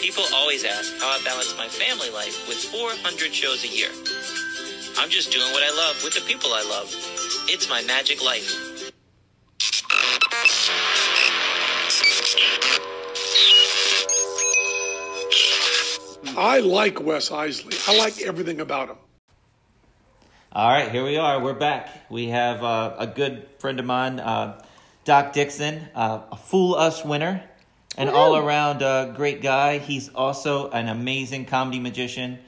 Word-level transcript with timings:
People 0.00 0.24
always 0.34 0.64
ask 0.64 0.96
how 0.98 1.08
I 1.08 1.20
balance 1.24 1.54
my 1.58 1.68
family 1.68 2.08
life 2.10 2.48
with 2.48 2.56
400 2.56 3.34
shows 3.34 3.64
a 3.64 3.68
year. 3.68 3.90
I'm 4.98 5.10
just 5.10 5.30
doing 5.30 5.52
what 5.52 5.62
I 5.62 5.76
love 5.76 6.02
with 6.02 6.14
the 6.14 6.22
people 6.22 6.54
I 6.54 6.62
love. 6.62 6.88
It's 7.48 7.68
my 7.68 7.82
magic 7.82 8.24
life. 8.24 8.80
I 16.36 16.60
like 16.60 17.02
Wes 17.02 17.28
Iseli. 17.28 17.88
I 17.88 17.98
like 17.98 18.22
everything 18.22 18.60
about 18.60 18.88
him. 18.88 18.96
All 20.52 20.70
right, 20.70 20.90
here 20.90 21.04
we 21.04 21.18
are. 21.18 21.42
We're 21.42 21.52
back. 21.52 22.10
We 22.10 22.28
have 22.28 22.64
uh, 22.64 22.94
a 22.98 23.06
good 23.06 23.46
friend 23.58 23.78
of 23.78 23.84
mine, 23.84 24.18
uh, 24.18 24.62
Doc 25.04 25.34
Dixon, 25.34 25.88
uh, 25.94 26.22
a 26.32 26.36
Fool 26.36 26.74
Us 26.74 27.04
winner, 27.04 27.42
an 28.00 28.08
all 28.08 28.34
around 28.34 28.82
uh, 28.82 29.12
great 29.12 29.42
guy. 29.42 29.76
He's 29.76 30.08
also 30.08 30.70
an 30.70 30.88
amazing 30.88 31.44
comedy 31.44 31.78
magician. 31.78 32.38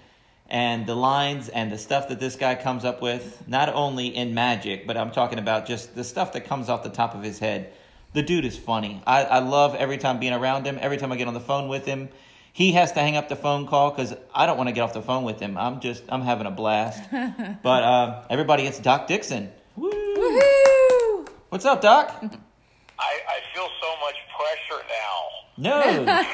And 0.48 0.86
the 0.86 0.94
lines 0.94 1.50
and 1.50 1.70
the 1.70 1.76
stuff 1.76 2.08
that 2.08 2.18
this 2.18 2.36
guy 2.36 2.54
comes 2.54 2.86
up 2.86 3.02
with, 3.02 3.46
not 3.46 3.68
only 3.68 4.06
in 4.16 4.32
magic, 4.32 4.86
but 4.86 4.96
I'm 4.96 5.10
talking 5.10 5.38
about 5.38 5.66
just 5.66 5.94
the 5.94 6.04
stuff 6.04 6.32
that 6.32 6.46
comes 6.46 6.70
off 6.70 6.82
the 6.82 6.90
top 6.90 7.14
of 7.14 7.22
his 7.22 7.38
head. 7.38 7.72
The 8.14 8.22
dude 8.22 8.46
is 8.46 8.56
funny. 8.56 9.02
I, 9.06 9.24
I 9.24 9.38
love 9.40 9.74
every 9.74 9.98
time 9.98 10.18
being 10.18 10.32
around 10.32 10.66
him, 10.66 10.78
every 10.80 10.96
time 10.96 11.12
I 11.12 11.16
get 11.16 11.28
on 11.28 11.34
the 11.34 11.40
phone 11.40 11.68
with 11.68 11.84
him. 11.84 12.08
He 12.54 12.72
has 12.72 12.92
to 12.92 13.00
hang 13.00 13.16
up 13.16 13.28
the 13.28 13.36
phone 13.36 13.66
call 13.66 13.90
because 13.90 14.14
I 14.34 14.46
don't 14.46 14.56
want 14.56 14.68
to 14.68 14.72
get 14.72 14.80
off 14.82 14.94
the 14.94 15.02
phone 15.02 15.24
with 15.24 15.38
him. 15.40 15.58
I'm 15.58 15.80
just, 15.80 16.02
I'm 16.08 16.22
having 16.22 16.46
a 16.46 16.50
blast. 16.50 17.02
but 17.62 17.82
uh, 17.82 18.24
everybody, 18.30 18.64
it's 18.64 18.78
Doc 18.78 19.06
Dixon. 19.06 19.50
Woo! 19.76 19.90
Woohoo! 19.90 21.28
What's 21.50 21.64
up, 21.66 21.82
Doc? 21.82 22.08
I, 22.98 23.18
I 23.28 23.40
feel 23.54 23.68
so 23.80 23.88
much 24.00 24.16
pressure 24.36 24.84
now. 24.88 24.91
No. 25.56 25.78
You 25.84 26.00
know, 26.00 26.12
have 26.12 26.26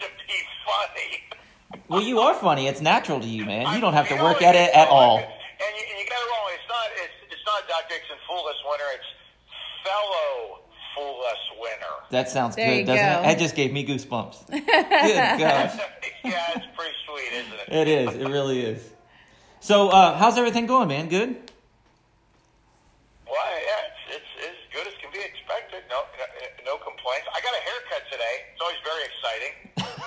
to 0.00 0.06
be 0.26 0.38
funny. 0.66 1.80
well, 1.88 2.02
you 2.02 2.18
are 2.20 2.34
funny. 2.34 2.66
It's 2.68 2.80
natural 2.80 3.20
to 3.20 3.26
you, 3.26 3.44
man. 3.44 3.74
You 3.74 3.80
don't 3.80 3.94
have 3.94 4.08
to 4.08 4.16
work 4.22 4.42
at 4.42 4.54
it 4.54 4.74
at 4.74 4.88
all. 4.88 5.18
And 5.18 5.26
you, 5.26 5.84
and 5.90 5.98
you 5.98 6.06
got 6.08 6.20
it 6.20 6.28
wrong. 6.30 6.50
It's 6.52 6.68
not. 6.68 6.86
It's, 6.96 7.32
it's 7.32 7.42
not 7.46 7.68
Doc 7.68 7.88
Dixon 7.88 8.16
Fool 8.28 8.44
Us 8.48 8.56
winner. 8.68 8.84
It's 8.94 9.04
fellow 9.84 10.60
Fool 10.94 11.20
Us 11.30 11.38
winner. 11.60 11.94
That 12.10 12.28
sounds 12.28 12.56
There 12.56 12.70
you 12.72 12.80
good, 12.84 12.86
doesn't 12.94 13.04
go. 13.04 13.20
it? 13.20 13.22
That 13.22 13.38
just 13.38 13.54
gave 13.56 13.72
me 13.72 13.86
goosebumps. 13.86 14.46
good 14.50 14.66
gosh. 14.66 15.74
yeah, 16.24 16.52
it's 16.56 16.66
pretty 16.76 16.94
sweet, 17.06 17.32
isn't 17.32 17.52
it? 17.68 17.72
It 17.72 17.88
is. 17.88 18.14
It 18.14 18.28
really 18.28 18.60
is. 18.60 18.90
So, 19.60 19.88
uh, 19.88 20.16
how's 20.18 20.36
everything 20.36 20.66
going, 20.66 20.88
man? 20.88 21.08
Good? 21.08 21.36
Well, 23.24 23.40
yeah, 23.40 23.88
it's, 24.12 24.20
it's 24.20 24.52
as 24.52 24.58
good 24.76 24.86
as 24.86 24.92
can 25.00 25.10
be 25.10 25.24
expected. 25.24 25.82
No, 25.88 26.04
no 26.68 26.76
complaints. 26.84 27.26
I 27.32 27.40
got 27.40 27.54
a 27.56 27.62
haircut 27.64 28.04
today. 28.12 28.34
It's 28.52 28.60
always 28.60 28.76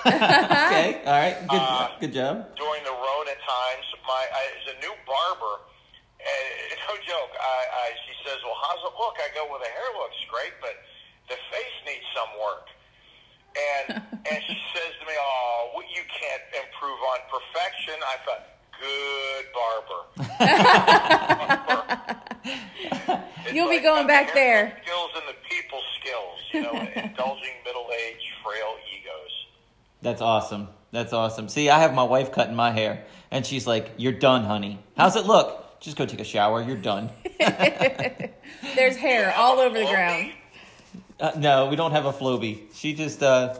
Okay. 0.06 1.02
All 1.04 1.12
right. 1.12 1.36
Good, 1.48 1.60
Uh, 1.60 1.88
good 2.00 2.12
job. 2.14 2.46
during 2.56 2.82
the 2.84 2.90
Rona 2.94 3.34
times. 3.44 3.84
My 4.06 4.24
I, 4.32 4.40
there's 4.64 4.76
a 4.76 4.78
new 4.80 4.94
barber. 5.04 5.60
And 6.18 6.80
no 6.88 6.94
joke. 7.04 7.32
I, 7.36 7.58
I 7.68 7.86
she 8.08 8.14
says, 8.24 8.38
"Well, 8.44 8.56
how's 8.62 8.80
it 8.88 8.94
look?" 8.96 9.16
I 9.20 9.28
go, 9.34 9.44
"Well, 9.50 9.58
the 9.60 9.68
hair 9.68 9.90
looks 10.00 10.16
great, 10.32 10.54
but 10.64 10.72
the 11.28 11.36
face 11.52 11.76
needs 11.84 12.06
some 12.16 12.30
work." 12.40 12.68
And 13.52 14.00
and 14.32 14.38
she 14.48 14.56
says 14.72 14.92
to 15.00 15.04
me, 15.06 15.12
"Oh, 15.18 15.72
well, 15.76 15.84
you 15.92 16.00
can't 16.08 16.42
improve 16.56 17.00
on 17.12 17.18
perfection." 17.28 18.00
I 18.00 18.16
thought, 18.24 18.48
"Good 18.80 19.44
barber." 19.52 20.00
You'll 23.52 23.68
be 23.70 23.80
going 23.80 24.06
back 24.06 24.32
there. 24.34 24.76
Skills 24.84 25.10
and 25.16 25.24
the 25.28 25.34
people 25.48 25.80
skills, 26.00 26.38
you 26.52 26.60
know, 26.62 26.72
indulging 26.72 26.96
middle-aged 26.96 27.16
frail 27.16 27.16
egos. 27.16 27.57
That's 30.08 30.22
awesome. 30.22 30.68
That's 30.90 31.12
awesome. 31.12 31.50
See, 31.50 31.68
I 31.68 31.80
have 31.80 31.92
my 31.92 32.02
wife 32.02 32.32
cutting 32.32 32.54
my 32.54 32.70
hair, 32.70 33.04
and 33.30 33.44
she's 33.44 33.66
like, 33.66 33.92
"You're 33.98 34.14
done, 34.14 34.42
honey. 34.42 34.78
How's 34.96 35.16
it 35.16 35.26
look? 35.26 35.78
Just 35.80 35.98
go 35.98 36.06
take 36.06 36.20
a 36.20 36.24
shower. 36.24 36.62
You're 36.62 36.78
done." 36.78 37.10
There's 37.38 38.96
hair 38.96 39.34
all 39.36 39.58
over 39.58 39.78
the 39.78 39.84
ground. 39.84 40.32
Uh, 41.20 41.32
no, 41.36 41.66
we 41.66 41.76
don't 41.76 41.90
have 41.90 42.06
a 42.06 42.12
Flowbee. 42.12 42.74
She 42.74 42.94
just, 42.94 43.22
uh, 43.22 43.58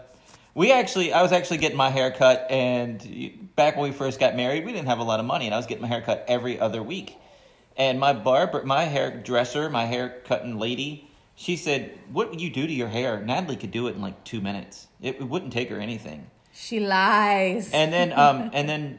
we 0.54 0.72
actually, 0.72 1.12
I 1.12 1.20
was 1.20 1.32
actually 1.32 1.58
getting 1.58 1.76
my 1.76 1.90
hair 1.90 2.10
cut, 2.10 2.46
and 2.48 3.50
back 3.54 3.76
when 3.76 3.90
we 3.90 3.94
first 3.94 4.18
got 4.18 4.34
married, 4.34 4.64
we 4.64 4.72
didn't 4.72 4.88
have 4.88 5.00
a 5.00 5.04
lot 5.04 5.20
of 5.20 5.26
money, 5.26 5.44
and 5.44 5.54
I 5.54 5.58
was 5.58 5.66
getting 5.66 5.82
my 5.82 5.88
hair 5.88 6.00
cut 6.00 6.24
every 6.28 6.58
other 6.58 6.82
week. 6.82 7.14
And 7.76 8.00
my 8.00 8.14
barber, 8.14 8.64
my 8.64 8.84
hairdresser, 8.84 9.68
my 9.68 9.84
hair 9.84 10.22
cutting 10.24 10.58
lady, 10.58 11.10
she 11.34 11.56
said, 11.56 11.98
"What 12.10 12.30
would 12.30 12.40
you 12.40 12.48
do 12.48 12.66
to 12.66 12.72
your 12.72 12.88
hair?" 12.88 13.20
Natalie 13.20 13.56
could 13.56 13.70
do 13.70 13.86
it 13.88 13.96
in 13.96 14.00
like 14.00 14.24
two 14.24 14.40
minutes. 14.40 14.88
It, 15.02 15.16
it 15.16 15.28
wouldn't 15.28 15.52
take 15.52 15.68
her 15.68 15.78
anything. 15.78 16.30
She 16.60 16.80
lies. 16.80 17.70
And 17.72 17.92
then, 17.92 18.12
um, 18.12 18.50
and 18.52 18.68
then 18.68 18.98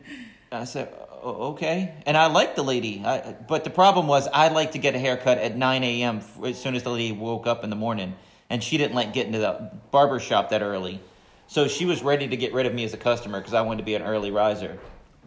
I 0.51 0.63
said, 0.63 0.93
"O- 1.21 1.51
"Okay." 1.51 1.93
And 2.05 2.15
I 2.15 2.27
liked 2.27 2.55
the 2.55 2.63
lady, 2.63 3.03
I, 3.05 3.35
but 3.47 3.65
the 3.65 3.69
problem 3.69 4.07
was 4.07 4.27
I 4.33 4.47
like 4.47 4.71
to 4.71 4.77
get 4.79 4.95
a 4.95 4.99
haircut 4.99 5.37
at 5.37 5.57
nine 5.57 5.83
a.m. 5.83 6.21
as 6.45 6.57
soon 6.59 6.73
as 6.75 6.83
the 6.83 6.89
lady 6.89 7.11
woke 7.11 7.47
up 7.47 7.63
in 7.65 7.69
the 7.69 7.75
morning, 7.75 8.15
and 8.49 8.63
she 8.63 8.77
didn't 8.77 8.95
like 8.95 9.11
getting 9.11 9.33
to 9.33 9.39
the 9.39 9.71
barber 9.91 10.19
shop 10.19 10.49
that 10.51 10.61
early, 10.61 11.01
so 11.47 11.67
she 11.67 11.85
was 11.85 12.01
ready 12.01 12.29
to 12.29 12.37
get 12.37 12.53
rid 12.53 12.65
of 12.65 12.73
me 12.73 12.85
as 12.85 12.93
a 12.93 12.97
customer 12.97 13.39
because 13.39 13.53
I 13.53 13.61
wanted 13.61 13.79
to 13.79 13.85
be 13.85 13.95
an 13.95 14.03
early 14.03 14.31
riser. 14.31 14.79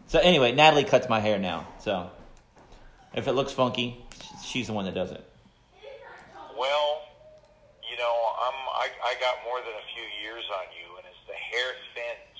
So 0.06 0.19
anyway, 0.19 0.53
Natalie 0.53 0.84
cuts 0.84 1.09
my 1.10 1.20
hair 1.20 1.38
now. 1.38 1.66
So 1.81 2.10
if 3.14 3.28
it 3.28 3.32
looks 3.32 3.53
funky, 3.53 4.03
she's 4.43 4.69
the 4.69 4.72
one 4.72 4.87
that 4.87 4.94
does 4.94 5.10
it. 5.12 5.22
Well, 6.59 7.03
you 7.91 7.99
know, 7.99 8.14
I'm 8.41 8.59
I, 8.72 8.88
I 9.04 9.14
got 9.20 9.37
more 9.44 9.59
than 9.60 9.75
a 9.76 9.87
few 9.94 10.04
years 10.25 10.44
on 10.56 10.64
you, 10.72 10.97
and 10.97 11.04
as 11.06 11.20
the 11.28 11.34
hair 11.34 11.72
thins, 11.94 12.38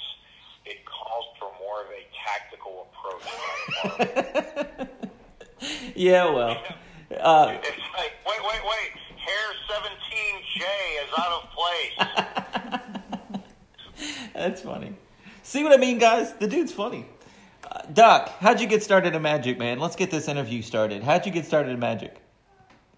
it 0.65 0.79
calls 0.87 1.27
for 1.39 1.51
more 1.61 1.83
of 1.83 1.89
a 1.91 2.03
tactical 2.25 2.87
approach. 2.89 2.93
by 2.93 3.01
the 3.01 3.01
barber. 3.03 3.12
Yeah, 5.95 6.31
well, 6.31 6.51
uh, 7.21 7.59
it's 7.63 7.79
like, 7.97 8.13
wait, 8.27 8.41
wait, 8.43 8.61
wait, 8.65 8.93
hair 9.19 9.55
17J 9.71 10.63
is 11.05 11.11
out 11.19 11.33
of 11.33 11.51
place. 11.53 11.97
That's 14.35 14.63
funny. 14.63 14.95
See 15.43 15.63
what 15.63 15.73
I 15.73 15.77
mean, 15.77 15.99
guys? 15.99 16.33
The 16.35 16.49
dude's 16.49 16.73
funny. 16.73 17.07
Uh, 17.71 17.83
Doc, 17.93 18.31
how'd 18.41 18.61
you 18.61 18.67
get 18.67 18.83
started 18.83 19.15
in 19.15 19.23
magic, 19.23 19.59
man? 19.59 19.79
Let's 19.79 19.97
get 19.97 20.11
this 20.11 20.29
interview 20.29 20.63
started. 20.63 21.03
How'd 21.03 21.27
you 21.27 21.33
get 21.33 21.47
started 21.47 21.71
in 21.73 21.79
magic? 21.79 22.17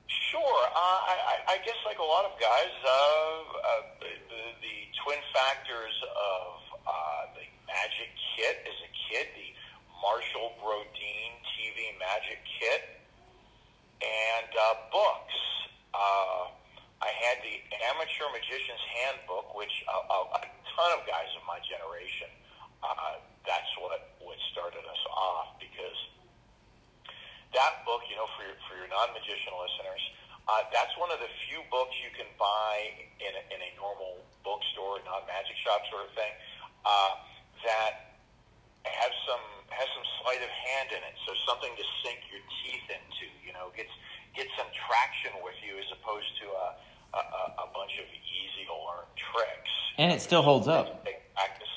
Sure, 0.06 0.40
uh, 0.40 0.78
I, 0.78 1.36
I, 1.48 1.58
guess 1.64 1.76
like 1.84 1.98
a 1.98 2.02
lot 2.02 2.24
of 2.24 2.32
guys, 2.40 2.72
uh, 2.84 2.88
uh, 2.88 3.82
the, 4.00 4.06
the 4.62 4.76
twin 5.04 5.18
factors 5.34 5.94
of 6.08 6.78
uh, 6.86 6.92
the 7.34 7.44
magic 7.66 8.08
kit 8.36 8.64
as 8.64 8.78
a 8.80 8.90
kid, 9.10 9.26
the 9.34 9.52
Marshall 10.00 10.52
Brodien 10.60 11.32
TV 11.56 11.96
magic 11.98 12.44
kit, 12.60 13.00
and 14.04 14.43
uh, 14.56 14.74
books. 14.90 15.36
Uh, 15.94 16.50
I 17.02 17.10
had 17.20 17.42
the 17.44 17.60
Amateur 17.92 18.26
Magician's 18.32 18.80
Handbook, 18.96 19.52
which 19.54 19.72
a, 19.86 19.96
a, 20.08 20.18
a 20.34 20.40
ton 20.74 20.90
of 20.96 21.04
guys 21.04 21.28
of 21.36 21.44
my 21.44 21.60
generation, 21.62 22.30
uh, 22.80 23.20
that's 23.44 23.68
what, 23.78 23.92
what 24.24 24.38
started 24.50 24.82
us 24.82 25.02
off 25.12 25.60
because 25.60 25.98
that 27.52 27.84
book, 27.86 28.02
you 28.10 28.16
know, 28.16 28.26
for 28.34 28.42
your, 28.48 28.58
for 28.66 28.74
your 28.80 28.90
non-magician 28.90 29.52
listeners, 29.54 30.02
uh, 30.48 30.64
that's 30.72 30.92
one 31.00 31.08
of 31.08 31.20
the 31.20 31.30
few 31.48 31.62
books 31.72 31.94
you 32.04 32.12
can 32.12 32.28
buy 32.36 33.08
in 33.20 33.32
a, 33.32 33.42
in 33.48 33.60
a 33.64 33.70
normal 33.80 34.20
bookstore, 34.44 35.00
non-magic 35.08 35.56
shop 35.64 35.80
sort 35.88 36.04
of 36.04 36.12
thing, 36.12 36.32
uh, 36.84 37.16
that 37.64 38.20
has 38.84 39.12
some 39.24 39.40
has 39.72 39.88
some 39.96 40.04
sleight 40.20 40.44
of 40.44 40.52
hand 40.52 40.92
in 40.92 41.00
it, 41.00 41.16
so 41.24 41.32
something 41.48 41.72
to 41.72 41.84
sink 42.04 42.20
your 42.28 42.44
teeth 42.60 42.84
into. 42.92 43.26
You 43.40 43.56
know, 43.56 43.72
gets 43.72 43.90
get 44.36 44.44
some 44.60 44.68
traction 44.76 45.32
with 45.40 45.56
you 45.64 45.80
as 45.80 45.88
opposed 45.96 46.28
to 46.44 46.46
a 46.52 46.66
a, 47.16 47.20
a 47.24 47.42
a 47.64 47.66
bunch 47.72 47.96
of 47.96 48.06
easy 48.12 48.68
to 48.68 48.76
learn 48.76 49.08
tricks. 49.16 49.72
And 49.96 50.12
it 50.12 50.20
still 50.34 50.42
holds 50.42 50.66
up. 50.66 51.06
Take 51.06 51.22
practice. 51.30 51.70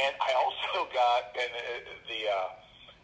And 0.00 0.16
I 0.16 0.32
also 0.32 0.88
got 0.96 1.28
and, 1.36 1.52
uh, 1.52 1.92
the 2.08 2.20
uh, 2.24 2.48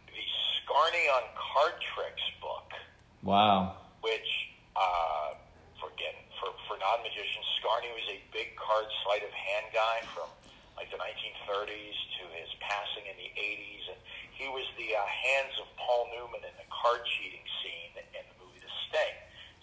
the 0.08 0.24
Scarne 0.64 1.04
on 1.12 1.24
card 1.36 1.76
tricks 1.92 2.24
book 2.40 2.72
Wow. 3.20 3.76
which 4.00 4.24
uh, 4.72 5.36
for 5.76 5.92
again 5.92 6.16
for 6.40 6.56
for 6.64 6.80
non 6.80 7.04
magicians, 7.04 7.44
Scarne 7.60 7.84
was 7.92 8.08
a 8.16 8.18
big 8.32 8.56
card 8.56 8.88
sleight 9.04 9.20
of 9.20 9.32
hand 9.36 9.68
guy 9.76 10.08
from 10.16 10.32
like 10.80 10.88
the 10.88 10.96
1930s 10.96 11.96
to 12.16 12.22
his 12.32 12.48
passing 12.64 13.04
in 13.04 13.16
the 13.20 13.28
80s, 13.36 13.92
and 13.92 14.00
he 14.32 14.48
was 14.48 14.64
the 14.80 14.96
uh, 14.96 15.04
hands 15.04 15.52
of 15.60 15.68
Paul 15.76 16.08
Newman 16.16 16.48
in 16.48 16.54
the 16.56 16.64
card 16.72 17.04
cheating 17.04 17.44
scene 17.60 17.92
in 18.00 18.24
the 18.24 18.36
movie 18.40 18.56
The 18.56 18.72
Sting. 18.88 19.16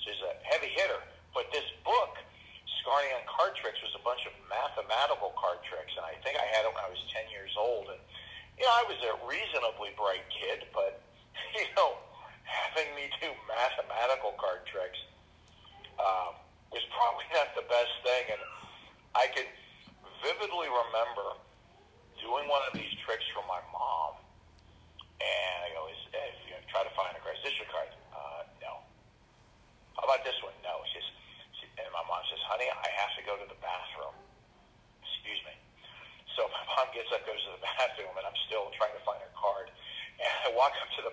So 0.06 0.14
he's 0.14 0.22
a 0.22 0.38
heavy 0.46 0.70
hitter. 0.70 1.02
But 1.34 1.50
this 1.50 1.66
book, 1.82 2.14
Scarne 2.82 3.10
on 3.18 3.26
Card 3.26 3.58
Tricks, 3.58 3.78
was 3.86 3.94
a 3.98 4.04
bunch 4.06 4.26
of 4.26 4.34
mathematical 4.50 5.36
card 5.38 5.62
tricks, 5.68 5.94
and 5.94 6.04
I 6.04 6.18
think 6.26 6.40
I 6.40 6.48
had 6.56 6.66
it 6.66 6.72
when 6.74 6.82
I 6.82 6.90
was 6.90 6.98
10 7.14 7.30
years 7.30 7.54
old. 7.54 7.92
And 7.92 8.02
you 8.58 8.66
know, 8.66 8.74
I 8.74 8.84
was 8.90 9.00
a 9.06 9.14
reasonably 9.28 9.94
bright 9.94 10.26
kid, 10.34 10.66
but 10.74 11.04
you 11.58 11.70
know, 11.78 12.00
having 12.44 12.90
me 12.98 13.12
do 13.22 13.30
mathematical 13.46 14.34
card 14.42 14.66
tricks 14.66 15.00
um, 16.02 16.34
was 16.74 16.84
probably 16.96 17.28
not 17.36 17.54
the 17.54 17.66
best 17.70 17.94
thing. 18.02 18.36
And 18.36 18.44
I 19.14 19.30
can 19.32 19.46
vividly 20.24 20.68
remember 20.68 21.40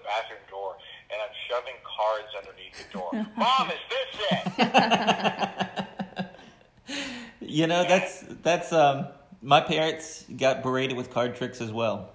bathroom 0.07 0.41
door, 0.49 0.77
and 1.11 1.21
I'm 1.21 1.35
shoving 1.51 1.75
cards 1.85 2.31
underneath 2.39 2.77
the 2.79 2.99
door. 2.99 3.11
Mom, 3.37 3.71
is 3.71 3.83
this 3.91 4.11
it? 4.31 4.47
You 7.67 7.73
know, 7.73 7.83
that's 7.83 8.21
that's 8.45 8.73
um 8.73 9.09
my 9.43 9.61
parents 9.61 10.25
got 10.37 10.63
berated 10.63 10.97
with 10.97 11.11
card 11.11 11.35
tricks 11.35 11.61
as 11.61 11.73
well. 11.73 12.11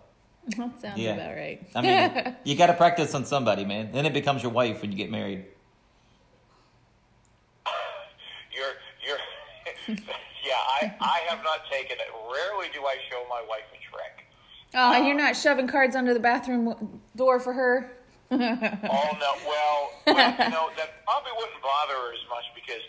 That 0.58 0.80
sounds 0.82 0.98
Yeah. 0.98 1.16
about 1.16 1.36
right. 1.36 1.62
I 1.76 1.82
mean, 1.82 2.36
you 2.46 2.56
got 2.56 2.68
to 2.68 2.74
practice 2.74 3.14
on 3.14 3.26
somebody, 3.26 3.66
man. 3.66 3.92
Then 3.92 4.06
it 4.06 4.14
becomes 4.14 4.42
your 4.44 4.54
wife 4.54 4.82
when 4.82 4.94
you 4.94 4.98
get 4.98 5.12
married. 5.12 5.44
You're, 8.56 8.74
you're. 9.06 9.98
yeah, 9.98 10.56
I, 10.56 10.96
I 11.02 11.20
have 11.28 11.44
not 11.44 11.60
taken 11.70 11.98
it. 12.00 12.08
Rarely 12.32 12.68
do 12.74 12.86
I 12.86 12.96
show 13.10 13.24
my 13.30 13.42
wife 13.48 13.68
a 13.72 13.80
trick. 13.92 14.26
oh, 14.76 15.06
you're 15.06 15.16
not 15.18 15.36
shoving 15.36 15.68
cards 15.68 15.98
under 15.98 16.14
the 16.14 16.20
bathroom 16.22 17.02
door 17.18 17.40
for 17.42 17.52
her? 17.52 17.98
Oh 18.32 18.38
no, 18.40 18.40
well, 19.46 19.92
well, 20.08 20.32
you 20.32 20.50
know 20.50 20.70
that 20.78 21.04
probably 21.06 21.32
wouldn't 21.36 21.62
bother 21.62 21.94
her 21.94 22.14
as 22.14 22.24
much 22.30 22.46
because 22.56 22.82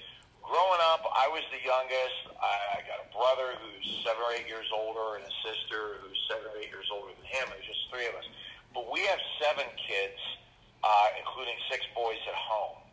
growing 0.53 0.85
up, 0.93 1.01
I 1.09 1.33
was 1.33 1.41
the 1.49 1.65
youngest. 1.65 2.29
I, 2.37 2.77
I 2.77 2.79
got 2.85 3.01
a 3.01 3.09
brother 3.09 3.57
who's 3.57 4.05
seven 4.05 4.21
or 4.21 4.37
eight 4.37 4.45
years 4.45 4.69
older 4.69 5.17
and 5.17 5.25
a 5.25 5.35
sister 5.41 5.97
who's 6.05 6.21
seven 6.29 6.45
or 6.53 6.61
eight 6.61 6.69
years 6.69 6.93
older 6.93 7.09
than 7.17 7.25
him. 7.25 7.49
There's 7.49 7.65
just 7.65 7.89
three 7.89 8.05
of 8.05 8.13
us, 8.21 8.29
but 8.77 8.85
we 8.93 9.01
have 9.09 9.17
seven 9.41 9.65
kids, 9.81 10.21
uh, 10.85 11.09
including 11.17 11.57
six 11.73 11.89
boys 11.97 12.21
at 12.29 12.37
home. 12.37 12.85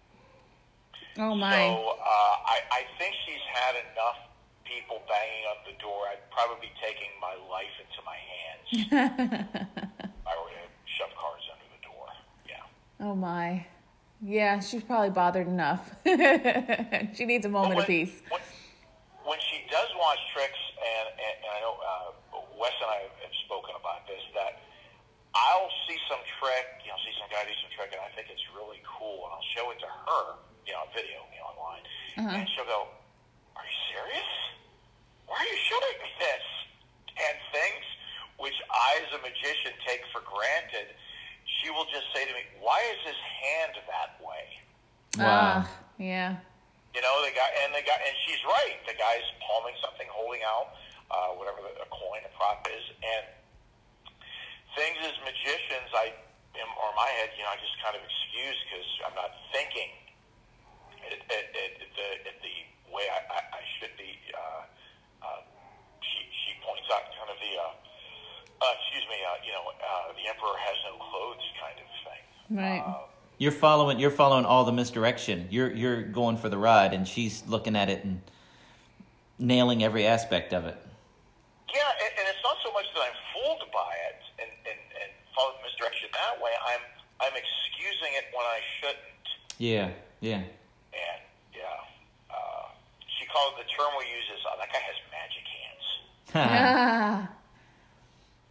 Oh 1.20 1.36
my. 1.36 1.52
So 1.52 2.00
uh, 2.00 2.36
I, 2.48 2.64
I 2.72 2.82
think 2.96 3.12
she's 3.28 3.44
had 3.52 3.76
enough 3.92 4.24
people 4.64 5.04
banging 5.12 5.44
on 5.52 5.60
the 5.68 5.76
door. 5.84 6.08
I'd 6.08 6.24
probably 6.32 6.72
be 6.72 6.74
taking 6.80 7.12
my 7.20 7.36
life 7.52 7.76
into 7.84 8.00
my 8.08 8.16
hands. 8.16 8.68
I 10.24 10.32
were 10.40 10.56
to 10.56 10.64
shove 10.96 11.12
cards 11.20 11.44
under 11.52 11.68
the 11.76 11.84
door. 11.84 12.08
Yeah. 12.48 12.64
Oh 13.04 13.20
my. 13.20 13.68
Yeah, 14.20 14.60
she's 14.60 14.84
probably 14.84 15.12
bothered 15.12 15.48
enough. 15.48 15.96
she 17.16 17.24
needs 17.24 17.46
a 17.46 17.52
moment 17.52 17.80
when, 17.80 17.84
of 17.84 17.88
peace. 17.88 18.20
When, 18.28 18.44
when 19.24 19.40
she 19.40 19.64
does 19.72 19.88
watch 19.96 20.20
tricks, 20.36 20.60
and, 20.76 21.08
and, 21.16 21.36
and 21.40 21.52
I 21.56 21.60
know 21.64 21.76
uh, 21.80 22.44
Wes 22.60 22.76
and 22.84 22.92
I 22.92 23.08
have 23.24 23.36
spoken 23.48 23.80
about 23.80 24.04
this, 24.12 24.20
that 24.36 24.60
I'll 25.32 25.72
see 25.88 25.96
some 26.12 26.20
trick, 26.42 26.68
you 26.84 26.92
know, 26.92 27.00
see 27.08 27.16
some 27.16 27.32
guy 27.32 27.48
do 27.48 27.56
some 27.64 27.72
trick, 27.72 27.96
and 27.96 28.04
I 28.04 28.12
think 28.12 28.28
it's 28.28 28.44
really 28.52 28.84
cool, 28.84 29.24
and 29.24 29.32
I'll 29.32 29.50
show 29.56 29.72
it 29.72 29.80
to 29.80 29.88
her, 29.88 30.24
you 30.68 30.76
know, 30.76 30.84
on 30.84 30.92
video, 30.92 31.24
you 31.32 31.40
know, 31.40 31.56
online, 31.56 31.84
and 32.20 32.44
she'll 32.52 32.68
go, 32.68 32.92
"Are 33.56 33.64
you 33.64 33.78
serious? 33.96 34.32
Why 35.32 35.40
are 35.40 35.48
you 35.48 35.60
showing 35.72 35.98
me 36.04 36.12
this?" 36.20 36.46
And 37.24 37.36
things 37.56 37.86
which 38.40 38.56
I, 38.68 39.04
as 39.04 39.12
a 39.16 39.22
magician, 39.24 39.76
take 39.88 40.04
for 40.12 40.24
granted, 40.24 40.96
she 41.60 41.70
will 41.70 41.86
just 41.92 42.08
say 42.16 42.26
to 42.26 42.34
me, 42.34 42.44
"Why 42.60 42.80
is 42.96 43.00
his 43.06 43.20
hand 43.20 43.74
that 43.76 44.20
way?" 44.24 44.46
Wow. 45.18 45.66
Ah, 45.66 45.70
yeah. 45.98 46.38
You 46.96 47.02
know, 47.06 47.16
the 47.22 47.32
guy, 47.36 47.50
and 47.66 47.74
the 47.76 47.86
guy, 47.86 47.98
and 48.02 48.16
she's 48.26 48.42
right. 48.46 48.82
The 48.88 48.98
guy's 48.98 49.26
palming 49.46 49.78
something, 49.78 50.08
holding 50.10 50.42
out 50.42 50.74
uh, 51.12 51.38
whatever 51.38 51.62
the, 51.62 51.74
a 51.82 51.88
coin, 51.94 52.22
a 52.26 52.32
prop 52.34 52.66
is, 52.66 52.86
and 53.02 53.26
things 54.78 54.98
as 55.06 55.14
magicians, 55.22 55.90
I, 55.94 56.14
in, 56.58 56.66
or 56.66 56.88
in 56.90 56.98
my 56.98 57.10
head, 57.22 57.30
you 57.38 57.46
know, 57.46 57.54
I 57.54 57.58
just 57.62 57.78
kind 57.82 57.94
of 57.94 58.02
excuse 58.02 58.58
because 58.66 58.90
I'm 59.06 59.16
not 59.18 59.32
thinking 59.54 59.90
it, 61.06 61.22
it, 61.30 61.46
it, 61.54 61.72
it, 61.82 61.90
the, 61.94 62.08
it, 62.30 62.36
the 62.42 62.56
way 62.94 63.06
I, 63.10 63.20
I, 63.38 63.40
I 63.58 63.62
should 63.78 63.94
be. 63.98 64.10
Uh, 64.34 64.62
uh, 65.26 65.42
she 66.02 66.20
she 66.32 66.52
points 66.64 66.88
out 66.90 67.06
kind 67.18 67.30
of 67.30 67.38
the, 67.38 67.54
uh, 67.60 67.74
uh, 68.62 68.74
excuse 68.82 69.06
me, 69.10 69.18
uh, 69.24 69.46
you 69.46 69.52
know, 69.52 69.64
uh, 69.72 70.14
the 70.14 70.28
emperor 70.28 70.58
has 70.58 70.76
no 70.86 70.98
clothes 71.00 71.46
kind 71.60 71.78
of 71.80 71.88
thing. 72.04 72.58
Right. 72.58 72.84
You're 73.38 73.54
following. 73.56 74.00
You're 74.00 74.12
following 74.12 74.44
all 74.44 74.66
the 74.66 74.74
misdirection. 74.74 75.48
You're 75.50 75.72
you're 75.72 76.04
going 76.04 76.36
for 76.36 76.50
the 76.50 76.58
ride, 76.58 76.94
and 76.94 77.08
she's 77.08 77.44
looking 77.48 77.76
at 77.76 77.90
it 77.90 78.04
and 78.04 78.22
nailing 79.40 79.82
every 79.82 80.06
aspect 80.06 80.54
of 80.54 80.66
it. 80.66 80.76
Yeah, 81.74 82.04
and, 82.04 82.12
and 82.20 82.28
it's 82.28 82.44
not 82.44 82.58
so 82.66 82.74
much 82.74 82.86
that 82.94 83.02
I'm 83.08 83.18
fooled 83.32 83.64
by 83.72 83.94
it 84.12 84.20
and, 84.44 84.52
and, 84.68 84.80
and 85.00 85.10
follow 85.34 85.56
the 85.56 85.64
misdirection 85.64 86.10
that 86.12 86.44
way. 86.44 86.52
I'm 86.68 86.84
I'm 87.22 87.36
excusing 87.40 88.12
it 88.20 88.28
when 88.36 88.46
I 88.46 88.60
shouldn't. 88.80 89.26
Yeah, 89.58 89.92
yeah. 90.20 90.44
And 90.92 91.22
yeah, 91.56 91.80
uh, 92.28 92.68
she 93.08 93.26
called 93.32 93.54
the 93.56 93.68
term 93.72 93.96
we 93.96 94.04
use 94.04 94.28
is 94.36 94.44
uh, 94.44 94.60
that 94.60 94.68
guy 94.68 94.84
has 94.84 95.00
magic 95.16 95.46
hands. 95.48 95.86
Ah. 96.36 97.24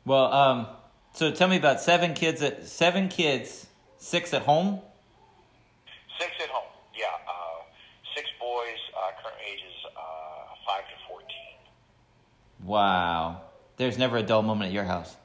well, 0.08 0.32
um, 0.32 0.66
so 1.12 1.30
tell 1.30 1.48
me 1.48 1.56
about 1.56 1.80
seven 1.80 2.14
kids 2.14 2.42
at 2.42 2.66
seven 2.66 3.08
kids, 3.08 3.66
six 3.98 4.32
at 4.34 4.42
home. 4.42 4.80
Six 6.18 6.32
at 6.42 6.48
home. 6.48 6.66
Yeah, 6.98 7.06
uh, 7.28 7.62
six 8.16 8.28
boys. 8.40 8.78
Uh, 8.96 9.10
current 9.22 9.38
ages 9.46 9.74
uh, 9.96 10.54
five 10.66 10.82
to 10.88 10.96
fourteen. 11.08 11.56
Wow. 12.64 13.42
There's 13.76 13.96
never 13.98 14.16
a 14.16 14.22
dull 14.22 14.42
moment 14.42 14.68
at 14.68 14.74
your 14.74 14.84
house. 14.84 15.16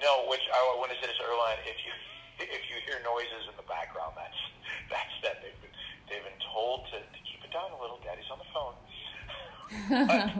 No, 0.00 0.26
which 0.30 0.42
I 0.54 0.76
want 0.78 0.92
to 0.92 0.96
say 1.02 1.06
this 1.10 1.18
early 1.18 1.34
on. 1.34 1.58
If 1.66 1.78
you 1.82 1.92
if 2.54 2.62
you 2.70 2.76
hear 2.86 3.02
noises 3.02 3.50
in 3.50 3.56
the 3.56 3.66
background, 3.66 4.12
that's 4.14 4.38
that's 4.90 5.14
that 5.24 5.42
they've 5.42 5.58
been 5.62 5.74
they've 6.08 6.22
been 6.22 6.40
told 6.54 6.86
to, 6.94 6.98
to 7.02 7.20
keep 7.26 7.42
it 7.42 7.50
down 7.52 7.70
a 7.74 7.80
little. 7.82 7.98
Daddy's 8.04 8.30
on 8.30 8.38
the 8.38 8.50
phone. 8.54 8.74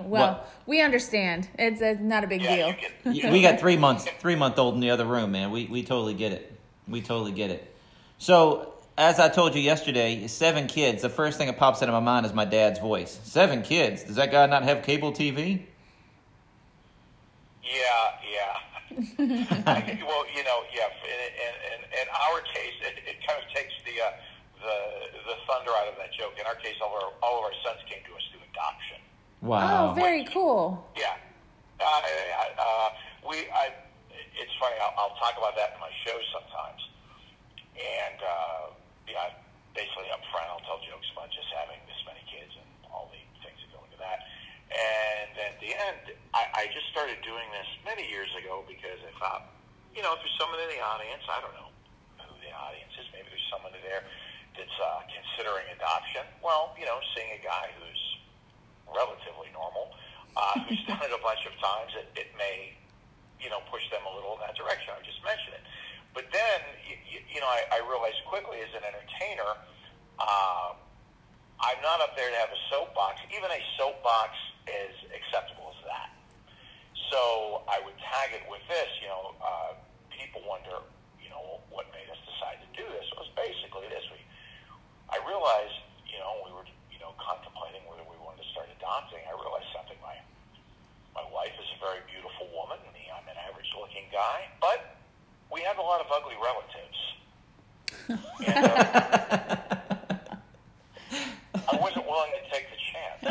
Well, 0.08 0.40
What? 0.40 0.48
We 0.68 0.82
understand. 0.82 1.48
It's, 1.58 1.80
it's 1.80 2.00
not 2.00 2.24
a 2.24 2.26
big 2.26 2.42
Yeah, 2.42 2.74
deal. 3.02 3.12
you 3.14 3.22
get 3.22 3.32
We 3.32 3.40
got 3.40 3.58
three 3.58 3.78
months, 3.78 4.04
three 4.20 4.36
month 4.36 4.58
old 4.58 4.74
in 4.74 4.80
the 4.80 4.90
other 4.90 5.06
room, 5.06 5.32
man. 5.32 5.50
We 5.50 5.64
we 5.64 5.82
totally 5.82 6.14
get 6.14 6.32
it. 6.32 6.52
We 6.86 7.00
totally 7.00 7.32
get 7.32 7.50
it. 7.50 7.74
So, 8.18 8.74
as 8.98 9.18
I 9.18 9.28
told 9.30 9.54
you 9.54 9.62
yesterday, 9.62 10.26
seven 10.26 10.66
kids. 10.66 11.02
The 11.02 11.08
first 11.08 11.38
thing 11.38 11.46
that 11.46 11.56
pops 11.58 11.80
into 11.80 11.92
my 11.92 12.00
mind 12.00 12.26
is 12.26 12.34
my 12.34 12.44
dad's 12.44 12.78
voice. 12.80 13.18
Seven 13.24 13.62
kids. 13.62 14.04
Does 14.04 14.16
that 14.16 14.30
guy 14.30 14.44
not 14.46 14.62
have 14.64 14.82
cable 14.82 15.12
TV? 15.12 15.62
Yeah, 17.64 17.70
yeah. 18.28 18.54
I, 19.66 19.98
well, 20.06 20.24
you 20.36 20.44
know, 20.44 20.60
yeah. 20.74 20.88
In, 21.04 21.20
in, 21.32 21.54
in, 21.72 21.80
in 22.02 22.06
our 22.28 22.40
case, 22.52 22.76
it, 22.82 22.96
it 23.08 23.16
kind 23.26 23.40
of 23.40 23.48
takes 23.54 23.72
the 23.86 23.96
uh, 24.04 24.10
the 24.60 24.74
the 25.32 25.36
thunder 25.48 25.70
out 25.80 25.88
of 25.88 25.96
that 25.96 26.12
joke. 26.12 26.34
In 26.38 26.44
our 26.46 26.56
case, 26.56 26.76
all 26.82 26.92
of 26.94 27.02
our 27.02 27.12
all 27.22 27.38
of 27.38 27.44
our 27.44 27.56
sons 27.64 27.80
came 27.88 28.04
to 28.04 28.12
us 28.16 28.22
through 28.32 28.44
adoption. 28.52 28.97
Wow. 29.40 29.90
Oh, 29.90 29.94
very 29.94 30.24
cool. 30.24 30.82
Yeah. 30.96 31.14
Uh, 31.78 32.02
uh, 32.58 32.90
we, 33.22 33.46
I, 33.54 33.70
it's 34.10 34.54
funny. 34.58 34.74
I'll, 34.82 34.94
I'll 34.98 35.16
talk 35.22 35.38
about 35.38 35.54
that 35.54 35.78
in 35.78 35.80
my 35.80 35.94
shows 36.02 36.26
sometimes. 36.34 36.82
And 37.78 38.18
uh, 38.18 38.74
yeah, 39.06 39.30
basically 39.78 40.10
up 40.10 40.22
front, 40.34 40.50
I'll 40.50 40.64
tell 40.66 40.82
jokes 40.82 41.06
about 41.14 41.30
just 41.30 41.46
having 41.54 41.78
this 41.86 41.98
many 42.02 42.22
kids 42.26 42.50
and 42.58 42.66
all 42.90 43.06
the 43.14 43.22
things 43.46 43.62
that 43.62 43.70
go 43.70 43.78
into 43.86 43.98
that. 44.02 44.26
And 44.74 45.32
at 45.38 45.56
the 45.62 45.70
end, 45.70 46.18
I, 46.34 46.66
I 46.66 46.74
just 46.74 46.90
started 46.90 47.22
doing 47.22 47.46
this 47.54 47.70
many 47.86 48.02
years 48.10 48.28
ago 48.34 48.66
because 48.66 48.98
I 49.06 49.14
thought, 49.22 49.54
you 49.94 50.02
know, 50.02 50.18
if 50.18 50.20
there's 50.20 50.34
someone 50.34 50.58
in 50.58 50.70
the 50.74 50.82
audience, 50.82 51.22
I 51.30 51.38
don't 51.38 51.54
know 51.54 51.70
who 52.26 52.34
the 52.42 52.50
audience 52.50 52.90
is. 52.98 53.06
Maybe 53.14 53.30
there's 53.30 53.48
someone 53.54 53.70
there 53.86 54.02
that's 54.58 54.78
uh, 54.82 55.06
considering 55.06 55.70
adoption. 55.78 56.26
Well, 56.42 56.74
you 56.74 56.90
know, 56.90 56.98
seeing 57.14 57.38
a 57.38 57.42
guy 57.42 57.70
who's 57.78 58.02
relatively 58.94 59.50
normal, 59.52 59.92
uh, 60.36 60.60
who's 60.68 60.82
done 60.86 61.02
it 61.02 61.12
a 61.12 61.22
bunch 61.22 61.42
of 61.46 61.54
times, 61.58 61.92
it, 61.98 62.08
it 62.14 62.30
may, 62.38 62.72
you 63.42 63.50
know, 63.50 63.58
push 63.70 63.82
them 63.90 64.02
a 64.06 64.12
little 64.14 64.38
in 64.38 64.40
that 64.46 64.54
direction. 64.54 64.94
I 64.94 65.02
just 65.02 65.22
mentioned 65.24 65.58
it. 65.58 65.64
But 66.14 66.30
then, 66.32 66.58
you, 66.86 67.20
you 67.28 67.38
know, 67.40 67.50
I, 67.50 67.78
I 67.78 67.78
realized 67.86 68.18
quickly 68.26 68.58
as 68.64 68.72
an 68.74 68.82
entertainer, 68.86 69.50
uh, 70.18 70.74
I'm 71.58 71.80
not 71.82 72.00
up 72.00 72.14
there 72.14 72.30
to 72.30 72.38
have 72.38 72.50
a 72.54 72.60
soapbox. 72.70 73.18
Even 73.34 73.50
a 73.50 73.62
soapbox 73.78 74.34
is 74.66 74.94
acceptable 75.10 75.74
as 75.74 75.80
that. 75.86 76.10
So 77.10 77.62
I 77.66 77.82
would 77.82 77.96
tag 77.98 78.36
it 78.36 78.44
with 78.46 78.62
this, 78.68 78.88
you 79.02 79.08
know, 79.08 79.34
uh, 79.42 79.74
people 80.10 80.42
wonder, 80.46 80.82
you 81.18 81.30
know, 81.30 81.62
what 81.70 81.90
made 81.90 82.06
us 82.10 82.20
decide 82.26 82.62
to 82.62 82.70
do 82.78 82.84
this. 82.94 83.06
It 83.10 83.18
was 83.18 83.30
basically 83.34 83.90
this. 83.90 84.06
We, 84.12 84.22
I 85.10 85.18
realized, 85.26 85.78
you 86.06 86.18
know, 86.20 86.42
we 86.46 86.50
were, 86.54 86.66
you 86.92 87.00
know, 87.00 87.16
contemplating 87.18 87.82
whether 87.90 88.04
we 88.06 88.18
wanted 88.88 89.12
to 89.12 89.20
start 89.20 89.20
adopting. 89.20 89.20
I 89.28 89.36
realized 89.36 89.68
something. 89.76 90.00
My 90.00 90.16
my 91.14 91.22
wife 91.34 91.52
is 91.60 91.66
a 91.76 91.80
very 91.80 92.00
beautiful 92.08 92.48
woman. 92.54 92.78
Me, 92.94 93.10
I'm 93.10 93.26
an 93.28 93.36
average-looking 93.48 94.04
guy, 94.12 94.46
but 94.60 94.96
we 95.52 95.60
have 95.62 95.78
a 95.78 95.82
lot 95.82 96.00
of 96.00 96.06
ugly 96.14 96.36
relatives. 96.38 97.16
And, 98.08 98.64
uh, 98.64 98.76
I 101.68 101.76
wasn't 101.76 102.06
willing 102.06 102.30
to 102.38 102.42
take 102.48 102.70
the 102.70 102.76
chance. 102.78 103.20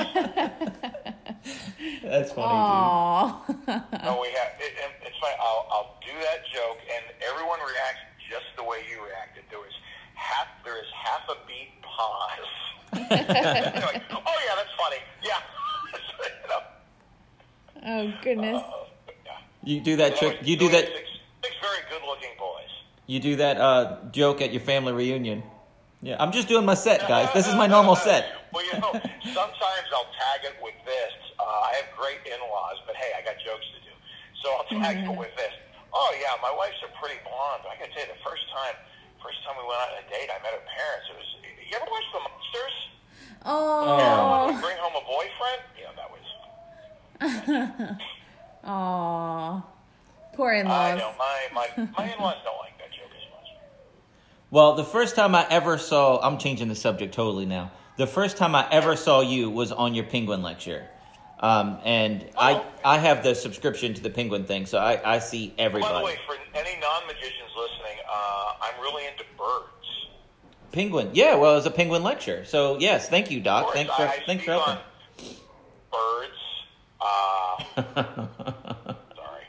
That's 2.04 2.32
funny, 2.34 2.52
Aw. 2.52 3.42
No, 4.04 4.20
we 4.22 4.28
have. 4.36 4.52
It, 4.60 4.74
it, 4.76 4.92
it's 5.08 5.18
funny. 5.22 5.36
I'll, 5.40 5.66
I'll 5.72 5.96
do 6.04 6.12
that 6.28 6.44
joke, 6.54 6.80
and 6.92 7.06
everyone 7.24 7.60
reacts 7.64 8.04
just 8.30 8.46
the 8.58 8.64
way 8.64 8.84
you 8.92 9.02
reacted. 9.04 9.44
There 9.50 9.60
was 9.60 9.74
half. 10.16 10.48
There 10.66 10.78
is 10.78 10.92
half 10.92 11.24
a 11.30 11.36
beat 11.48 11.82
pause. 11.82 12.52
Like, 12.98 14.02
oh 14.12 14.38
yeah, 14.46 14.56
that's 14.56 14.74
funny. 14.78 14.98
Yeah. 15.24 15.40
you 16.44 16.50
know, 16.50 16.62
oh, 17.88 18.14
goodness. 18.24 18.62
uh, 18.64 18.72
yeah. 19.26 19.32
You 19.64 19.80
do 19.82 19.96
that 19.98 20.18
trick. 20.18 20.40
You 20.44 20.58
do 20.58 20.70
that. 20.70 20.86
Six, 20.86 21.10
six 21.44 21.56
very 21.62 21.82
good-looking 21.90 22.32
boys. 22.38 22.70
You 23.08 23.20
do 23.20 23.36
that 23.38 23.58
uh, 23.58 23.98
joke 24.12 24.42
at 24.42 24.52
your 24.52 24.62
family 24.62 24.94
reunion. 24.94 25.44
Yeah, 26.02 26.16
I'm 26.20 26.32
just 26.32 26.48
doing 26.48 26.66
my 26.66 26.76
set, 26.76 27.08
guys. 27.08 27.34
This 27.34 27.48
is 27.48 27.56
my 27.56 27.66
normal 27.66 27.96
set. 27.96 28.30
well, 28.54 28.64
you 28.64 28.78
know, 28.78 28.92
sometimes 29.34 29.88
I'll 29.90 30.12
tag 30.14 30.46
it 30.46 30.54
with 30.62 30.78
this. 30.86 31.14
Uh, 31.40 31.44
I 31.44 31.74
have 31.82 31.90
great 31.98 32.22
in-laws, 32.28 32.78
but 32.86 32.96
hey, 32.96 33.12
I 33.18 33.26
got 33.26 33.34
jokes 33.42 33.66
to 33.74 33.80
do. 33.82 33.94
So 34.44 34.54
I'll 34.54 34.70
tag 34.70 35.02
it 35.02 35.10
with 35.10 35.34
this. 35.36 35.54
Oh 35.94 36.14
yeah, 36.22 36.38
my 36.46 36.54
wife's 36.54 36.78
a 36.86 36.92
pretty 37.02 37.18
blonde. 37.26 37.66
But 37.66 37.74
I 37.74 37.82
got 37.82 37.90
to 37.90 37.94
tell 37.98 38.06
you, 38.06 38.14
the 38.14 38.22
first 38.22 38.46
time, 38.54 38.78
first 39.26 39.42
time 39.42 39.58
we 39.58 39.66
went 39.66 39.82
on 39.90 39.98
a 39.98 40.06
date, 40.14 40.30
I 40.30 40.38
met 40.46 40.54
her 40.54 40.62
parents. 40.70 41.10
It 41.10 41.18
was. 41.18 41.30
You 41.66 41.74
ever 41.82 41.90
watch 41.90 42.06
The 42.14 42.22
Monsters? 42.22 42.78
Oh, 43.50 44.54
Bring 44.62 44.78
home 44.78 44.94
a 45.02 45.06
boyfriend? 45.08 45.66
Yeah, 45.82 45.98
that 45.98 46.10
was. 46.14 46.17
oh, 48.64 49.64
poor 50.34 50.54
in-laws. 50.54 51.00
know 51.00 51.14
my 51.18 51.48
my 51.54 51.68
my 51.98 52.12
in-laws 52.14 52.36
don't 52.44 52.58
like 52.60 52.78
that 52.78 52.92
joke 52.92 53.12
as 53.16 53.32
much. 53.32 53.48
Well, 54.52 54.76
the 54.76 54.84
first 54.84 55.16
time 55.16 55.36
I 55.36 55.46
ever 55.50 55.78
saw, 55.78 56.20
I'm 56.22 56.38
changing 56.38 56.68
the 56.68 56.76
subject 56.76 57.14
totally 57.14 57.46
now. 57.46 57.72
The 57.98 58.08
first 58.08 58.38
time 58.38 58.54
I 58.56 58.68
ever 58.72 58.96
saw 58.96 59.22
you 59.22 59.50
was 59.50 59.72
on 59.72 59.96
your 59.96 60.06
penguin 60.06 60.42
lecture. 60.44 60.86
Um, 61.40 61.78
and 61.84 62.26
I, 62.38 62.54
Oh. 62.56 62.66
I 62.84 62.98
have 62.98 63.24
the 63.24 63.36
subscription 63.36 63.94
to 63.94 64.02
the 64.02 64.10
penguin 64.10 64.46
thing, 64.46 64.66
so 64.66 64.80
I, 64.80 65.16
I 65.16 65.20
see 65.20 65.54
everybody. 65.60 65.94
By 65.94 66.00
the 66.00 66.06
way, 66.06 66.16
for 66.26 66.36
any 66.56 66.80
non-magicians 66.80 67.52
listening, 67.56 67.98
uh, 68.12 68.54
I'm 68.62 68.82
really 68.82 69.06
into 69.06 69.24
birds. 69.38 70.08
penguin, 70.72 71.12
yeah, 71.14 71.36
well, 71.36 71.52
it 71.54 71.56
was 71.58 71.66
a 71.68 71.72
penguin 71.72 72.02
lecture. 72.02 72.44
So 72.46 72.80
yes, 72.80 73.08
thank 73.10 73.30
you, 73.30 73.40
Doc. 73.40 73.72
Thanks 73.74 73.94
for 73.96 74.02
I, 74.02 74.06
I 74.06 74.24
thanks 74.26 74.44
speak 74.44 74.56
for 74.56 74.62
on 74.62 74.78
helping. 75.18 75.36
birds. 75.92 76.34
Uh, 77.78 77.84
sorry. 79.16 79.44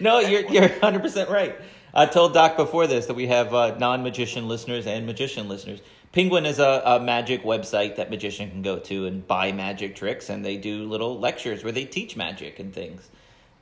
No, 0.00 0.18
you're 0.20 0.50
you're 0.50 0.68
100 0.68 1.02
percent 1.02 1.30
right. 1.30 1.56
I 1.94 2.06
told 2.06 2.34
Doc 2.34 2.56
before 2.56 2.86
this 2.86 3.06
that 3.06 3.14
we 3.14 3.26
have 3.28 3.52
uh, 3.54 3.76
non-magician 3.78 4.48
listeners 4.48 4.86
and 4.86 5.06
magician 5.06 5.48
listeners. 5.48 5.80
Penguin 6.12 6.44
is 6.46 6.58
a, 6.58 6.82
a 6.84 7.00
magic 7.00 7.44
website 7.44 7.96
that 7.96 8.10
magician 8.10 8.50
can 8.50 8.62
go 8.62 8.78
to 8.80 9.06
and 9.06 9.26
buy 9.26 9.52
magic 9.52 9.94
tricks, 9.94 10.28
and 10.28 10.44
they 10.44 10.56
do 10.56 10.84
little 10.84 11.18
lectures 11.18 11.62
where 11.62 11.72
they 11.72 11.84
teach 11.84 12.16
magic 12.16 12.58
and 12.58 12.72
things. 12.74 13.08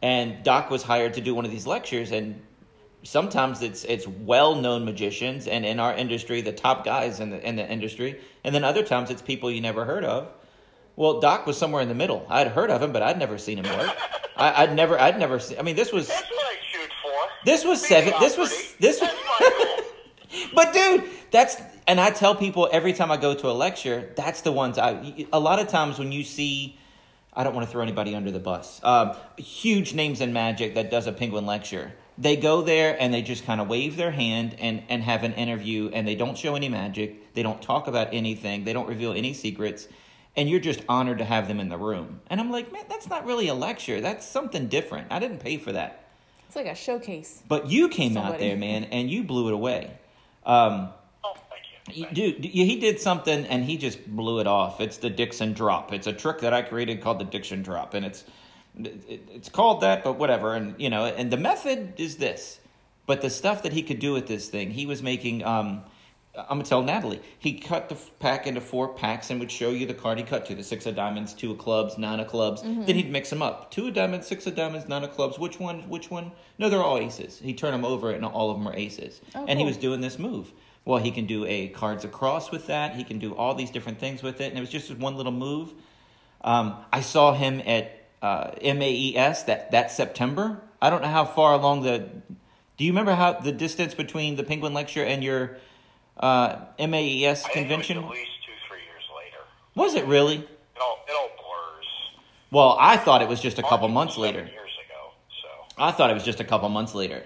And 0.01 0.43
Doc 0.43 0.71
was 0.71 0.83
hired 0.83 1.15
to 1.15 1.21
do 1.21 1.35
one 1.35 1.45
of 1.45 1.51
these 1.51 1.67
lectures, 1.67 2.13
and 2.13 2.41
sometimes 3.03 3.63
it's 3.63 3.85
it's 3.85 4.07
well-known 4.07 4.85
magicians, 4.85 5.47
and 5.47 5.67
in 5.67 5.81
our 5.81 5.95
industry, 5.95 6.41
the 6.41 6.53
top 6.53 6.85
guys 6.85 7.21
in 7.21 7.31
the 7.31 7.47
in 7.47 7.57
the 7.57 7.71
industry, 7.71 8.21
and 8.45 8.55
then 8.55 8.65
other 8.65 8.83
times 8.83 9.11
it's 9.11 9.23
people 9.23 9.51
you 9.51 9.61
never 9.61 9.85
heard 9.85 10.05
of. 10.05 10.29
Well, 10.99 11.21
Doc 11.21 11.47
was 11.47 11.57
somewhere 11.57 11.81
in 11.81 11.87
the 11.87 11.95
middle. 11.95 12.27
I'd 12.29 12.49
heard 12.49 12.73
of 12.73 12.83
him, 12.83 12.93
but 12.93 13.05
I'd 13.05 13.21
never 13.21 13.39
seen 13.39 13.59
him 13.59 13.79
work. 13.79 13.97
I, 14.37 14.65
I'd 14.65 14.75
never, 14.75 15.01
I'd 15.01 15.17
never 15.17 15.39
seen. 15.39 15.57
I 15.57 15.63
mean, 15.63 15.77
this 15.77 15.93
was 15.93 16.09
That's 16.09 16.29
what 16.29 16.45
I 16.45 16.57
shoot 16.73 16.91
for. 17.01 17.45
this 17.45 17.65
was 17.65 17.87
seven. 17.87 18.15
This 18.19 18.37
was 18.37 18.75
this. 18.81 18.99
That's 18.99 19.15
my. 19.41 19.83
But 20.55 20.75
dude, 20.75 21.05
that's 21.31 21.57
and 21.87 22.01
I 22.01 22.11
tell 22.11 22.35
people 22.35 22.69
every 22.73 22.93
time 22.93 23.13
I 23.13 23.17
go 23.17 23.33
to 23.33 23.49
a 23.49 23.53
lecture, 23.53 24.11
that's 24.17 24.41
the 24.41 24.51
ones 24.51 24.77
I. 24.77 25.27
A 25.33 25.39
lot 25.39 25.61
of 25.61 25.69
times 25.69 26.01
when 26.01 26.11
you 26.11 26.25
see, 26.25 26.77
I 27.33 27.45
don't 27.45 27.55
want 27.55 27.67
to 27.67 27.71
throw 27.71 27.83
anybody 27.83 28.17
under 28.17 28.33
the 28.33 28.41
bus. 28.41 28.81
Um, 28.83 29.15
huge 29.37 29.95
names 29.95 30.21
in 30.21 30.33
magic 30.33 30.75
that 30.75 30.91
does 30.91 31.07
a 31.07 31.13
penguin 31.13 31.47
lecture. 31.47 31.93
They 32.19 32.35
go 32.35 32.61
there 32.61 33.01
and 33.01 33.15
they 33.15 33.23
just 33.23 33.47
kind 33.47 33.61
of 33.61 33.69
wave 33.69 33.97
their 33.97 34.11
hand 34.11 34.57
and 34.59 34.83
and 34.89 35.05
have 35.05 35.23
an 35.23 35.35
interview, 35.35 35.91
and 35.95 36.09
they 36.09 36.17
don't 36.17 36.37
show 36.37 36.57
any 36.57 36.69
magic. 36.69 37.35
They 37.35 37.45
don't 37.45 37.63
talk 37.63 37.87
about 37.87 38.09
anything. 38.13 38.65
They 38.65 38.73
don't 38.73 38.89
reveal 38.89 39.13
any 39.13 39.33
secrets. 39.33 39.87
And 40.39 40.49
you're 40.49 40.61
just 40.61 40.83
honored 40.89 41.19
to 41.19 41.25
have 41.25 41.49
them 41.49 41.59
in 41.61 41.69
the 41.69 41.77
room. 41.77 42.21
And 42.31 42.41
I'm 42.41 42.51
like, 42.51 42.73
man, 42.73 42.85
that's 42.89 43.09
not 43.09 43.27
really 43.27 43.49
a 43.49 43.55
lecture. 43.55 44.01
That's 44.01 44.25
something 44.25 44.69
different. 44.69 45.09
I 45.11 45.19
didn't 45.19 45.39
pay 45.39 45.59
for 45.59 45.73
that. 45.73 46.05
It's 46.47 46.57
like 46.57 46.67
a 46.67 46.75
showcase. 46.75 47.43
But 47.49 47.69
you 47.69 47.89
came 47.89 48.17
out 48.17 48.39
there, 48.39 48.57
man, 48.57 48.85
and 48.85 49.11
you 49.11 49.25
blew 49.25 49.49
it 49.49 49.55
away. 49.55 49.91
Um, 50.47 50.91
Oh, 51.25 51.35
thank 51.51 51.97
you. 51.97 52.07
dude, 52.33 52.45
he 52.45 52.79
did 52.79 53.01
something 53.01 53.45
and 53.47 53.65
he 53.65 53.77
just 53.77 54.07
blew 54.07 54.39
it 54.39 54.47
off. 54.47 54.81
It's 54.81 54.99
the 54.99 55.11
Dixon 55.11 55.53
drop. 55.53 55.93
It's 55.93 56.07
a 56.07 56.13
trick 56.13 56.39
that 56.39 56.55
I 56.55 56.63
created 56.63 57.03
called 57.03 57.19
the 57.19 57.25
Dixon 57.25 57.63
drop, 57.63 57.93
and 57.95 58.07
it's 58.07 58.25
it's 58.77 59.49
called 59.49 59.81
that, 59.81 60.05
but 60.05 60.19
whatever. 60.19 60.55
And 60.55 60.75
you 60.81 60.89
know, 60.89 61.05
and 61.07 61.31
the 61.33 61.37
method 61.37 61.95
is 61.99 62.17
this. 62.17 62.61
But 63.07 63.23
the 63.23 63.31
stuff 63.31 63.65
that 63.65 63.73
he 63.73 63.83
could 63.83 63.99
do 63.99 64.13
with 64.13 64.29
this 64.29 64.49
thing, 64.49 64.71
he 64.71 64.87
was 64.87 65.03
making. 65.03 65.45
Um, 65.45 65.83
I'm 66.39 66.59
gonna 66.59 66.65
tell 66.65 66.83
Natalie. 66.83 67.21
He 67.39 67.59
cut 67.59 67.89
the 67.89 67.97
pack 68.21 68.47
into 68.47 68.61
four 68.61 68.89
packs 68.89 69.31
and 69.31 69.41
would 69.41 69.51
show 69.51 69.71
you 69.71 69.87
the 69.87 69.95
card 69.95 70.19
he 70.19 70.25
cut 70.25 70.47
to: 70.47 70.55
the 70.55 70.63
six 70.63 70.87
of 70.87 70.95
diamonds, 70.95 71.35
two 71.35 71.53
of 71.53 71.59
clubs, 71.59 71.99
nine 71.99 72.21
of 72.21 72.29
clubs. 72.29 72.63
Then 72.63 72.95
he'd 72.95 73.11
mix 73.11 73.31
them 73.31 73.43
up: 73.43 73.71
two 73.71 73.89
of 73.89 73.95
diamonds, 73.95 74.27
six 74.27 74.47
of 74.47 74.55
diamonds, 74.55 74.89
nine 74.89 75.05
of 75.05 75.13
clubs. 75.13 75.39
Which 75.39 75.59
one? 75.59 75.89
Which 75.89 76.11
one? 76.11 76.33
No, 76.59 76.69
they're 76.69 76.83
all 76.83 76.99
aces. 76.99 77.39
He'd 77.39 77.59
turn 77.59 77.73
them 77.73 77.85
over, 77.85 78.11
and 78.11 78.25
all 78.25 78.51
of 78.51 78.59
them 78.59 78.69
are 78.69 78.77
aces. 78.77 79.21
Oh, 79.35 79.45
and 79.49 79.59
he 79.59 79.65
was 79.65 79.77
doing 79.77 80.01
this 80.01 80.19
move. 80.19 80.53
Well, 80.85 80.99
he 80.99 81.11
can 81.11 81.27
do 81.27 81.45
a 81.45 81.69
cards 81.69 82.05
across 82.05 82.51
with 82.51 82.67
that. 82.69 82.95
He 82.95 83.05
can 83.05 83.19
do 83.19 83.35
all 83.35 83.55
these 83.55 83.71
different 83.71 83.99
things 83.99 84.23
with 84.23 84.41
it, 84.41 84.49
and 84.49 84.57
it 84.57 84.61
was 84.61 84.71
just 84.71 84.97
one 84.97 85.17
little 85.17 85.33
move. 85.33 85.75
Um, 86.43 86.77
I 86.93 87.01
saw 87.01 87.35
him 87.35 87.61
at 87.67 88.09
uh, 88.23 88.53
MAES 88.63 89.45
that 89.45 89.71
that 89.73 89.91
September. 89.91 90.61
I 90.81 90.91
don't 90.91 91.03
know 91.03 91.09
how 91.09 91.25
far 91.25 91.53
along 91.53 91.83
the. 91.83 92.09
Do 92.77 92.85
you 92.85 92.93
remember 92.93 93.15
how 93.15 93.33
the 93.33 93.51
distance 93.51 93.95
between 93.95 94.37
the 94.37 94.45
Penguin 94.45 94.73
Lecture 94.73 95.05
and 95.05 95.25
your 95.25 95.59
uh, 96.21 96.57
MAES 96.79 97.45
convention? 97.53 97.97
was 98.03 98.05
at 98.07 98.11
least 98.11 98.31
two, 98.47 98.53
three 98.69 98.79
years 98.79 99.05
later. 99.17 99.39
Was 99.75 99.95
it 99.95 100.05
really? 100.07 100.37
It 100.37 100.49
all, 100.81 100.99
it 101.09 101.13
all 101.13 101.29
blurs. 101.37 101.87
Well, 102.51 102.77
I 102.81 102.97
thought 102.97 103.23
it 103.23 103.29
was 103.29 103.41
just 103.41 103.59
a 103.59 103.63
couple 103.63 103.89
March 103.89 104.09
was 104.11 104.17
months 104.17 104.19
later. 104.19 104.39
Years 104.41 104.53
ago, 104.53 105.13
so. 105.43 105.83
I 105.83 105.93
thought 105.93 106.11
it 106.11 106.15
was 106.15 106.25
just 106.25 106.41
a 106.41 106.45
couple 106.45 106.69
months 106.69 106.95
later. 106.95 107.23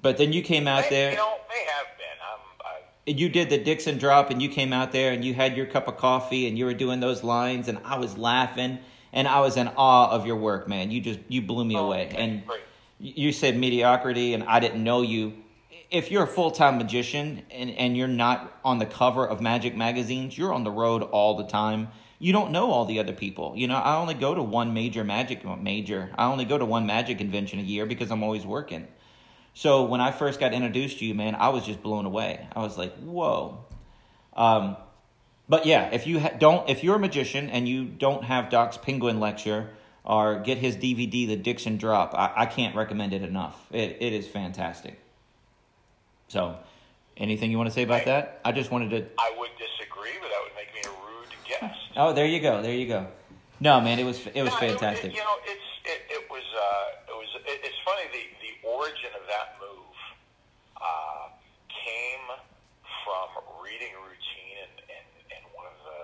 But 0.00 0.16
then 0.18 0.32
you 0.32 0.42
came 0.42 0.66
out 0.66 0.84
there. 0.90 1.10
You 1.12 1.16
know, 1.16 1.34
may 1.48 1.64
have 1.64 1.86
been. 1.96 2.06
I'm, 2.32 2.40
I, 2.64 3.10
you 3.20 3.28
did 3.28 3.50
the 3.50 3.58
Dixon 3.58 3.98
drop 3.98 4.30
and 4.30 4.42
you 4.42 4.48
came 4.48 4.72
out 4.72 4.92
there 4.92 5.12
and 5.12 5.24
you 5.24 5.32
had 5.34 5.56
your 5.56 5.66
cup 5.66 5.86
of 5.88 5.96
coffee 5.96 6.48
and 6.48 6.58
you 6.58 6.64
were 6.64 6.74
doing 6.74 7.00
those 7.00 7.22
lines 7.22 7.68
and 7.68 7.78
I 7.84 7.98
was 7.98 8.16
laughing 8.18 8.78
and 9.12 9.28
I 9.28 9.40
was 9.40 9.56
in 9.56 9.68
awe 9.76 10.10
of 10.10 10.26
your 10.26 10.36
work, 10.36 10.66
man. 10.68 10.90
You 10.90 11.00
just 11.00 11.20
you 11.28 11.42
blew 11.42 11.64
me 11.64 11.76
Oh, 11.76 11.86
away. 11.86 12.06
okay, 12.06 12.16
And 12.16 12.46
great. 12.46 12.60
you 12.98 13.30
said 13.32 13.56
mediocrity 13.58 14.34
and 14.34 14.42
I 14.44 14.58
didn't 14.60 14.82
know 14.82 15.02
you. 15.02 15.34
If 15.92 16.10
you're 16.10 16.22
a 16.22 16.26
full-time 16.26 16.78
magician 16.78 17.42
and, 17.50 17.70
and 17.70 17.96
you're 17.96 18.08
not 18.08 18.58
on 18.64 18.78
the 18.78 18.86
cover 18.86 19.26
of 19.26 19.42
magic 19.42 19.76
magazines, 19.76 20.38
you're 20.38 20.52
on 20.52 20.64
the 20.64 20.70
road 20.70 21.02
all 21.02 21.36
the 21.36 21.46
time. 21.46 21.88
You 22.18 22.32
don't 22.32 22.50
know 22.50 22.70
all 22.70 22.86
the 22.86 22.98
other 22.98 23.12
people. 23.12 23.52
You 23.56 23.68
know, 23.68 23.76
I 23.76 23.96
only 23.96 24.14
go 24.14 24.34
to 24.34 24.42
one 24.42 24.72
major 24.72 25.04
magic 25.04 25.44
major. 25.60 26.10
I 26.16 26.24
only 26.32 26.46
go 26.46 26.56
to 26.56 26.64
one 26.64 26.86
magic 26.86 27.18
convention 27.18 27.58
a 27.58 27.62
year 27.62 27.84
because 27.84 28.10
I'm 28.10 28.22
always 28.22 28.46
working. 28.46 28.88
So 29.52 29.84
when 29.84 30.00
I 30.00 30.12
first 30.12 30.40
got 30.40 30.54
introduced 30.54 31.00
to 31.00 31.04
you, 31.04 31.14
man, 31.14 31.34
I 31.34 31.50
was 31.50 31.66
just 31.66 31.82
blown 31.82 32.06
away. 32.06 32.48
I 32.56 32.60
was 32.60 32.78
like, 32.78 32.96
"Whoa!" 32.96 33.66
Um, 34.34 34.78
but 35.46 35.66
yeah, 35.66 35.90
if 35.92 36.06
you 36.06 36.20
ha- 36.20 36.32
don't, 36.38 36.70
if 36.70 36.82
you're 36.82 36.96
a 36.96 36.98
magician 36.98 37.50
and 37.50 37.68
you 37.68 37.84
don't 37.84 38.24
have 38.24 38.48
Doc's 38.48 38.78
Penguin 38.78 39.20
lecture 39.20 39.68
or 40.04 40.40
get 40.40 40.56
his 40.56 40.76
DVD, 40.76 41.26
The 41.26 41.36
Dixon 41.36 41.76
Drop, 41.76 42.14
I, 42.14 42.32
I 42.34 42.46
can't 42.46 42.74
recommend 42.74 43.12
it 43.12 43.22
enough. 43.22 43.66
It 43.70 43.98
it 44.00 44.14
is 44.14 44.26
fantastic. 44.26 45.01
So, 46.32 46.56
anything 47.18 47.50
you 47.50 47.58
want 47.60 47.68
to 47.68 47.74
say 47.76 47.82
about 47.84 48.06
that? 48.08 48.40
I 48.42 48.52
just 48.56 48.70
wanted 48.72 48.88
to. 48.96 49.04
I 49.20 49.36
would 49.36 49.52
disagree, 49.60 50.16
but 50.16 50.32
that 50.32 50.40
would 50.40 50.56
make 50.56 50.72
me 50.72 50.80
a 50.80 50.94
rude 51.04 51.28
guest. 51.44 51.76
Oh, 51.92 52.16
there 52.16 52.24
you 52.24 52.40
go. 52.40 52.62
There 52.64 52.72
you 52.72 52.88
go. 52.88 53.04
No, 53.60 53.84
man, 53.84 54.00
it 54.00 54.08
was 54.08 54.16
it 54.32 54.40
was 54.40 54.48
No, 54.56 54.64
fantastic. 54.64 55.12
you 55.12 55.20
know, 55.20 55.36
it's 55.44 55.68
it, 55.84 56.00
it 56.08 56.24
was 56.32 56.40
uh, 56.56 57.12
it 57.12 57.16
was 57.20 57.28
it, 57.44 57.60
it's 57.68 57.76
funny 57.84 58.08
the 58.16 58.24
the 58.40 58.52
origin 58.64 59.12
of 59.12 59.28
that 59.28 59.60
move 59.60 59.92
uh, 60.80 61.28
came 61.68 62.24
from 63.04 63.28
reading 63.60 63.92
a 63.92 64.00
routine 64.00 64.56
in, 64.64 64.72
in, 64.88 65.04
in 65.36 65.42
one 65.52 65.68
of 65.68 65.76
the 65.84 66.00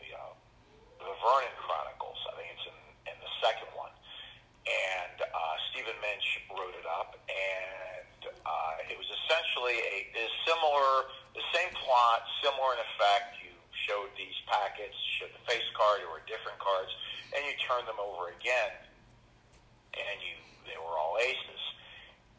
the, 0.00 0.06
uh, 0.16 1.04
the 1.04 1.12
Vernon 1.20 1.52
Chronicles. 1.60 2.16
I 2.32 2.40
think 2.40 2.48
it's 2.56 2.64
in, 2.64 3.12
in 3.12 3.16
the 3.20 3.32
second 3.44 3.68
one, 3.76 3.92
and 4.64 5.20
uh, 5.20 5.36
Stephen 5.68 6.00
Minch 6.00 6.48
wrote 6.48 6.72
it 6.80 6.88
up, 6.88 7.12
and 7.28 8.32
uh, 8.40 8.88
it 8.88 8.96
was 8.96 9.06
essentially 9.66 9.82
a, 9.82 9.98
a 10.14 10.26
similar, 10.46 11.10
the 11.34 11.44
same 11.54 11.70
plot, 11.82 12.22
similar 12.42 12.74
in 12.74 12.80
effect. 12.94 13.42
You 13.42 13.52
showed 13.86 14.10
these 14.14 14.34
packets, 14.46 14.94
showed 15.18 15.34
the 15.34 15.42
face 15.50 15.66
card 15.74 16.06
or 16.06 16.22
different 16.26 16.58
cards, 16.58 16.90
and 17.34 17.42
you 17.46 17.54
turned 17.66 17.86
them 17.86 17.98
over 17.98 18.30
again, 18.34 18.72
and 19.94 20.16
you 20.22 20.34
they 20.66 20.78
were 20.78 20.98
all 20.98 21.14
aces. 21.22 21.62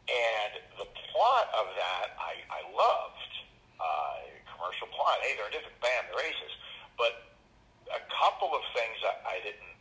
And 0.08 0.52
the 0.80 0.88
plot 1.12 1.48
of 1.56 1.68
that 1.76 2.16
I, 2.16 2.40
I 2.48 2.60
loved. 2.72 3.32
Uh, 3.78 4.26
commercial 4.50 4.90
plot. 4.90 5.22
Hey, 5.22 5.38
they're 5.38 5.54
different. 5.54 5.78
Bam, 5.78 6.10
they're 6.10 6.26
aces. 6.26 6.52
But 6.98 7.30
a 7.94 8.02
couple 8.10 8.50
of 8.50 8.60
things 8.74 8.98
I, 9.06 9.14
I 9.22 9.44
didn't 9.46 9.78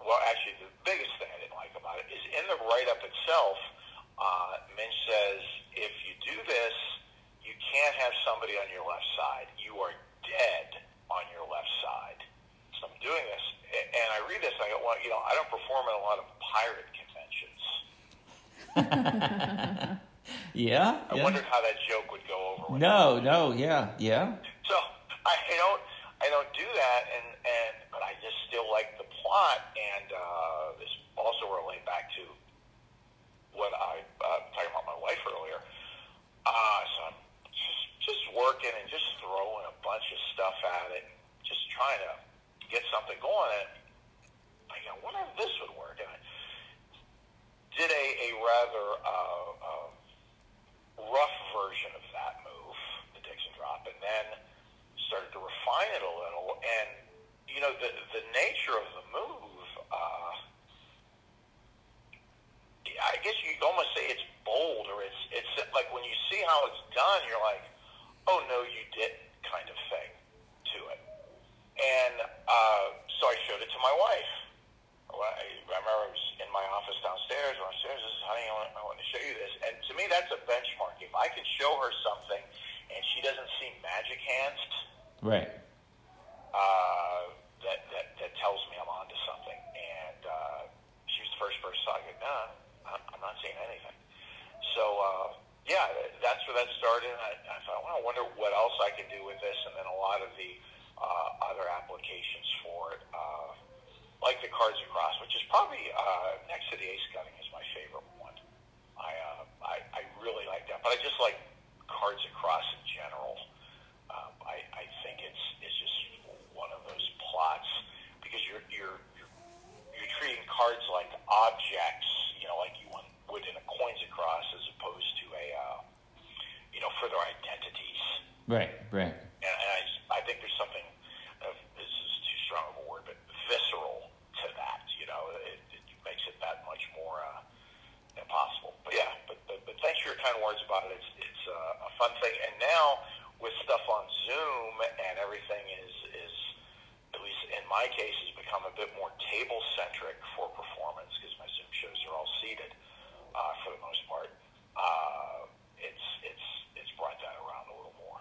well, 0.00 0.16
actually, 0.32 0.56
the 0.64 0.72
biggest 0.80 1.12
thing 1.20 1.28
I 1.28 1.38
didn't 1.44 1.60
like 1.60 1.76
about 1.76 2.00
it 2.00 2.08
is 2.08 2.24
in 2.32 2.44
the 2.48 2.56
write-up 2.64 3.04
itself, 3.04 3.56
uh, 4.16 4.64
Minch 4.72 4.96
says, 5.04 5.44
if 5.76 5.92
you 6.08 6.12
do 6.24 6.36
this, 6.48 6.76
you 7.44 7.52
can't 7.56 7.96
have 8.00 8.12
somebody 8.40 8.56
on 8.56 8.72
your 8.72 8.88
left 8.88 9.04
side. 9.20 9.52
You 9.60 9.76
are 9.84 9.92
dead 10.24 10.80
on 11.12 11.20
your 11.28 11.44
left 11.44 11.68
side. 11.84 12.24
So 12.80 12.88
I'm 12.88 12.96
doing 13.04 13.20
this, 13.28 13.44
and 13.68 14.08
I 14.16 14.24
read 14.24 14.40
this, 14.40 14.56
and 14.56 14.64
I 14.64 14.72
go, 14.72 14.80
well, 14.80 14.96
you 15.04 15.12
know, 15.12 15.20
I 15.20 15.36
don't 15.36 15.52
perform 15.52 15.84
at 15.84 16.00
a 16.00 16.04
lot 16.08 16.16
of 16.16 16.24
pirate 16.40 16.88
conventions. 16.96 17.60
Yeah. 20.54 21.00
I 21.10 21.16
yeah. 21.16 21.24
wondered 21.24 21.44
how 21.50 21.60
that 21.62 21.74
joke 21.88 22.12
would 22.12 22.20
go 22.28 22.56
over. 22.68 22.78
No, 22.78 23.18
no, 23.18 23.52
yeah, 23.52 23.88
yeah. 23.98 24.34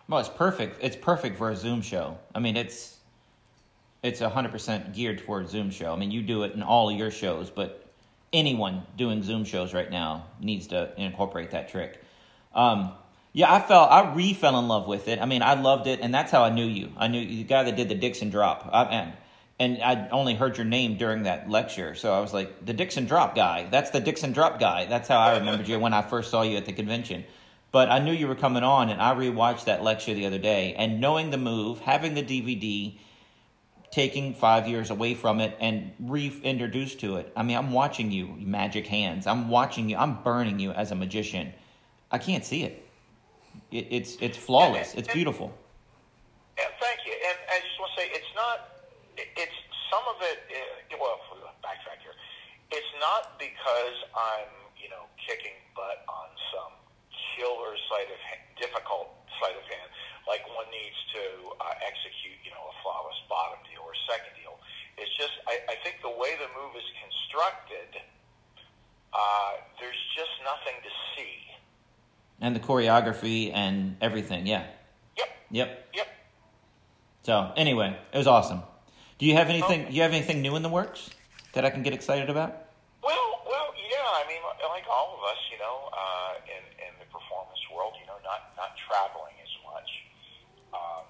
Well, 0.10 0.20
it's 0.20 0.30
perfect. 0.30 0.80
It's 0.82 0.96
perfect 0.96 1.38
for 1.38 1.52
a 1.52 1.56
Zoom 1.56 1.82
show. 1.84 2.18
I 2.34 2.40
mean, 2.40 2.58
it's 2.58 2.98
it's 4.02 4.20
hundred 4.20 4.52
percent 4.52 4.94
geared 4.94 5.20
toward 5.20 5.48
Zoom 5.48 5.70
show. 5.70 5.94
I 5.94 5.98
mean, 5.98 6.10
you 6.10 6.24
do 6.24 6.44
it 6.44 6.54
in 6.54 6.64
all 6.64 6.90
of 6.90 6.98
your 6.98 7.12
shows, 7.12 7.52
but 7.52 7.86
anyone 8.34 8.82
doing 8.98 9.22
Zoom 9.22 9.46
shows 9.46 9.72
right 9.72 9.90
now 9.90 10.26
needs 10.42 10.68
to 10.68 10.92
incorporate 10.98 11.52
that 11.52 11.70
trick. 11.70 12.02
Um, 12.56 12.92
yeah, 13.34 13.54
I 13.54 13.62
fell. 13.62 13.84
I 13.84 14.12
re 14.16 14.34
fell 14.34 14.58
in 14.58 14.68
love 14.68 14.88
with 14.88 15.08
it. 15.08 15.20
I 15.22 15.28
mean, 15.28 15.44
I 15.44 15.54
loved 15.54 15.86
it, 15.86 16.00
and 16.02 16.12
that's 16.12 16.32
how 16.32 16.44
I 16.44 16.50
knew 16.50 16.66
you. 16.66 16.92
I 16.98 17.08
knew 17.08 17.20
you, 17.20 17.38
the 17.38 17.44
guy 17.44 17.64
that 17.64 17.76
did 17.76 17.88
the 17.88 17.96
Dixon 17.96 18.32
drop, 18.32 18.68
I, 18.74 18.86
and 18.86 19.14
and 19.60 19.84
I 19.84 20.10
only 20.10 20.34
heard 20.34 20.58
your 20.58 20.66
name 20.66 20.98
during 20.98 21.24
that 21.24 21.52
lecture, 21.52 21.94
so 21.94 22.14
I 22.14 22.20
was 22.20 22.34
like, 22.34 22.66
the 22.66 22.74
Dixon 22.74 23.06
drop 23.06 23.36
guy. 23.36 23.68
That's 23.70 23.92
the 23.92 24.00
Dixon 24.00 24.32
drop 24.32 24.60
guy. 24.60 24.86
That's 24.86 25.08
how 25.08 25.20
I 25.20 25.38
remembered 25.38 25.68
you 25.68 25.78
when 25.78 25.94
I 25.94 26.02
first 26.02 26.32
saw 26.32 26.42
you 26.42 26.58
at 26.58 26.66
the 26.66 26.74
convention. 26.74 27.26
But 27.72 27.90
I 27.90 28.00
knew 28.00 28.12
you 28.12 28.28
were 28.28 28.36
coming 28.36 28.64
on, 28.64 28.90
and 28.90 29.02
I 29.02 29.14
rewatched 29.14 29.66
that 29.66 29.84
lecture 29.84 30.14
the 30.14 30.26
other 30.26 30.40
day, 30.40 30.74
and 30.76 31.00
knowing 31.00 31.30
the 31.30 31.38
move, 31.38 31.80
having 31.82 32.16
the 32.16 32.24
DVD, 32.24 32.98
taking 33.92 34.34
five 34.34 34.68
years 34.68 34.90
away 34.90 35.14
from 35.14 35.40
it 35.40 35.56
and 35.60 35.92
reintroduced 36.00 37.00
to 37.02 37.18
it. 37.18 37.32
I 37.36 37.44
mean, 37.44 37.58
I'm 37.58 37.72
watching 37.72 38.12
you, 38.12 38.28
magic 38.40 38.88
hands. 38.88 39.28
I'm 39.28 39.50
watching 39.50 39.90
you. 39.90 39.98
I'm 39.98 40.22
burning 40.24 40.60
you 40.60 40.72
as 40.72 40.92
a 40.92 40.96
magician. 40.96 41.54
I 42.12 42.18
can't 42.18 42.46
see 42.46 42.64
it. 42.64 42.86
it 43.72 43.88
it's 43.90 44.18
it's 44.22 44.38
flawless. 44.38 44.94
It's 44.96 45.12
beautiful. 45.12 45.54
Yeah, 46.58 46.66
thank 46.80 47.00
you. 47.06 47.14
And 47.14 47.38
I 47.50 47.60
just 47.66 47.80
want 47.80 47.92
to 47.96 48.02
say, 48.02 48.08
it's 48.14 48.34
not. 48.36 48.58
It's 49.18 49.58
some 49.92 50.04
of 50.10 50.22
it. 50.22 50.40
uh, 50.54 50.98
Well, 51.00 51.20
backtrack 51.64 52.02
here. 52.02 52.14
It's 52.72 52.94
not 53.00 53.38
because 53.40 53.98
I'm, 54.16 54.50
you 54.82 54.90
know, 54.90 55.06
kicking 55.18 55.58
killer 57.40 57.72
sleight 57.88 58.12
of 58.12 58.20
hand, 58.28 58.44
difficult 58.60 59.16
sleight 59.40 59.56
of 59.56 59.64
hand, 59.72 59.88
like 60.28 60.44
one 60.52 60.68
needs 60.68 61.00
to 61.16 61.24
uh, 61.64 61.88
execute, 61.88 62.36
you 62.44 62.52
know, 62.52 62.68
a 62.68 62.76
flawless 62.84 63.16
bottom 63.32 63.64
deal 63.72 63.80
or 63.88 63.96
second 64.12 64.36
deal. 64.36 64.60
It's 65.00 65.16
just, 65.16 65.32
I, 65.48 65.64
I 65.72 65.76
think 65.80 66.04
the 66.04 66.12
way 66.12 66.36
the 66.36 66.52
move 66.60 66.76
is 66.76 66.84
constructed, 67.00 68.04
uh, 69.16 69.64
there's 69.80 70.02
just 70.20 70.36
nothing 70.44 70.76
to 70.84 70.92
see. 71.16 71.48
And 72.44 72.52
the 72.52 72.60
choreography 72.60 73.56
and 73.56 73.96
everything. 74.04 74.46
Yeah. 74.46 74.68
Yep. 75.18 75.30
Yep. 75.52 75.70
Yep. 75.96 76.08
So 77.24 77.52
anyway, 77.56 77.96
it 78.14 78.18
was 78.18 78.28
awesome. 78.28 78.64
Do 79.20 79.26
you 79.26 79.36
have 79.36 79.50
anything? 79.50 79.92
Do 79.92 79.94
you 79.94 80.04
have 80.04 80.16
anything 80.16 80.42
new 80.42 80.56
in 80.56 80.64
the 80.64 80.72
works 80.72 81.10
that 81.52 81.66
I 81.66 81.70
can 81.70 81.84
get 81.84 81.92
excited 81.92 82.30
about? 82.30 82.56
Well, 83.04 83.44
well, 83.44 83.76
yeah. 83.76 84.00
I 84.16 84.24
mean, 84.32 84.40
like 84.72 84.88
all 84.88 85.20
of 85.20 85.22
us, 85.28 85.42
you 85.52 85.60
know, 85.60 85.92
uh, 85.92 86.40
in 86.48 86.64
in 86.80 86.94
the 87.04 87.08
performance 87.12 87.60
world, 87.76 88.00
you 88.00 88.08
know, 88.08 88.16
not 88.24 88.56
not 88.56 88.72
traveling 88.80 89.36
as 89.44 89.52
much, 89.68 89.90
um, 90.72 91.04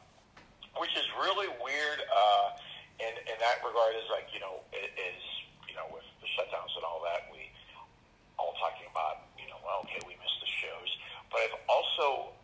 which 0.82 0.98
is 0.98 1.06
really 1.22 1.54
weird. 1.62 2.02
Uh, 2.10 2.58
in 3.00 3.14
in 3.29 3.29
that 3.40 3.64
regard, 3.64 3.96
is 3.96 4.08
like 4.12 4.30
you 4.36 4.40
know, 4.44 4.62
it 4.76 4.92
is 4.96 5.22
you 5.68 5.76
know, 5.76 5.88
with 5.94 6.06
the 6.20 6.30
shutdowns 6.36 6.74
and 6.76 6.84
all 6.84 7.02
that, 7.06 7.30
we 7.32 7.48
all 8.38 8.56
talking 8.60 8.88
about 8.92 9.30
you 9.36 9.48
know, 9.48 9.60
well, 9.64 9.84
okay, 9.88 10.00
we 10.08 10.16
missed 10.20 10.40
the 10.44 10.52
shows, 10.64 10.90
but 11.32 11.44
I've 11.44 11.60
also 11.68 12.36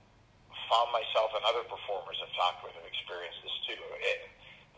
found 0.72 0.90
myself 0.90 1.30
and 1.38 1.44
other 1.46 1.64
performers 1.68 2.18
I've 2.24 2.34
talked 2.34 2.66
with 2.66 2.74
have 2.74 2.88
experienced 2.88 3.40
this 3.46 3.56
too. 3.70 3.82
It, 4.02 4.20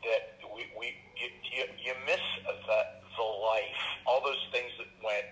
that 0.05 0.37
we, 0.53 0.69
we 0.77 0.93
you, 1.17 1.29
you, 1.41 1.63
you 1.81 1.93
miss 2.05 2.21
the 2.45 2.79
the 3.17 3.23
life, 3.23 3.81
all 4.05 4.21
those 4.21 4.41
things 4.53 4.69
that 4.77 4.89
went 5.01 5.25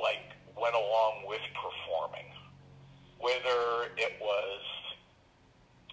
like 0.00 0.24
went 0.56 0.74
along 0.74 1.28
with 1.28 1.42
performing. 1.52 2.28
Whether 3.20 3.92
it 3.96 4.20
was, 4.20 4.62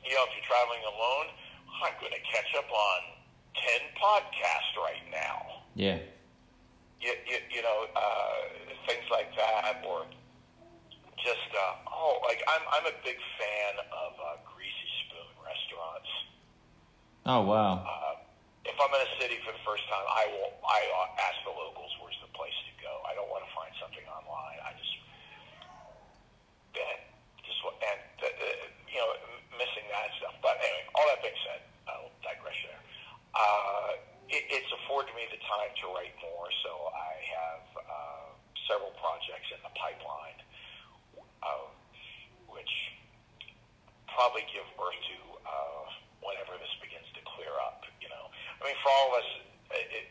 you 0.04 0.12
know, 0.16 0.24
if 0.28 0.32
you're 0.36 0.48
traveling 0.48 0.84
alone, 0.84 1.28
I'm 1.84 1.96
going 2.00 2.12
to 2.12 2.24
catch 2.28 2.52
up 2.60 2.68
on 2.68 3.00
ten 3.56 3.82
podcasts 4.00 4.74
right 4.80 5.06
now 5.12 5.64
Yeah. 5.76 6.00
you, 7.00 7.14
you, 7.28 7.38
you 7.50 7.62
know, 7.62 7.86
uh, 7.96 8.42
things 8.88 9.06
like 9.12 9.30
that, 9.36 9.84
or 9.86 10.06
just, 11.18 11.50
uh, 11.54 11.92
oh, 11.92 12.18
like 12.26 12.42
I'm, 12.50 12.64
I'm 12.74 12.86
a 12.90 12.96
big 13.06 13.18
fan 13.38 13.74
of 13.94 14.12
uh, 14.18 14.38
Greasy 14.50 14.90
Spoon 15.06 15.30
restaurants. 15.46 16.12
Oh 17.26 17.42
wow. 17.46 17.86
Uh, 17.86 18.16
if 18.66 18.78
I'm 18.78 18.90
in 18.94 19.02
a 19.02 19.12
city 19.22 19.38
for 19.46 19.54
the 19.54 19.64
first 19.66 19.86
time, 19.90 20.06
I 20.06 20.26
will, 20.34 20.54
I 20.66 20.82
uh, 20.82 21.26
ask 21.30 21.38
the 21.46 21.54
locals 21.54 21.90
where's 22.02 22.18
the 22.22 22.30
place 22.34 22.54
to 22.70 22.74
go. 22.82 22.90
I 23.06 23.14
don't 23.18 23.30
want 23.30 23.46
to 23.46 23.52
find 23.58 23.74
something 23.82 24.06
online. 24.10 24.58
I 24.66 24.74
just, 24.78 24.94
and 26.78 27.00
just, 27.46 27.58
and 27.66 28.02
uh, 28.22 28.26
uh, 28.26 28.66
you 28.90 28.98
know, 29.02 29.10
missing 29.58 29.86
that 29.90 30.10
stuff. 30.22 30.38
But 30.46 30.58
anyway, 30.62 30.86
all 30.98 31.06
that 31.10 31.22
being 31.26 31.38
said, 31.46 31.62
I'll 31.90 32.14
digress 32.26 32.58
there. 32.66 32.82
Uh, 33.42 33.98
it, 34.30 34.46
it's 34.54 34.70
afforded 34.70 35.18
me 35.18 35.26
the 35.34 35.42
time 35.50 35.74
to 35.82 35.86
write 35.98 36.14
more, 36.22 36.48
so 36.62 36.72
I 36.94 37.12
have 37.34 37.66
uh, 37.82 38.28
several 38.70 38.94
projects 39.02 39.50
in 39.50 39.60
the 39.66 39.74
pipeline. 39.74 40.40
Uh, 41.42 41.72
probably 44.22 44.46
give 44.54 44.68
birth 44.78 45.02
to 45.10 45.18
uh, 45.48 45.84
whenever 46.22 46.54
this 46.62 46.70
begins 46.78 47.10
to 47.18 47.22
clear 47.34 47.50
up. 47.66 47.82
You 47.98 48.12
know, 48.14 48.30
I 48.62 48.70
mean, 48.70 48.78
for 48.86 48.94
all 48.94 49.16
of 49.16 49.24
us, 49.24 49.30
it, 49.74 49.88
it, 49.90 50.06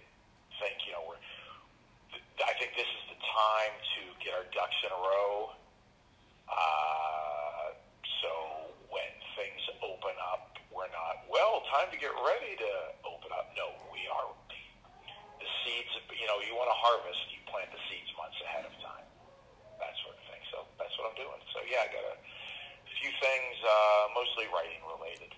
think 0.58 0.82
you 0.82 0.92
know 0.98 1.04
we're. 1.06 1.20
I 2.42 2.56
think 2.58 2.74
this 2.74 2.88
is 2.88 3.04
the 3.12 3.20
time 3.20 3.74
to 3.94 4.02
get 4.18 4.34
our 4.34 4.48
ducks 4.50 4.74
in 4.82 4.90
a 4.90 4.98
row. 4.98 5.54
Uh, 6.48 7.76
so 8.18 8.30
when 8.90 9.12
things 9.36 9.62
open 9.84 10.16
up, 10.18 10.58
we're 10.72 10.90
not 10.90 11.22
well. 11.30 11.62
Time 11.70 11.92
to 11.92 11.98
get 12.00 12.10
ready 12.24 12.58
to 12.58 12.70
up. 13.34 13.50
No, 13.56 13.70
we 13.92 14.04
are. 14.10 14.26
The 15.38 15.48
seeds. 15.64 15.92
You 16.10 16.26
know, 16.28 16.38
you 16.44 16.52
want 16.54 16.68
to 16.68 16.76
harvest, 16.76 17.20
you 17.32 17.40
plant 17.48 17.70
the 17.72 17.80
seeds 17.88 18.10
months 18.18 18.36
ahead 18.44 18.64
of 18.68 18.74
time. 18.84 19.06
That 19.80 19.94
sort 20.04 20.14
of 20.20 20.24
thing. 20.28 20.42
So 20.52 20.68
that's 20.76 20.92
what 21.00 21.08
I'm 21.10 21.16
doing. 21.16 21.40
So 21.56 21.64
yeah, 21.64 21.86
I 21.86 21.88
got 21.88 22.04
a 22.04 22.16
few 23.00 23.10
things, 23.20 23.54
uh, 23.64 24.04
mostly 24.12 24.44
writing 24.52 24.80
related. 24.84 25.32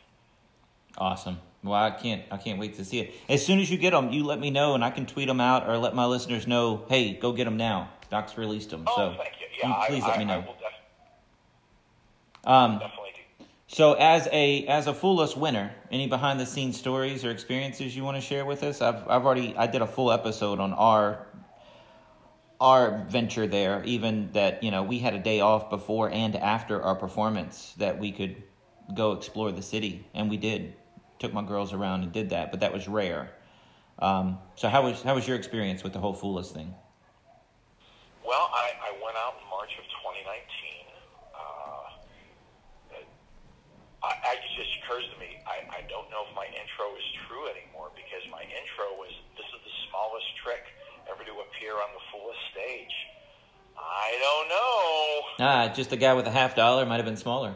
Awesome. 0.98 1.38
Well, 1.62 1.78
I 1.78 1.90
can't. 1.90 2.22
I 2.30 2.36
can't 2.36 2.58
wait 2.58 2.74
to 2.76 2.84
see 2.84 3.00
it. 3.00 3.14
As 3.28 3.44
soon 3.46 3.60
as 3.60 3.70
you 3.70 3.78
get 3.78 3.92
them, 3.92 4.10
you 4.10 4.24
let 4.24 4.40
me 4.40 4.50
know, 4.50 4.74
and 4.74 4.84
I 4.84 4.90
can 4.90 5.06
tweet 5.06 5.28
them 5.28 5.40
out 5.40 5.68
or 5.68 5.78
let 5.78 5.94
my 5.94 6.04
listeners 6.06 6.46
know. 6.46 6.84
Hey, 6.88 7.14
go 7.14 7.32
get 7.32 7.44
them 7.44 7.56
now. 7.56 7.90
Doc's 8.10 8.36
released 8.36 8.70
them. 8.70 8.84
Oh, 8.86 8.96
so 8.96 9.14
thank 9.16 9.34
you. 9.40 9.46
Yeah, 9.62 9.84
please 9.86 10.02
I, 10.02 10.08
let 10.08 10.16
I, 10.16 10.18
me 10.18 10.24
I 10.24 10.26
know. 10.26 10.40
will 10.44 10.54
def- 10.54 10.82
Um, 12.44 12.78
definitely. 12.78 13.01
So 13.72 13.94
as 13.94 14.28
a 14.32 14.66
as 14.66 14.86
a 14.86 14.94
Fool 14.94 15.20
Us 15.20 15.36
winner, 15.36 15.72
any 15.90 16.06
behind 16.06 16.38
the 16.38 16.46
scenes 16.46 16.78
stories 16.78 17.24
or 17.24 17.30
experiences 17.30 17.96
you 17.96 18.04
want 18.04 18.16
to 18.16 18.20
share 18.20 18.44
with 18.44 18.62
us? 18.62 18.80
I've 18.80 19.08
I've 19.08 19.24
already 19.24 19.56
I 19.56 19.66
did 19.66 19.82
a 19.82 19.86
full 19.86 20.12
episode 20.12 20.60
on 20.60 20.72
our 20.74 21.26
our 22.62 23.04
venture 23.08 23.46
there. 23.46 23.82
Even 23.84 24.30
that 24.32 24.62
you 24.62 24.70
know 24.70 24.82
we 24.82 24.98
had 24.98 25.14
a 25.14 25.18
day 25.18 25.40
off 25.40 25.68
before 25.68 26.10
and 26.10 26.36
after 26.36 26.80
our 26.80 26.94
performance 26.94 27.74
that 27.78 27.98
we 27.98 28.12
could 28.12 28.42
go 28.94 29.12
explore 29.12 29.50
the 29.52 29.62
city, 29.62 30.06
and 30.14 30.30
we 30.30 30.36
did. 30.36 30.74
Took 31.18 31.32
my 31.32 31.42
girls 31.42 31.72
around 31.72 32.02
and 32.02 32.10
did 32.10 32.30
that, 32.30 32.50
but 32.50 32.60
that 32.60 32.72
was 32.72 32.88
rare. 32.88 33.30
Um, 34.00 34.38
so 34.56 34.68
how 34.68 34.82
was 34.82 35.02
how 35.02 35.14
was 35.14 35.26
your 35.26 35.36
experience 35.36 35.84
with 35.84 35.92
the 35.92 36.00
whole 36.00 36.14
Fool 36.14 36.38
Us 36.38 36.50
thing? 36.50 36.74
Well, 38.26 38.50
I, 38.50 38.74
I 38.82 38.90
went 38.98 39.14
out 39.14 39.38
in 39.38 39.46
March 39.46 39.70
of 39.78 39.86
2019. 40.02 40.26
Uh, 41.30 41.86
I, 44.02 44.10
I, 44.18 44.32
it 44.34 44.50
just 44.58 44.74
occurs 44.82 45.06
to 45.14 45.16
me, 45.22 45.38
I, 45.46 45.62
I 45.78 45.80
don't 45.86 46.10
know 46.10 46.26
if 46.26 46.34
my 46.34 46.50
intro 46.50 46.90
is 46.98 47.06
true 47.30 47.46
anymore 47.46 47.94
because 47.94 48.26
my 48.34 48.42
intro 48.42 48.98
was 48.98 49.14
this 49.38 49.46
is 49.46 49.62
the 49.62 49.74
smallest 49.90 50.26
trick 50.42 50.66
appear 51.72 51.82
on 51.82 51.88
the 51.94 52.00
Fool 52.10 52.30
Us 52.30 52.36
stage. 52.52 52.92
I 53.76 54.18
don't 54.20 54.48
know. 54.48 55.46
Ah, 55.46 55.72
just 55.74 55.92
a 55.92 55.96
guy 55.96 56.14
with 56.14 56.26
a 56.26 56.30
half 56.30 56.54
dollar 56.54 56.86
might 56.86 56.96
have 56.96 57.04
been 57.04 57.16
smaller. 57.16 57.54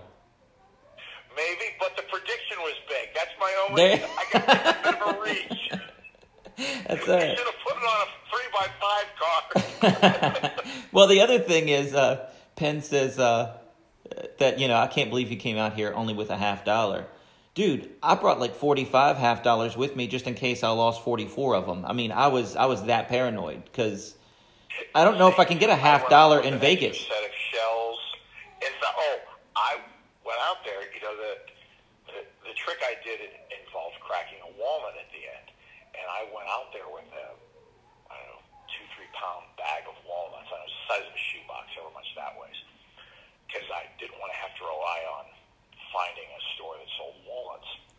Maybe, 1.37 1.65
but 1.79 1.97
the 1.97 2.03
prediction 2.05 2.57
was 2.61 2.75
big. 2.89 3.09
That's 3.15 3.31
my 3.39 3.67
only. 3.69 3.83
There- 3.83 4.09
I 4.19 4.25
got 4.33 4.49
a 4.49 4.93
bit 4.93 5.03
of 5.03 5.17
a 5.17 5.23
reach. 5.23 5.71
That's 6.89 7.09
all 7.09 7.15
right. 7.17 7.37
should 7.37 7.47
have 7.47 7.55
put 7.67 7.77
it 7.77 7.85
on 7.85 7.99
a 8.01 8.11
three 8.31 8.49
by 8.53 8.67
five 8.81 9.09
card. 10.41 10.53
well, 10.93 11.07
the 11.07 11.21
other 11.21 11.39
thing 11.39 11.69
is, 11.69 11.95
uh, 11.95 12.31
Penn 12.57 12.81
says 12.81 13.19
uh, 13.19 13.59
that 14.39 14.59
you 14.59 14.67
know 14.67 14.77
I 14.77 14.87
can't 14.87 15.11
believe 15.11 15.29
he 15.29 15.37
came 15.37 15.59
out 15.59 15.75
here 15.75 15.93
only 15.95 16.15
with 16.15 16.31
a 16.31 16.37
half 16.37 16.65
dollar. 16.65 17.07
Dude, 17.57 17.89
I 18.05 18.15
brought 18.21 18.37
like 18.39 18.55
forty 18.55 18.85
five 18.85 19.17
half 19.17 19.41
dollars 19.43 19.81
with 19.81 19.97
me 19.97 20.07
just 20.07 20.29
in 20.29 20.37
case 20.37 20.61
I 20.61 20.69
lost 20.77 21.01
forty 21.01 21.25
four 21.25 21.57
of 21.57 21.65
them. 21.65 21.89
I 21.89 21.97
mean, 21.97 22.13
I 22.13 22.29
was 22.29 22.53
I 22.53 22.69
was 22.69 22.85
that 22.85 23.09
paranoid 23.09 23.65
because 23.65 24.13
I 24.93 25.09
don't 25.09 25.17
know 25.17 25.33
if 25.33 25.41
I 25.41 25.49
can 25.49 25.57
get 25.57 25.73
a 25.73 25.75
half 25.75 26.05
dollar 26.13 26.45
in 26.45 26.61
Vegas. 26.61 27.01
Set 27.01 27.25
of 27.25 27.33
shells. 27.33 27.97
It's 28.61 28.77
not, 28.85 28.93
oh, 28.93 29.17
I 29.57 29.81
went 30.21 30.37
out 30.45 30.69
there. 30.69 30.85
You 30.85 31.01
know 31.01 31.17
the 31.17 31.33
the, 32.13 32.21
the 32.45 32.55
trick 32.61 32.77
I 32.85 33.01
did 33.01 33.25
it 33.25 33.33
involved 33.49 33.97
cracking 34.05 34.37
a 34.45 34.53
walnut 34.61 35.01
at 35.01 35.09
the 35.17 35.25
end, 35.25 35.49
and 35.97 36.05
I 36.13 36.29
went 36.37 36.53
out 36.53 36.77
there 36.77 36.93
with 36.93 37.09
a 37.09 37.41
I 38.13 38.21
don't 38.21 38.37
know 38.37 38.45
two 38.69 38.85
three 39.01 39.09
pound 39.17 39.49
bag 39.57 39.89
of 39.89 39.97
walnuts. 40.05 40.53
I 40.53 40.61
know 40.61 40.69
the 40.69 40.77
size 40.93 41.09
of 41.09 41.17
a 41.17 41.23
shoebox, 41.33 41.73
however 41.73 41.97
much 41.97 42.13
that 42.21 42.37
weighs, 42.37 42.61
because 43.49 43.65
I 43.73 43.89
didn't 43.97 44.21
want 44.21 44.29
to 44.29 44.39
have 44.45 44.53
to 44.61 44.63
rely 44.69 45.01
on 45.09 45.25
finding 45.89 46.29
a 46.29 46.41
store 46.53 46.76
that 46.76 46.76
sold 46.76 46.76
walnuts. 46.76 46.76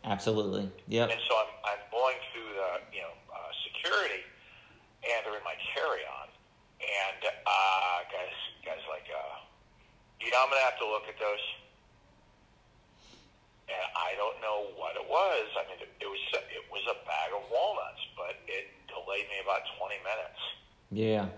Absolutely. 0.08 0.72
Yep. 0.88 1.12
And 1.12 1.20
so 1.28 1.32
I'm, 1.36 1.76
I'm 1.76 1.82
going 1.92 2.16
through 2.32 2.48
the, 2.56 2.70
you 2.96 3.04
know, 3.04 3.12
uh, 3.28 3.52
security, 3.68 4.24
and 5.04 5.20
they're 5.20 5.36
in 5.36 5.44
my 5.44 5.56
carry-on, 5.76 6.28
and 6.80 7.20
uh, 7.28 7.98
guys, 8.08 8.36
guys 8.64 8.80
like, 8.88 9.04
uh, 9.12 9.44
you 10.24 10.32
know, 10.32 10.40
I'm 10.40 10.48
gonna 10.48 10.64
have 10.64 10.80
to 10.80 10.88
look 10.88 11.04
at 11.12 11.20
those, 11.20 11.44
and 13.68 13.84
I 13.92 14.16
don't 14.16 14.40
know 14.40 14.72
what 14.80 14.96
it 14.96 15.04
was. 15.04 15.46
I 15.60 15.68
mean, 15.68 15.84
it, 15.84 15.92
it 16.00 16.08
was 16.08 16.22
it 16.56 16.64
was 16.72 16.84
a 16.88 16.96
bag 17.04 17.36
of 17.36 17.44
walnuts, 17.52 18.00
but 18.16 18.40
it 18.48 18.72
delayed 18.88 19.28
me 19.28 19.44
about 19.44 19.60
20 19.76 19.92
minutes. 20.08 20.40
Yeah. 20.88 21.28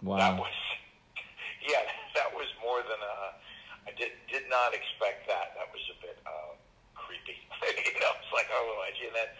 Wow. 0.00 0.16
That 0.16 0.34
was, 0.40 0.56
yeah, 1.68 1.84
that 2.16 2.32
was 2.32 2.48
more 2.64 2.80
than 2.80 3.00
uh, 3.04 3.36
I 3.84 3.92
did 3.94 4.16
did 4.32 4.48
not 4.48 4.72
expect 4.72 5.28
that. 5.28 5.54
That 5.60 5.68
was 5.70 5.84
a 5.92 5.95
creepy. 7.26 7.90
you 7.90 7.98
know, 7.98 8.12
it's 8.22 8.32
like 8.32 8.46
oh, 8.54 8.86
and 8.86 9.14
then, 9.14 9.30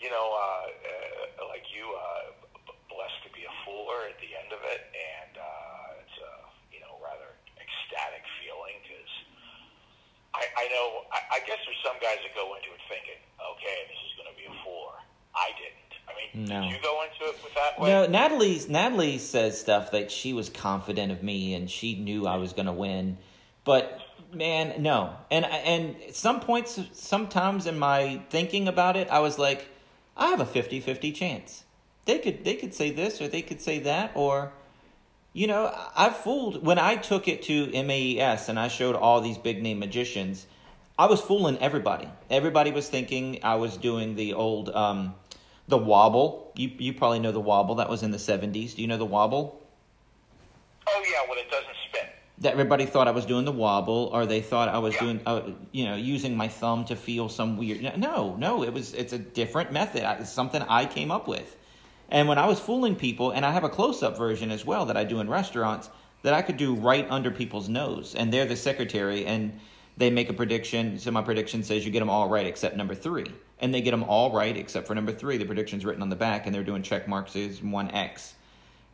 you 0.00 0.08
know, 0.08 0.32
uh, 0.32 1.44
uh, 1.44 1.48
like 1.52 1.64
you, 1.72 1.84
uh, 1.84 2.32
b- 2.64 2.76
blessed 2.88 3.20
to 3.28 3.30
be 3.36 3.44
a 3.44 3.54
fooler 3.64 4.08
at 4.08 4.16
the 4.20 4.32
end 4.36 4.50
of 4.52 4.60
it, 4.64 4.82
and 4.92 5.32
uh, 5.36 6.00
it's 6.02 6.16
a 6.20 6.32
you 6.72 6.80
know 6.80 6.96
rather 7.04 7.36
ecstatic 7.60 8.24
feeling 8.40 8.76
because 8.84 9.12
I, 10.34 10.44
I 10.56 10.64
know 10.72 11.04
I, 11.12 11.20
I 11.36 11.46
guess 11.46 11.60
there's 11.64 11.80
some 11.84 11.96
guys 12.00 12.20
that 12.24 12.32
go 12.36 12.56
into 12.56 12.72
it 12.72 12.82
thinking, 12.88 13.20
okay, 13.40 13.78
this 13.88 14.00
is 14.08 14.12
going 14.16 14.28
to 14.32 14.36
be 14.36 14.48
a 14.48 14.54
fooler. 14.64 14.96
I 15.36 15.52
didn't. 15.56 15.92
I 16.08 16.12
mean, 16.16 16.48
No. 16.48 16.62
did 16.64 16.76
you 16.76 16.82
go 16.82 17.02
into 17.04 17.32
it 17.32 17.42
with 17.44 17.54
that 17.54 17.78
way? 17.80 17.88
No, 17.90 18.06
Natalie's 18.06 18.68
Natalie 18.68 19.18
says 19.18 19.60
stuff 19.60 19.90
that 19.90 20.10
she 20.10 20.32
was 20.32 20.48
confident 20.48 21.12
of 21.12 21.22
me 21.22 21.52
and 21.54 21.70
she 21.70 21.96
knew 21.96 22.26
I 22.26 22.36
was 22.36 22.52
going 22.52 22.66
to 22.66 22.72
win. 22.72 23.18
But 23.64 24.00
man, 24.32 24.82
no. 24.82 25.16
And 25.30 25.44
and 25.44 25.96
at 26.08 26.14
some 26.14 26.40
points 26.40 26.80
sometimes 26.92 27.66
in 27.66 27.78
my 27.78 28.22
thinking 28.30 28.68
about 28.68 28.96
it, 28.96 29.08
I 29.08 29.20
was 29.20 29.38
like, 29.38 29.68
I 30.16 30.28
have 30.28 30.40
a 30.40 30.44
50-50 30.44 31.14
chance. 31.14 31.64
They 32.04 32.18
could 32.18 32.44
they 32.44 32.54
could 32.54 32.74
say 32.74 32.90
this 32.90 33.20
or 33.20 33.28
they 33.28 33.42
could 33.42 33.60
say 33.60 33.80
that 33.80 34.12
or 34.14 34.52
you 35.32 35.46
know, 35.46 35.70
I 35.94 36.10
fooled 36.10 36.64
when 36.64 36.78
I 36.78 36.96
took 36.96 37.28
it 37.28 37.42
to 37.42 37.66
MAES 37.66 38.48
and 38.48 38.58
I 38.58 38.68
showed 38.68 38.96
all 38.96 39.20
these 39.20 39.36
big 39.36 39.62
name 39.62 39.78
magicians. 39.78 40.46
I 40.98 41.06
was 41.06 41.20
fooling 41.20 41.58
everybody. 41.58 42.08
Everybody 42.30 42.70
was 42.70 42.88
thinking 42.88 43.40
I 43.42 43.56
was 43.56 43.76
doing 43.76 44.14
the 44.14 44.32
old 44.32 44.70
um, 44.70 45.14
the 45.68 45.76
wobble. 45.76 46.52
You 46.56 46.70
you 46.78 46.94
probably 46.94 47.18
know 47.18 47.32
the 47.32 47.40
wobble 47.40 47.74
that 47.76 47.90
was 47.90 48.02
in 48.02 48.12
the 48.12 48.18
seventies. 48.18 48.74
Do 48.74 48.82
you 48.82 48.88
know 48.88 48.96
the 48.96 49.04
wobble? 49.04 49.60
oh 50.88 51.04
yeah, 51.10 51.28
when 51.28 51.38
it 51.38 51.50
doesn't. 51.50 51.75
That 52.40 52.52
everybody 52.52 52.84
thought 52.84 53.08
I 53.08 53.12
was 53.12 53.24
doing 53.24 53.46
the 53.46 53.52
wobble, 53.52 54.10
or 54.12 54.26
they 54.26 54.42
thought 54.42 54.68
I 54.68 54.78
was 54.78 54.94
Yeah. 54.94 55.00
doing, 55.00 55.20
uh, 55.24 55.40
you 55.72 55.86
know, 55.86 55.96
using 55.96 56.36
my 56.36 56.48
thumb 56.48 56.84
to 56.86 56.96
feel 56.96 57.30
some 57.30 57.56
weird. 57.56 57.98
No, 57.98 58.36
no, 58.38 58.62
it 58.62 58.74
was 58.74 58.92
it's 58.92 59.14
a 59.14 59.18
different 59.18 59.72
method. 59.72 60.02
It's 60.20 60.30
something 60.30 60.62
I 60.68 60.84
came 60.84 61.10
up 61.10 61.26
with. 61.26 61.56
And 62.10 62.28
when 62.28 62.38
I 62.38 62.46
was 62.46 62.60
fooling 62.60 62.94
people, 62.94 63.30
and 63.30 63.44
I 63.44 63.52
have 63.52 63.64
a 63.64 63.68
close 63.68 64.02
up 64.02 64.18
version 64.18 64.50
as 64.50 64.66
well 64.66 64.86
that 64.86 64.96
I 64.96 65.04
do 65.04 65.18
in 65.20 65.28
restaurants 65.30 65.88
that 66.22 66.34
I 66.34 66.42
could 66.42 66.56
do 66.56 66.74
right 66.74 67.06
under 67.10 67.30
people's 67.30 67.68
nose, 67.68 68.14
and 68.14 68.32
they're 68.32 68.46
the 68.46 68.56
secretary, 68.56 69.24
and 69.24 69.58
they 69.96 70.10
make 70.10 70.28
a 70.28 70.32
prediction. 70.32 70.98
So 70.98 71.10
my 71.10 71.22
prediction 71.22 71.62
says 71.62 71.86
you 71.86 71.90
get 71.90 72.00
them 72.00 72.10
all 72.10 72.28
right 72.28 72.46
except 72.46 72.76
number 72.76 72.94
three, 72.94 73.26
and 73.60 73.72
they 73.72 73.80
get 73.80 73.92
them 73.92 74.04
all 74.04 74.30
right 74.30 74.56
except 74.56 74.86
for 74.86 74.94
number 74.94 75.12
three. 75.12 75.38
The 75.38 75.46
prediction's 75.46 75.84
written 75.86 76.02
on 76.02 76.10
the 76.10 76.16
back, 76.16 76.46
and 76.46 76.54
they're 76.54 76.64
doing 76.64 76.82
check 76.82 77.08
marks 77.08 77.34
as 77.34 77.62
one 77.62 77.90
X. 77.92 78.34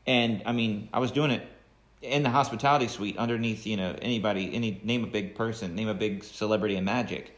And 0.07 0.42
I 0.46 0.52
mean, 0.52 0.88
I 0.92 1.00
was 1.00 1.11
doing 1.11 1.31
it 1.33 1.42
in 2.02 2.22
the 2.22 2.30
hospitality 2.30 2.88
suite 2.88 3.16
underneath, 3.16 3.66
you 3.66 3.76
know, 3.76 3.96
anybody, 4.02 4.52
any 4.54 4.80
name 4.82 5.04
a 5.04 5.06
big 5.06 5.34
person, 5.34 5.74
name 5.74 5.88
a 5.88 5.94
big 5.94 6.24
celebrity 6.24 6.76
in 6.76 6.84
magic. 6.84 7.36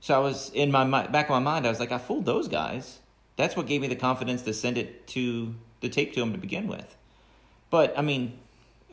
So 0.00 0.14
I 0.14 0.18
was 0.18 0.50
in 0.50 0.72
my 0.72 1.06
back 1.06 1.26
of 1.26 1.30
my 1.30 1.38
mind, 1.38 1.66
I 1.66 1.70
was 1.70 1.80
like, 1.80 1.92
I 1.92 1.98
fooled 1.98 2.26
those 2.26 2.48
guys. 2.48 2.98
That's 3.36 3.56
what 3.56 3.66
gave 3.66 3.80
me 3.80 3.88
the 3.88 3.96
confidence 3.96 4.42
to 4.42 4.52
send 4.52 4.76
it 4.76 5.06
to 5.08 5.54
the 5.80 5.88
tape 5.88 6.12
to 6.14 6.20
them 6.20 6.32
to 6.32 6.38
begin 6.38 6.66
with. 6.66 6.96
But 7.70 7.96
I 7.96 8.02
mean, 8.02 8.38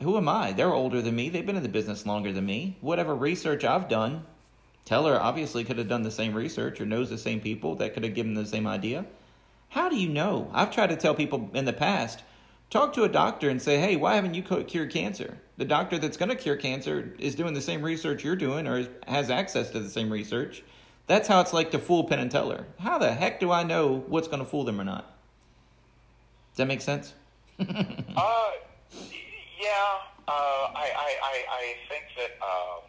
who 0.00 0.16
am 0.16 0.28
I? 0.28 0.52
They're 0.52 0.72
older 0.72 1.02
than 1.02 1.16
me. 1.16 1.28
They've 1.28 1.44
been 1.44 1.56
in 1.56 1.62
the 1.62 1.68
business 1.68 2.06
longer 2.06 2.32
than 2.32 2.46
me. 2.46 2.78
Whatever 2.80 3.14
research 3.14 3.64
I've 3.64 3.88
done, 3.88 4.24
Teller 4.84 5.20
obviously 5.20 5.64
could 5.64 5.78
have 5.78 5.88
done 5.88 6.02
the 6.02 6.10
same 6.10 6.32
research 6.32 6.80
or 6.80 6.86
knows 6.86 7.10
the 7.10 7.18
same 7.18 7.40
people 7.40 7.74
that 7.76 7.92
could 7.92 8.04
have 8.04 8.14
given 8.14 8.34
the 8.34 8.46
same 8.46 8.66
idea. 8.66 9.04
How 9.70 9.88
do 9.88 9.96
you 9.96 10.08
know? 10.08 10.50
I've 10.52 10.72
tried 10.72 10.88
to 10.88 10.96
tell 10.96 11.14
people 11.14 11.50
in 11.54 11.64
the 11.64 11.72
past 11.72 12.22
talk 12.70 12.92
to 12.94 13.02
a 13.02 13.08
doctor 13.08 13.50
and 13.50 13.60
say, 13.60 13.78
hey, 13.78 13.96
why 13.96 14.14
haven't 14.14 14.34
you 14.34 14.42
cured 14.42 14.90
cancer? 14.90 15.38
The 15.58 15.64
doctor 15.64 15.98
that's 15.98 16.16
going 16.16 16.30
to 16.30 16.36
cure 16.36 16.56
cancer 16.56 17.14
is 17.18 17.34
doing 17.34 17.52
the 17.52 17.60
same 17.60 17.82
research 17.82 18.24
you're 18.24 18.36
doing 18.36 18.66
or 18.66 18.86
has 19.06 19.28
access 19.28 19.70
to 19.70 19.80
the 19.80 19.90
same 19.90 20.10
research. 20.10 20.62
That's 21.06 21.26
how 21.26 21.40
it's 21.40 21.52
like 21.52 21.72
to 21.72 21.78
fool 21.78 22.04
Penn 22.04 22.20
and 22.20 22.30
Teller. 22.30 22.66
How 22.78 22.98
the 22.98 23.12
heck 23.12 23.40
do 23.40 23.50
I 23.50 23.64
know 23.64 24.04
what's 24.06 24.28
going 24.28 24.38
to 24.38 24.44
fool 24.44 24.64
them 24.64 24.80
or 24.80 24.84
not? 24.84 25.18
Does 26.52 26.58
that 26.58 26.66
make 26.66 26.80
sense? 26.80 27.14
Uh, 27.60 28.50
yeah. 29.60 30.00
Uh, 30.26 30.72
I, 30.74 30.88
I, 30.96 31.10
I, 31.22 31.34
I 31.50 31.64
think 31.88 32.04
that 32.16 32.32
uh, 32.40 32.80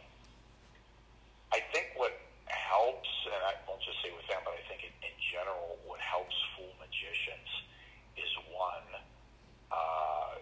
I 1.52 1.60
think 1.74 1.88
what 1.96 2.14
helps, 2.48 3.10
and 3.26 3.42
I 3.44 3.54
won't 3.68 3.82
just 3.82 3.98
say 4.02 4.10
with 4.16 4.26
them, 4.28 4.40
but 4.46 4.54
I 4.54 4.64
think 4.70 4.88
in, 4.88 4.94
in 5.04 5.16
general, 5.20 5.78
what 5.86 6.00
helps 6.00 6.36
fool 6.56 6.72
magicians 6.80 7.50
is 8.16 8.32
one. 8.56 8.88
Uh, 9.72 10.40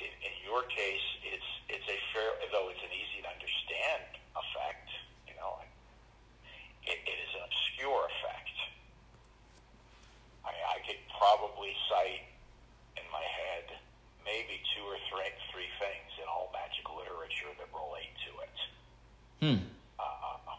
in, 0.00 0.12
in 0.24 0.32
your 0.56 0.64
case, 0.72 1.04
it's 1.20 1.50
it's 1.68 1.84
a 1.84 1.98
fair, 2.16 2.32
though 2.48 2.72
it's 2.72 2.80
an 2.80 2.88
easy 2.96 3.20
to 3.20 3.28
understand 3.28 4.08
effect. 4.32 4.88
You 5.28 5.36
know, 5.36 5.60
it, 6.80 6.96
it 6.96 7.18
is 7.20 7.30
an 7.36 7.44
obscure 7.44 8.08
effect. 8.08 8.56
I, 10.48 10.56
I 10.56 10.76
could 10.88 10.96
probably 11.12 11.76
cite 11.92 12.24
in 12.96 13.04
my 13.12 13.20
head 13.20 13.68
maybe 14.24 14.64
two 14.72 14.84
or 14.88 14.96
three 15.12 15.28
three 15.52 15.68
things 15.76 16.08
in 16.16 16.24
all 16.24 16.48
magic 16.56 16.88
literature 16.88 17.52
that 17.60 17.68
relate 17.76 18.16
to 18.24 18.30
it. 18.40 18.56
Hmm. 19.44 19.60
Uh, 20.00 20.56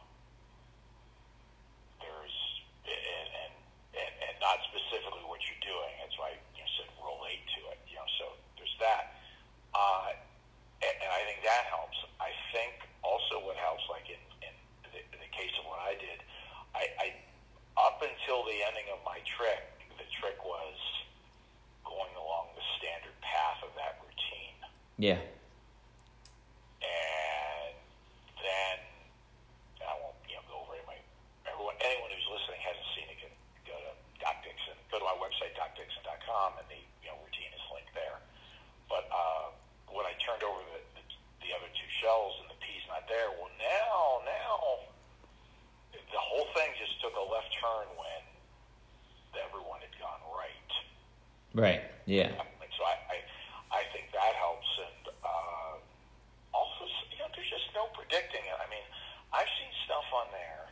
there's 2.05 2.38
and, 2.86 3.27
and 3.33 3.53
and 3.97 4.13
and 4.29 4.36
not 4.45 4.62
specifically 4.69 5.25
what 5.25 5.41
you're 5.49 5.65
doing. 5.65 5.89
That's 6.05 6.13
why 6.21 6.38
you 6.53 6.65
said 6.77 6.86
relate 7.01 7.41
to 7.57 7.73
it. 7.73 7.81
You 7.89 7.97
know, 7.97 8.05
so 8.21 8.38
there's 8.62 8.77
that. 8.77 9.17
Uh, 9.77 10.10
and, 10.81 10.95
and 11.01 11.10
I 11.13 11.21
think 11.29 11.45
that 11.45 11.69
helps. 11.69 11.97
I 12.17 12.33
think 12.49 12.81
also 13.05 13.41
what 13.45 13.57
helps, 13.57 13.86
like 13.89 14.10
in 14.10 14.21
in 14.41 14.53
the, 14.89 15.01
in 15.13 15.19
the 15.21 15.31
case 15.33 15.53
of 15.62 15.69
what 15.69 15.81
I 15.86 15.93
did, 15.97 16.21
I, 16.73 16.83
I 16.97 17.07
up 17.77 18.01
until 18.01 18.41
the 18.45 18.57
ending 18.65 18.89
of 18.89 19.01
my 19.05 19.21
trick, 19.25 19.65
the 20.01 20.07
trick 20.17 20.38
was 20.41 20.77
going 21.86 22.13
along 22.17 22.53
the 22.57 22.65
standard 22.81 23.13
path 23.21 23.62
of 23.62 23.69
that 23.77 24.01
routine. 24.01 24.57
Yeah. 24.97 25.21
And 26.81 27.73
then 28.41 28.75
I 29.86 29.93
won't 30.01 30.17
you 30.25 30.36
know 30.38 30.45
go 30.49 30.55
over 30.65 30.73
it. 30.77 30.86
My 30.89 30.97
everyone 31.45 31.77
anyone 31.81 32.10
who's 32.13 32.25
listening 32.29 32.62
hasn't 32.65 32.89
seen 32.97 33.07
it 33.10 33.17
can 33.21 33.33
go 33.69 33.77
to 33.77 33.91
Doc 34.21 34.41
Dixon, 34.41 34.73
go 34.89 34.97
to 35.01 35.05
my 35.05 35.17
website 35.21 35.53
docdixon.com, 35.57 36.57
and 36.62 36.67
the 36.69 36.81
you 37.05 37.10
know 37.13 37.17
routine 37.21 37.53
is 37.53 37.63
linked 37.69 37.93
there. 37.93 38.17
But 38.89 39.05
uh, 39.13 39.53
when 39.93 40.05
I 40.10 40.13
turned 40.21 40.41
over 40.41 40.60
the, 40.73 40.81
the 40.97 41.03
the 41.45 41.49
other 41.53 41.69
two 41.77 41.89
shells 42.01 42.41
and 42.41 42.49
the 42.49 42.57
pea's 42.62 42.86
not 42.89 43.05
there, 43.05 43.29
well 43.38 43.53
now 43.62 44.25
now 44.25 44.57
the 45.93 46.21
whole 46.23 46.47
thing 46.55 46.71
just 46.79 46.97
took 47.03 47.13
a 47.13 47.25
left 47.29 47.51
turn 47.62 47.86
when 47.99 48.23
everyone 49.38 49.77
had 49.83 49.93
gone 50.01 50.21
right. 50.33 50.71
Right. 51.53 51.83
Yeah. 52.10 52.31
And 52.31 52.71
so 52.77 52.81
I, 52.86 52.95
I, 53.12 53.17
I 53.75 53.81
think 53.91 54.10
that 54.15 54.33
helps. 54.39 54.67
And 54.77 55.03
uh, 55.25 55.73
also, 56.55 56.86
you 57.12 57.17
know, 57.19 57.27
there's 57.36 57.49
just 57.49 57.69
no 57.75 57.89
predicting 57.97 58.39
it. 58.45 58.55
I 58.55 58.65
mean, 58.71 58.86
I've 59.36 59.49
seen 59.60 59.71
stuff 59.89 60.05
on 60.15 60.29
there. 60.31 60.69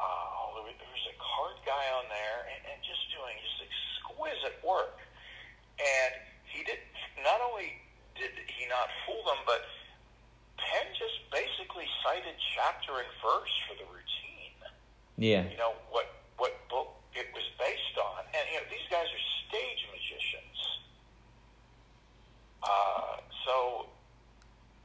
Uh, 0.00 0.02
oh, 0.06 0.48
there 0.56 0.64
was- 0.66 0.78
there 0.80 0.88
was 0.94 1.06
a 1.10 1.16
card 1.20 1.58
guy 1.68 1.84
on 2.00 2.06
there, 2.08 2.48
and, 2.54 2.60
and 2.70 2.78
just 2.86 3.02
doing 3.12 3.34
just 3.44 3.58
exquisite 3.66 4.56
work. 4.64 4.98
And 5.78 6.12
he 6.48 6.62
did 6.64 6.80
not 7.26 7.42
only 7.44 7.76
did 8.16 8.32
he 8.46 8.64
not 8.72 8.88
fool 9.04 9.20
them, 9.26 9.42
but 9.44 9.66
Penn 10.56 10.86
just 10.96 11.18
basically 11.34 11.86
cited 12.06 12.34
chapter 12.56 12.98
and 13.04 13.10
verse 13.20 13.52
for 13.68 13.74
the 13.76 13.86
routine 13.90 14.54
Yeah. 15.18 15.44
you 15.50 15.56
know 15.56 15.72
what 15.90 16.06
what 16.36 16.52
book 16.68 16.88
it 17.14 17.26
was 17.34 17.44
based 17.58 17.98
on, 17.98 18.24
and 18.34 18.44
you 18.52 18.58
know 18.58 18.64
these 18.70 18.86
guys 18.90 19.06
are 19.06 19.24
stage 19.48 19.86
magicians. 19.90 20.80
Uh, 22.62 23.16
so 23.44 23.86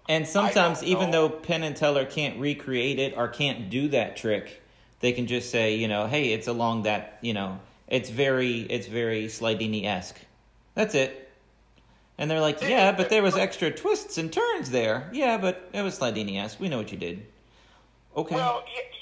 And 0.08 0.28
sometimes, 0.28 0.84
even 0.84 1.12
know. 1.12 1.28
though 1.28 1.30
Penn 1.30 1.64
and 1.64 1.76
Teller 1.76 2.06
can't 2.06 2.40
recreate 2.40 3.00
it 3.00 3.16
or 3.18 3.28
can't 3.28 3.70
do 3.70 3.88
that 3.90 4.16
trick, 4.18 4.62
they 5.00 5.12
can 5.14 5.28
just 5.28 5.50
say, 5.50 5.76
you 5.76 5.88
know, 5.88 6.08
hey, 6.08 6.32
it's 6.32 6.48
along 6.48 6.84
that, 6.84 7.18
you 7.22 7.34
know, 7.34 7.60
it's 7.88 8.10
very, 8.10 8.62
it's 8.62 8.88
very 8.88 9.26
Slydini 9.26 9.86
esque. 9.86 10.20
That's 10.76 10.96
it. 10.96 11.30
And 12.18 12.30
they're 12.30 12.40
like, 12.40 12.62
yeah, 12.62 12.92
but 12.92 13.10
there 13.10 13.24
was 13.24 13.36
extra 13.36 13.72
twists 13.72 14.18
and 14.20 14.32
turns 14.32 14.70
there. 14.70 15.10
Yeah, 15.12 15.38
but 15.38 15.70
it 15.74 15.82
was 15.82 15.98
Slydini 15.98 16.38
esque. 16.40 16.60
We 16.60 16.70
know 16.70 16.78
what 16.78 16.92
you 16.92 16.98
did. 16.98 17.26
Okay. 18.16 18.36
well, 18.36 18.64
yeah, 18.68 18.82
I 18.82 18.84
mean 18.84 18.92
some 18.92 19.01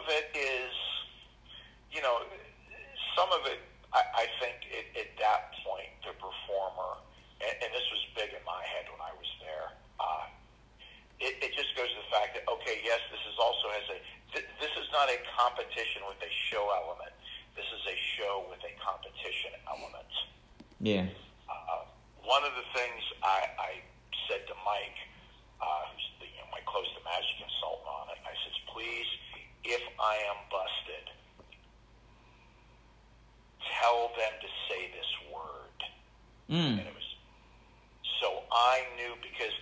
of 0.00 0.08
it 0.08 0.32
is, 0.32 0.72
you 1.92 2.00
know, 2.00 2.24
some 3.12 3.28
of 3.36 3.44
it 3.44 3.60
I, 3.92 4.24
I 4.24 4.26
think 4.40 4.64
it, 4.70 4.86
at 4.96 5.10
that 5.18 5.52
point 5.60 5.90
the 6.06 6.14
performer, 6.16 7.02
and, 7.42 7.54
and 7.60 7.70
this 7.74 7.84
was 7.90 8.00
big 8.16 8.30
in 8.32 8.42
my 8.46 8.62
head 8.62 8.86
when 8.88 9.02
I 9.02 9.12
was 9.18 9.30
there. 9.42 9.68
Uh, 9.98 10.26
it, 11.20 11.36
it 11.44 11.52
just 11.52 11.74
goes 11.76 11.90
to 11.92 11.98
the 12.00 12.08
fact 12.08 12.38
that 12.38 12.46
okay, 12.48 12.80
yes, 12.80 13.02
this 13.12 13.20
is 13.28 13.36
also 13.36 13.68
has 13.76 13.86
a 13.92 13.98
th- 14.32 14.48
this 14.62 14.72
is 14.78 14.88
not 14.94 15.10
a 15.10 15.18
competition 15.36 16.06
with 16.08 16.16
a 16.22 16.32
show 16.48 16.64
element. 16.70 17.12
This 17.58 17.66
is 17.76 17.82
a 17.84 17.96
show 18.16 18.46
with 18.48 18.62
a 18.64 18.72
competition 18.80 19.52
element. 19.68 20.12
yeah. 20.80 21.10
Uh, 21.50 21.82
one 22.22 22.46
of 22.46 22.54
the 22.54 22.64
things 22.72 23.02
I, 23.26 23.50
I 23.58 23.72
said 24.30 24.46
to 24.46 24.54
Mike, 24.62 24.98
uh, 25.58 25.66
who's 25.90 26.06
the, 26.22 26.30
you 26.30 26.38
know, 26.38 26.48
my 26.54 26.62
close 26.62 26.86
to 26.94 27.02
magic 27.02 27.42
consultant 27.42 27.90
on 27.90 28.06
it, 28.14 28.22
I 28.22 28.38
said, 28.38 28.54
please, 28.70 29.10
if 29.70 29.82
I 30.02 30.14
am 30.34 30.38
busted, 30.50 31.06
tell 33.80 34.10
them 34.18 34.34
to 34.42 34.48
say 34.68 34.90
this 34.90 35.10
word. 35.32 35.78
Mm. 36.50 36.78
And 36.82 36.86
it 36.90 36.94
was 36.94 37.08
so 38.20 38.42
I 38.50 38.82
knew 38.96 39.14
because 39.22 39.54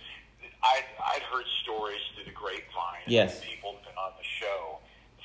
I 0.63 0.81
I'd 1.15 1.21
heard 1.29 1.45
stories 1.63 2.01
through 2.15 2.25
the 2.25 2.35
grapevine 2.35 3.05
Yes. 3.07 3.39
people 3.45 3.73
who've 3.77 3.85
been 3.85 3.97
on 4.01 4.13
the 4.17 4.25
show 4.25 4.79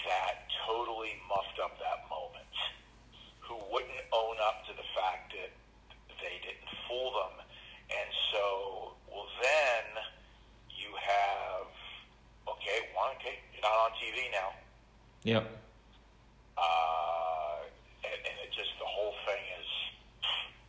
that 0.06 0.46
totally 0.68 1.16
muffed 1.28 1.58
up 1.64 1.78
that 1.80 2.04
moment, 2.12 2.52
who 3.40 3.56
wouldn't 3.72 4.04
own 4.12 4.36
up 4.44 4.66
to 4.68 4.72
the 4.76 4.84
fact 4.94 5.32
that 5.32 5.50
they 6.20 6.36
didn't 6.44 6.68
fool 6.86 7.10
them, 7.16 7.40
and 7.90 8.08
so 8.30 8.92
well 9.08 9.26
then 9.40 9.84
you 10.76 10.92
have 11.00 11.66
okay 12.48 12.92
one 12.94 13.16
okay 13.16 13.40
you're 13.52 13.62
not 13.64 13.88
on 13.88 13.92
TV 13.96 14.28
now 14.30 14.52
Yep. 15.24 15.44
uh, 16.58 17.64
and, 18.04 18.18
and 18.28 18.36
it 18.44 18.52
just 18.52 18.70
the 18.78 18.84
whole 18.84 19.14
thing 19.24 19.40
is, 19.60 19.68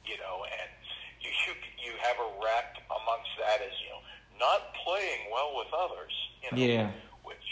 you 0.08 0.18
know, 0.18 0.46
and 0.48 0.72
you 1.20 1.30
you, 1.46 1.54
you 1.84 1.92
have 2.00 2.16
a 2.20 2.30
rep 2.44 2.80
amongst 2.88 3.32
that 3.40 3.60
as 3.62 3.76
you 3.84 3.90
know 3.92 4.00
not 4.40 4.74
playing 4.84 5.28
well 5.32 5.56
with 5.58 5.68
others, 5.76 6.12
you 6.44 6.52
know, 6.52 6.64
Yeah. 6.64 6.92
which 7.24 7.48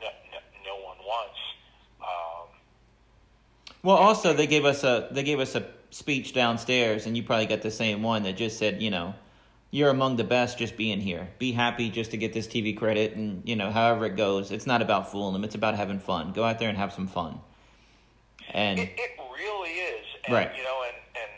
no, 0.00 0.06
no, 0.32 0.38
no 0.64 0.74
one 0.84 0.98
wants. 1.06 1.38
Um, 2.02 2.48
Well, 3.82 3.96
also 4.28 4.36
they 4.36 4.46
gave 4.46 4.64
us 4.64 4.84
a 4.84 5.08
they 5.10 5.22
gave 5.22 5.40
us 5.40 5.54
a 5.54 5.66
speech 5.90 6.34
downstairs, 6.34 7.06
and 7.06 7.16
you 7.16 7.22
probably 7.22 7.46
got 7.46 7.62
the 7.62 7.70
same 7.70 8.02
one 8.02 8.22
that 8.24 8.36
just 8.36 8.58
said, 8.58 8.82
you 8.82 8.90
know, 8.90 9.14
you're 9.70 9.90
among 9.90 10.16
the 10.16 10.24
best 10.24 10.58
just 10.58 10.76
being 10.76 11.00
here. 11.00 11.28
Be 11.38 11.52
happy 11.52 11.90
just 11.90 12.10
to 12.10 12.16
get 12.16 12.32
this 12.32 12.46
TV 12.46 12.76
credit, 12.76 13.16
and 13.16 13.42
you 13.48 13.56
know, 13.56 13.70
however 13.70 14.06
it 14.06 14.16
goes, 14.16 14.50
it's 14.50 14.66
not 14.66 14.82
about 14.82 15.10
fooling 15.10 15.32
them. 15.32 15.44
It's 15.44 15.54
about 15.54 15.74
having 15.76 15.98
fun. 15.98 16.32
Go 16.32 16.44
out 16.44 16.58
there 16.58 16.68
and 16.68 16.76
have 16.78 16.92
some 16.92 17.06
fun. 17.08 17.40
And 18.52 18.78
it, 18.78 18.92
it 18.96 19.10
really 19.34 19.70
is, 19.70 20.06
and 20.24 20.34
Right. 20.34 20.50
you 20.56 20.62
know, 20.62 20.82
and 20.86 20.96
and 21.16 21.30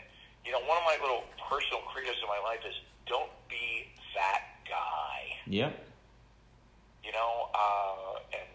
you 0.45 0.51
know, 0.51 0.59
one 0.59 0.77
of 0.77 0.83
my 0.83 0.97
little 1.01 1.23
personal 1.49 1.81
credos 1.93 2.15
in 2.21 2.27
my 2.27 2.39
life 2.43 2.59
is 2.67 2.75
don't 3.07 3.31
be 3.49 3.87
that 4.15 4.43
guy. 4.67 5.35
yep, 5.47 5.87
you 7.03 7.11
know, 7.11 7.49
uh, 7.53 8.19
and 8.33 8.47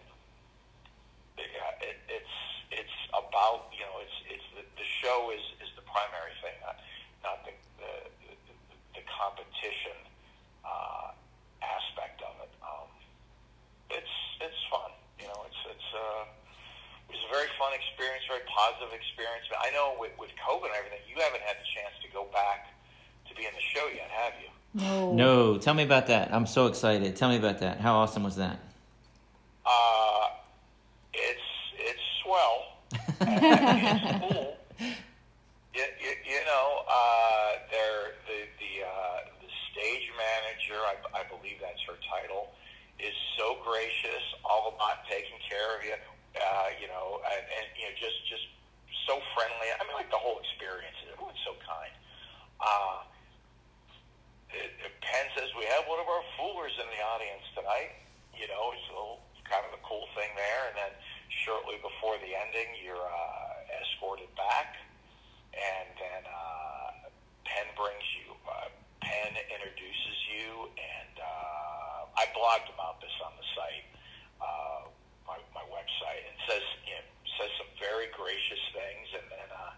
yeah, 1.37 1.87
it, 1.87 1.97
it's 2.09 2.35
it's 2.71 2.97
about 3.13 3.69
you 3.73 3.85
know 3.85 4.01
it's 4.01 4.17
it's 4.29 4.43
the, 4.55 4.63
the 4.81 4.87
show 5.07 5.31
is 5.31 5.43
is 5.63 5.71
the 5.79 5.85
primary 5.87 6.35
thing, 6.43 6.55
not 6.59 6.75
not 7.23 7.37
the 7.47 7.55
the, 7.79 7.91
the, 8.27 8.55
the 8.99 9.03
competition 9.07 9.95
uh, 10.67 11.15
aspect 11.63 12.19
of 12.27 12.35
it. 12.43 12.51
Um, 12.59 12.91
it's 13.87 14.15
it's 14.43 14.59
fun, 14.67 14.91
you 15.15 15.31
know. 15.31 15.47
It's 15.47 15.61
it's 15.71 15.89
uh, 15.95 16.27
it 17.07 17.15
was 17.15 17.23
a 17.23 17.31
very 17.31 17.47
fun 17.55 17.71
experience, 17.71 18.27
very 18.27 18.43
positive 18.51 18.91
experience. 18.91 19.47
But 19.47 19.63
I 19.63 19.71
know 19.71 19.95
with 19.95 20.11
with 20.19 20.35
COVID 20.43 20.67
and 20.67 20.75
everything, 20.75 20.99
you 21.07 21.15
haven't 21.23 21.43
had 21.47 21.55
the 21.55 21.67
chance 21.71 21.95
to 22.03 22.11
go 22.11 22.27
back 22.35 22.75
to 23.31 23.35
be 23.35 23.47
in 23.47 23.55
the 23.55 23.63
show 23.63 23.87
yet, 23.95 24.11
have 24.11 24.35
you? 24.43 24.51
No. 24.75 25.13
no, 25.13 25.57
tell 25.57 25.73
me 25.73 25.83
about 25.83 26.07
that. 26.07 26.33
I'm 26.33 26.45
so 26.45 26.67
excited. 26.67 27.15
Tell 27.15 27.29
me 27.29 27.37
about 27.37 27.59
that. 27.59 27.79
How 27.79 27.95
awesome 27.95 28.23
was 28.23 28.35
that? 28.35 28.59
Uh, 29.65 30.27
it's 31.13 31.49
it's 31.79 32.03
swell. 32.21 32.77
it's 33.21 34.33
cool. 34.33 34.36
manager, 40.67 40.83
I, 40.83 41.23
I 41.23 41.23
believe 41.27 41.57
that's 41.61 41.81
her 41.87 41.95
title, 42.03 42.51
is 42.99 43.13
so 43.37 43.57
gracious, 43.63 44.23
all 44.43 44.73
about 44.75 45.05
taking 45.09 45.37
care 45.47 45.77
of 45.77 45.83
you, 45.85 45.95
uh, 46.35 46.69
you 46.81 46.87
know, 46.87 47.21
and, 47.23 47.43
and 47.45 47.65
you 47.77 47.85
know, 47.85 47.95
just 47.95 48.17
just 48.27 48.45
so 49.05 49.21
friendly. 49.35 49.69
I 49.71 49.81
mean, 49.85 49.95
like 49.95 50.11
the 50.11 50.19
whole 50.19 50.39
experience. 50.41 50.97
Everyone's 51.13 51.39
oh, 51.47 51.53
so 51.53 51.61
kind. 51.63 51.93
Uh, 52.59 52.97
it, 54.49 54.71
it, 54.81 54.93
Penn 55.01 55.27
says 55.37 55.53
we 55.55 55.65
have 55.69 55.85
one 55.85 56.01
of 56.01 56.09
our 56.09 56.25
foolers 56.35 56.73
in 56.81 56.87
the 56.89 57.01
audience 57.05 57.45
tonight. 57.53 57.93
You 58.33 58.49
know, 58.49 58.73
it's 58.73 58.85
a 58.89 58.93
little, 58.93 59.21
kind 59.45 59.63
of 59.65 59.73
a 59.77 59.81
cool 59.85 60.09
thing 60.17 60.29
there. 60.35 60.73
And 60.73 60.75
then 60.75 60.93
shortly 61.45 61.77
before 61.79 62.17
the 62.19 62.33
ending, 62.33 62.69
you're 62.81 62.97
uh, 62.97 63.77
escorted 63.77 64.29
back, 64.33 64.75
and 65.53 65.87
then 65.95 66.23
uh, 66.25 67.13
Penn 67.45 67.69
brings 67.77 68.03
and 69.23 69.33
introduces 69.49 70.17
you. 70.29 70.69
And 70.77 71.15
uh, 71.17 72.21
I 72.21 72.29
blogged 72.33 72.69
about 72.73 73.01
this 73.01 73.13
on 73.23 73.33
the 73.37 73.47
site, 73.55 73.87
uh, 74.41 74.81
my, 75.25 75.37
my 75.53 75.65
website, 75.73 76.23
and 76.27 76.35
says 76.45 76.65
you 76.85 76.95
know, 76.97 77.05
says 77.37 77.51
some 77.57 77.71
very 77.77 78.09
gracious 78.13 78.61
things. 78.73 79.07
And 79.17 79.25
then 79.29 79.49
uh, 79.53 79.73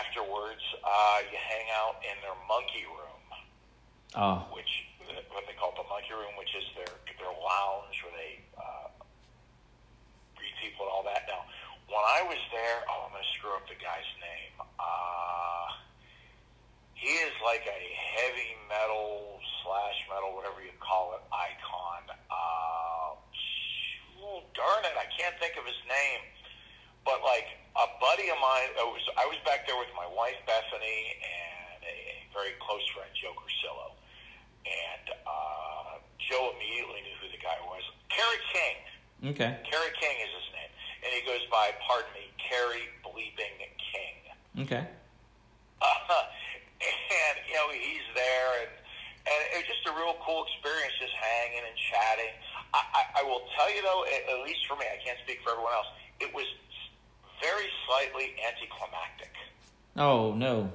afterwards, 0.00 0.64
uh, 0.84 1.18
you 1.28 1.38
hang 1.40 1.66
out 1.76 2.00
in 2.04 2.16
their 2.24 2.38
monkey 2.48 2.86
room, 2.88 3.24
oh. 4.16 4.48
which 4.52 4.88
what 5.32 5.44
they 5.44 5.56
call 5.58 5.74
the 5.76 5.86
monkey 5.90 6.14
room, 6.14 6.32
which 6.40 6.52
is 6.56 6.64
their 6.78 6.94
their 7.20 7.32
lounge 7.32 7.96
where 8.04 8.14
they 8.16 8.40
uh, 8.56 8.88
greet 10.36 10.54
people 10.60 10.86
and 10.86 10.92
all 10.92 11.04
that. 11.04 11.24
Now, 11.28 11.44
when 11.88 12.04
I 12.04 12.24
was 12.24 12.40
there, 12.52 12.84
oh, 12.88 13.08
I'm 13.08 13.12
going 13.12 13.24
to 13.24 13.32
screw 13.36 13.52
up 13.56 13.64
the 13.68 13.78
guy's 13.80 14.08
name. 14.20 14.54
Uh, 14.80 15.83
he 17.04 17.12
is 17.20 17.36
like 17.44 17.68
a 17.68 17.80
heavy 18.16 18.56
metal 18.64 19.36
slash 19.60 19.98
metal, 20.08 20.32
whatever 20.32 20.64
you 20.64 20.72
call 20.80 21.12
it, 21.12 21.20
icon. 21.28 22.08
Uh, 22.32 23.12
oh, 24.24 24.40
darn 24.56 24.82
it, 24.88 24.96
I 24.96 25.04
can't 25.12 25.36
think 25.36 25.60
of 25.60 25.68
his 25.68 25.76
name. 25.84 26.24
But 27.04 27.20
like 27.20 27.60
a 27.76 27.92
buddy 28.00 28.32
of 28.32 28.40
mine, 28.40 28.72
I 28.80 28.88
was 28.88 29.04
I 29.20 29.28
was 29.28 29.36
back 29.44 29.68
there 29.68 29.76
with 29.76 29.92
my 29.92 30.08
wife 30.16 30.40
Bethany 30.48 31.20
and 31.20 31.84
a, 31.84 31.92
a 31.92 32.16
very 32.32 32.56
close 32.64 32.80
friend 32.96 33.12
Joe 33.12 33.36
Cursillo, 33.36 33.92
and 34.64 35.04
uh, 35.28 36.00
Joe 36.16 36.56
immediately 36.56 37.04
knew 37.04 37.20
who 37.20 37.28
the 37.28 37.42
guy 37.44 37.60
was. 37.68 37.84
Kerry 38.08 38.40
King. 38.48 38.76
okay. 39.36 39.60
Kerry 39.68 39.92
King 40.00 40.16
is 40.24 40.32
his 40.40 40.48
name, 40.56 40.72
and 41.04 41.10
he 41.12 41.20
goes 41.28 41.44
by, 41.52 41.76
pardon 41.84 42.08
me, 42.16 42.32
Kerry 42.40 42.88
Bleeping 43.04 43.60
King. 43.76 44.64
Okay. 44.64 44.88
Uh, 45.84 46.24
and 46.88 47.34
you 47.48 47.54
know 47.54 47.68
he's 47.72 48.06
there, 48.14 48.50
and 48.64 48.72
and 49.24 49.38
it 49.56 49.64
was 49.64 49.68
just 49.68 49.84
a 49.88 49.94
real 49.96 50.16
cool 50.20 50.44
experience, 50.44 50.92
just 51.00 51.16
hanging 51.16 51.64
and 51.64 51.76
chatting. 51.78 52.34
I, 52.76 52.80
I, 52.92 53.02
I 53.20 53.22
will 53.24 53.42
tell 53.56 53.72
you 53.72 53.80
though, 53.80 54.04
at, 54.04 54.22
at 54.28 54.40
least 54.44 54.66
for 54.68 54.76
me, 54.76 54.84
I 54.84 55.00
can't 55.00 55.16
speak 55.24 55.40
for 55.42 55.56
everyone 55.56 55.72
else. 55.72 55.88
It 56.20 56.30
was 56.34 56.46
very 57.40 57.68
slightly 57.88 58.36
anticlimactic. 58.44 59.32
Oh 59.96 60.34
no. 60.34 60.68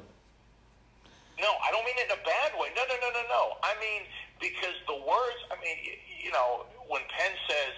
No, 1.39 1.51
I 1.63 1.71
don't 1.71 1.85
mean 1.87 1.95
it 1.95 2.11
in 2.11 2.19
a 2.19 2.23
bad 2.27 2.51
way. 2.59 2.67
No, 2.75 2.83
no, 2.83 2.95
no, 2.99 3.09
no, 3.15 3.23
no. 3.31 3.43
I 3.63 3.71
mean 3.79 4.03
because 4.39 4.75
the 4.87 4.95
words. 4.95 5.39
I 5.51 5.55
mean, 5.63 5.77
you, 5.83 5.93
you 6.25 6.31
know, 6.31 6.65
when 6.87 7.01
Penn 7.15 7.31
says 7.47 7.73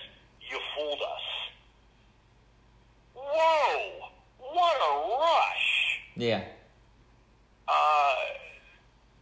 "you 0.50 0.58
fooled 0.76 1.02
us," 1.02 1.26
whoa, 3.16 4.10
what 4.38 4.78
a 4.78 4.94
rush! 5.18 6.00
Yeah. 6.16 6.44
Uh, 7.68 8.16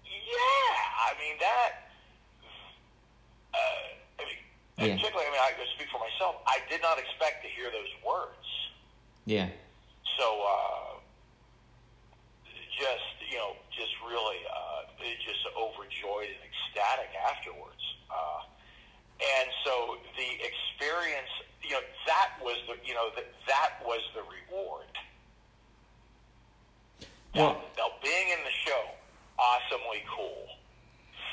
yeah, 0.05 0.73
I 0.99 1.13
mean 1.19 1.35
that. 1.39 1.71
Uh, 3.53 3.57
I 4.19 4.25
mean, 4.25 4.35
Yeah. 4.77 4.95
particularly, 4.95 5.27
I 5.27 5.28
mean, 5.47 5.55
I 5.55 5.75
speak 5.75 5.87
for 5.91 5.99
myself. 5.99 6.41
I 6.47 6.59
did 6.69 6.81
not 6.81 6.99
expect 6.99 7.43
to 7.43 7.49
hear 7.49 7.71
those 7.71 7.91
words. 8.03 8.47
Yeah. 9.25 9.47
So, 10.17 10.27
uh, 10.27 10.99
just 12.75 13.07
you 13.31 13.37
know, 13.37 13.55
just 13.71 13.91
really, 14.03 14.41
uh, 14.51 15.03
just 15.23 15.43
overjoyed 15.55 16.27
and 16.27 16.43
ecstatic 16.43 17.11
afterwards. 17.15 17.83
Uh, 18.09 18.43
and 19.19 19.47
so 19.63 19.97
the 20.17 20.29
experience, 20.43 21.29
you 21.61 21.71
know, 21.71 21.83
that 22.07 22.31
was 22.41 22.57
the, 22.67 22.75
you 22.87 22.93
know, 22.93 23.09
that 23.15 23.27
that 23.47 23.79
was 23.85 24.01
the 24.15 24.23
reward. 24.23 24.91
Well- 27.35 27.61
now, 27.77 27.87
now, 27.87 27.89
being 28.01 28.29
in 28.29 28.43
the 28.43 28.55
show, 28.65 28.83
awesomely 29.37 30.03
cool, 30.09 30.47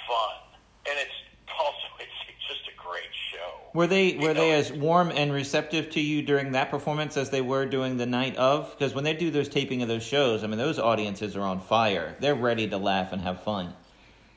fun, 0.06 0.60
and 0.86 0.98
it's 0.98 1.18
also 1.58 1.86
it's 1.98 2.38
just 2.46 2.68
a 2.68 2.76
great 2.76 3.10
show. 3.32 3.65
Were 3.76 3.86
they 3.86 4.16
were 4.16 4.32
they 4.32 4.52
as 4.52 4.72
warm 4.72 5.12
and 5.12 5.30
receptive 5.30 5.90
to 5.90 6.00
you 6.00 6.22
during 6.22 6.52
that 6.52 6.70
performance 6.70 7.18
as 7.18 7.28
they 7.28 7.42
were 7.42 7.66
during 7.66 7.98
the 7.98 8.06
night 8.06 8.34
of? 8.36 8.72
Because 8.72 8.94
when 8.94 9.04
they 9.04 9.12
do 9.12 9.30
those 9.30 9.50
taping 9.50 9.82
of 9.82 9.88
those 9.88 10.02
shows, 10.02 10.42
I 10.42 10.46
mean, 10.46 10.56
those 10.56 10.78
audiences 10.78 11.36
are 11.36 11.44
on 11.44 11.60
fire. 11.60 12.16
They're 12.18 12.34
ready 12.34 12.66
to 12.68 12.78
laugh 12.78 13.12
and 13.12 13.20
have 13.20 13.42
fun. 13.44 13.74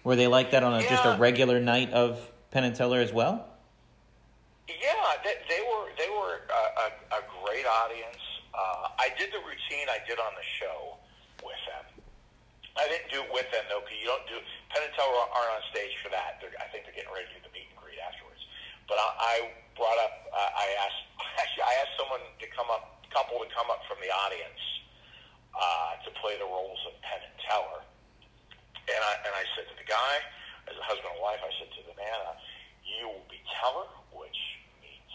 Were 0.03 0.17
they 0.17 0.27
like 0.27 0.51
that 0.51 0.63
on 0.63 0.73
a, 0.73 0.81
just 0.83 1.05
a 1.05 1.15
regular 1.17 1.61
night 1.61 1.93
of 1.93 2.19
Penn 2.51 2.65
and 2.65 2.75
Teller 2.75 2.99
as 2.99 3.13
well? 3.13 3.47
Yeah, 4.67 4.75
they, 5.23 5.39
they 5.47 5.63
were 5.63 5.87
they 5.95 6.09
were 6.11 6.43
a, 6.51 7.15
a, 7.15 7.19
a 7.19 7.21
great 7.39 7.63
audience. 7.63 8.19
Uh, 8.51 8.91
I 8.99 9.07
did 9.17 9.31
the 9.31 9.39
routine 9.39 9.87
I 9.87 10.03
did 10.03 10.19
on 10.19 10.35
the 10.35 10.43
show 10.59 10.99
with 11.47 11.63
them. 11.63 12.03
I 12.75 12.91
didn't 12.91 13.07
do 13.07 13.23
it 13.23 13.31
with 13.31 13.47
them 13.55 13.63
though, 13.71 13.79
because 13.87 14.03
you 14.03 14.07
don't 14.11 14.27
do 14.27 14.35
Penn 14.75 14.83
and 14.83 14.91
Teller 14.99 15.15
aren't 15.31 15.63
on 15.63 15.63
stage 15.71 15.95
for 16.03 16.11
that. 16.11 16.43
They're, 16.43 16.51
I 16.59 16.67
think 16.75 16.83
they're 16.83 16.97
getting 16.99 17.15
ready 17.15 17.31
to 17.31 17.39
do 17.39 17.47
the 17.47 17.53
meet 17.55 17.71
and 17.71 17.79
greet 17.79 18.03
afterwards. 18.03 18.43
But 18.89 18.97
I, 18.97 19.09
I 19.21 19.35
brought 19.77 19.99
up, 20.01 20.15
uh, 20.33 20.51
I 20.57 20.67
asked 20.83 21.05
actually 21.41 21.63
I 21.69 21.73
asked 21.85 21.95
someone 21.95 22.25
to 22.25 22.47
come 22.51 22.67
up, 22.73 23.05
couple 23.13 23.39
to 23.39 23.49
come 23.53 23.69
up 23.69 23.85
from 23.85 24.01
the 24.01 24.09
audience 24.09 24.61
uh, 25.55 25.97
to 26.05 26.09
play 26.21 26.37
the 26.37 26.45
roles 26.45 26.79
of 26.89 26.93
Penn 27.01 27.21
and 27.21 27.37
Teller. 27.45 27.81
And 28.89 29.01
I 29.01 29.13
and 29.25 29.33
I 29.37 29.45
said 29.53 29.69
to 29.69 29.75
the 29.77 29.85
guy, 29.85 30.13
as 30.69 30.77
a 30.77 30.85
husband 30.85 31.09
and 31.13 31.21
wife, 31.21 31.41
I 31.41 31.51
said 31.61 31.69
to 31.77 31.81
the 31.85 31.95
man, 31.97 32.17
uh, 32.25 32.33
"You 32.85 33.09
will 33.09 33.29
be 33.29 33.41
Teller," 33.61 33.89
which 34.13 34.39
means 34.81 35.11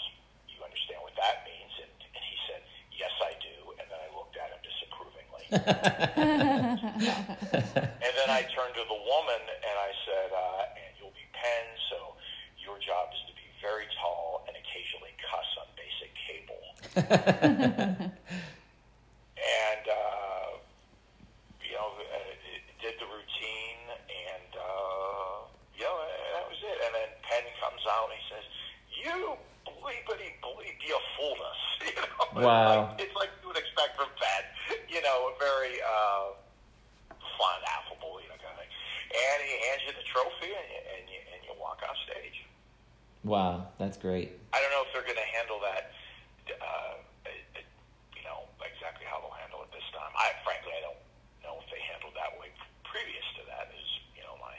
you 0.51 0.63
understand 0.63 1.03
what 1.03 1.15
that 1.19 1.43
means. 1.47 1.73
And, 1.83 1.91
and 1.91 2.23
he 2.23 2.37
said, 2.47 2.63
"Yes, 2.95 3.15
I 3.23 3.35
do." 3.43 3.75
And 3.79 3.87
then 3.91 3.99
I 3.99 4.09
looked 4.15 4.39
at 4.39 4.51
him 4.51 4.61
disapprovingly. 4.63 5.45
and 8.03 8.13
then 8.15 8.31
I 8.31 8.47
turned 8.55 8.75
to 8.79 8.85
the 8.87 9.01
woman 9.07 9.43
and 9.43 9.77
I 9.79 9.91
said, 10.07 10.29
uh, 10.31 10.79
"And 10.79 10.91
you'll 10.99 11.15
be 11.15 11.27
Penn, 11.35 11.67
so 11.91 12.15
your 12.59 12.79
job 12.79 13.11
is 13.15 13.23
to 13.27 13.35
be 13.35 13.47
very 13.63 13.87
tall 13.99 14.47
and 14.47 14.55
occasionally 14.55 15.15
cuss 15.19 15.51
on 15.63 15.67
basic 15.75 16.15
cable." 16.27 16.63
And 16.97 18.15
uh, 19.91 20.49
you 21.63 21.75
know, 21.75 21.91
uh, 21.99 22.19
did 22.81 22.95
the 23.01 23.09
routine, 23.11 23.83
and 23.91 24.51
uh, 24.55 25.43
you 25.75 25.83
know, 25.85 25.97
that 26.35 26.45
was 26.47 26.59
it. 26.63 26.79
And 26.87 26.93
then 26.95 27.11
Penn 27.27 27.45
comes 27.61 27.83
out 27.91 28.09
and 28.11 28.17
he 28.19 28.25
says, 28.31 28.45
"You 29.03 29.17
bleepity 29.67 30.31
bleep, 30.43 30.79
you 30.87 30.97
fooled 31.19 31.41
us." 31.43 31.61
You 31.85 32.01
know, 32.01 32.49
Wow. 32.49 32.97
it's 32.97 32.97
like, 32.97 33.03
it's 33.05 33.17
like 33.21 33.31
you 33.45 33.49
would 33.53 33.61
expect 33.61 33.93
from 34.01 34.09
Penn. 34.17 34.45
You 34.89 35.03
know, 35.05 35.29
a 35.31 35.35
very 35.37 35.77
uh, 35.85 36.33
fun, 37.37 37.59
affable, 37.69 38.19
you 38.25 38.29
know, 38.33 38.41
kind 38.41 38.57
of 38.57 38.65
thing. 38.65 38.73
And 39.13 39.39
he 39.45 39.53
hands 39.69 39.85
you 39.85 39.93
the 39.93 40.07
trophy, 40.09 40.49
and 40.49 40.67
you, 40.73 40.81
and 40.97 41.05
you, 41.13 41.21
and 41.37 41.41
you 41.45 41.53
walk 41.61 41.85
off 41.85 41.95
stage. 42.09 42.41
Wow, 43.23 43.69
that's 43.77 44.01
great. 44.01 44.33
I 44.57 44.65
don't 44.65 44.73
know 44.73 44.81
if 44.89 44.91
they're 44.97 45.05
going 45.07 45.21
to 45.21 45.31
handle 45.37 45.61
that. 45.61 45.93
Uh, 46.49 46.97
uh, 47.29 47.29
you 48.17 48.25
know 48.25 48.49
exactly 48.65 49.05
how 49.05 49.21
they'll 49.21 49.37
handle 49.45 49.61
it 49.63 49.71
this 49.77 49.85
time. 49.93 50.09
I 50.17 50.33
frankly, 50.43 50.73
I 50.73 50.81
don't 50.89 51.01
know 51.45 51.61
if 51.61 51.69
they 51.69 51.81
handled 51.85 52.17
that 52.17 52.33
way 52.41 52.49
previous 52.89 53.25
to 53.39 53.43
that. 53.53 53.69
Is 53.77 53.89
you 54.17 54.25
know 54.25 54.35
my 54.41 54.57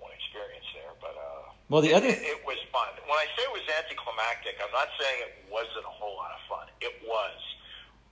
one 0.00 0.10
experience 0.16 0.66
there, 0.72 0.96
but 0.98 1.12
uh, 1.14 1.52
Well, 1.72 1.80
the 1.80 1.94
other 1.94 2.06
it, 2.06 2.18
it 2.20 2.44
was 2.44 2.58
fun. 2.70 2.86
When 3.08 3.16
I 3.16 3.24
say 3.34 3.44
it 3.44 3.50
was 3.50 3.62
anticlimactic, 3.82 4.56
I'm 4.62 4.70
not 4.72 4.88
saying 5.00 5.22
it 5.22 5.50
wasn't 5.50 5.86
a 5.86 5.88
whole 5.88 6.16
lot 6.16 6.30
of 6.32 6.40
fun. 6.46 6.66
It 6.82 6.92
was, 7.02 7.32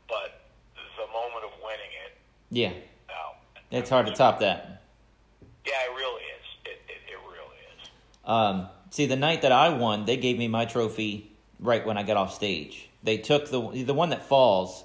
but 0.09 0.41
the 0.75 1.07
moment 1.13 1.45
of 1.45 1.51
winning 1.63 1.93
it, 2.07 2.17
yeah, 2.49 2.71
no, 3.07 3.37
it's 3.79 3.91
hard 3.91 4.07
to 4.07 4.15
top 4.15 4.41
that. 4.41 4.81
Yeah, 5.67 5.73
it 5.75 5.95
really 5.95 6.23
is. 6.23 6.47
It 6.65 6.81
it, 6.89 7.13
it 7.13 7.19
really 7.27 7.59
is. 7.77 7.91
Um, 8.25 8.69
see, 8.89 9.05
the 9.05 9.17
night 9.17 9.43
that 9.43 9.53
I 9.53 9.69
won, 9.69 10.07
they 10.07 10.17
gave 10.17 10.39
me 10.39 10.49
my 10.49 10.65
trophy 10.65 11.31
right 11.59 11.85
when 11.85 11.99
I 11.99 12.03
got 12.03 12.17
off 12.17 12.33
stage. 12.33 12.89
They 13.03 13.19
took 13.19 13.51
the 13.51 13.85
the 13.85 13.93
one 13.93 14.09
that 14.09 14.25
falls. 14.27 14.85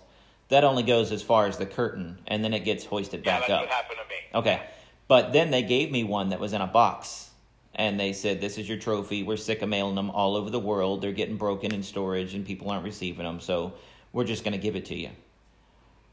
That 0.50 0.66
only 0.66 0.84
goes 0.84 1.14
as 1.14 1.24
far 1.24 1.48
as 1.48 1.58
the 1.58 1.66
curtain, 1.66 2.20
and 2.28 2.44
then 2.44 2.54
it 2.54 2.66
gets 2.66 2.84
hoisted 2.84 3.26
Yeah, 3.26 3.40
back 3.40 3.48
that's 3.48 3.52
up. 3.54 3.62
what 3.62 3.70
happened 3.70 4.00
to 4.04 4.10
me. 4.10 4.40
Okay. 4.42 4.62
But 5.08 5.32
then 5.32 5.50
they 5.50 5.62
gave 5.62 5.92
me 5.94 6.04
one 6.04 6.30
that 6.30 6.42
was 6.42 6.52
in 6.52 6.60
a 6.60 6.68
box. 6.68 7.30
And 7.76 8.00
they 8.00 8.14
said, 8.14 8.42
This 8.42 8.58
is 8.58 8.68
your 8.68 8.78
trophy. 8.78 9.24
We're 9.24 9.38
sick 9.38 9.62
of 9.62 9.70
mailing 9.70 9.96
them 9.96 10.10
all 10.10 10.36
over 10.36 10.50
the 10.50 10.60
world. 10.60 11.02
They're 11.02 11.12
getting 11.12 11.38
broken 11.38 11.74
in 11.74 11.84
storage 11.84 12.34
and 12.34 12.46
people 12.46 12.70
aren't 12.70 12.86
receiving 12.86 13.26
them. 13.26 13.40
So 13.40 13.74
we're 14.14 14.24
just 14.24 14.44
going 14.44 14.54
to 14.54 14.58
give 14.60 14.76
it 14.76 14.86
to 14.86 14.96
you. 14.96 15.10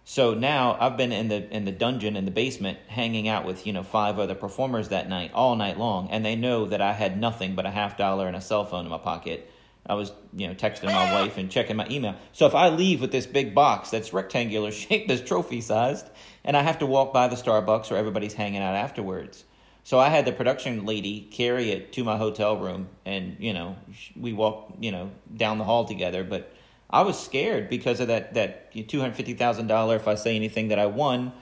So 0.05 0.35
now 0.35 0.77
I've 0.81 0.97
been 0.97 1.13
in 1.13 1.29
the 1.29 1.49
in 1.55 1.65
the 1.65 1.73
dungeon 1.73 2.17
in 2.17 2.25
the 2.25 2.33
basement 2.33 2.79
hanging 2.89 3.29
out 3.29 3.45
with, 3.45 3.67
you 3.67 3.73
know, 3.73 3.85
five 3.85 4.19
other 4.19 4.35
performers 4.35 4.89
that 4.89 5.09
night, 5.09 5.31
all 5.33 5.55
night 5.55 5.79
long, 5.79 6.11
and 6.11 6.25
they 6.25 6.35
know 6.35 6.67
that 6.67 6.81
I 6.81 6.93
had 6.93 7.19
nothing 7.19 7.55
but 7.55 7.67
a 7.67 7.71
half 7.71 7.97
dollar 7.97 8.27
and 8.27 8.35
a 8.35 8.41
cell 8.41 8.65
phone 8.65 8.85
in 8.85 8.91
my 8.91 8.99
pocket. 8.99 9.49
I 9.87 9.95
was, 9.95 10.13
you 10.33 10.47
know, 10.47 10.55
texting 10.55 10.87
my 10.87 11.13
wife 11.13 11.39
and 11.39 11.51
checking 11.51 11.77
my 11.77 11.87
email. 11.89 12.15
So 12.33 12.47
if 12.47 12.55
I 12.55 12.69
leave 12.69 13.01
with 13.01 13.11
this 13.11 13.27
big 13.27 13.55
box 13.55 13.91
that's 13.91 14.13
rectangular 14.13 14.71
shaped 14.73 15.11
as 15.11 15.21
trophy 15.21 15.61
sized, 15.61 16.09
and 16.45 16.57
I 16.57 16.63
have 16.63 16.79
to 16.79 16.87
walk 16.87 17.13
by 17.13 17.29
the 17.29 17.37
Starbucks 17.37 17.91
or 17.91 17.97
everybody's 17.97 18.35
hanging 18.35 18.63
out 18.63 18.75
afterwards. 18.75 19.45
So 19.85 19.99
I 19.99 20.09
had 20.09 20.25
the 20.25 20.33
production 20.33 20.87
lady 20.87 21.29
carry 21.33 21.71
it 21.71 21.93
to 21.95 22.05
my 22.05 22.17
hotel 22.17 22.57
room, 22.57 22.89
and 23.05 23.37
you 23.41 23.53
know, 23.53 23.77
we 24.17 24.33
walked, 24.33 24.83
you 24.83 24.93
know, 24.93 25.11
down 25.37 25.59
the 25.59 25.65
hall 25.65 25.85
together. 25.85 26.23
But 26.23 26.53
I 26.89 27.03
was 27.03 27.19
scared 27.19 27.69
because 27.69 28.01
of 28.01 28.09
that 28.09 28.35
that 28.35 28.73
two 28.89 29.01
hundred 29.01 29.15
fifty 29.15 29.35
thousand 29.35 29.67
dollar. 29.67 29.97
If 29.97 30.07
I 30.07 30.15
say 30.15 30.37
anything 30.37 30.69
that 30.69 30.79
I 30.79 30.87
won, 30.87 31.33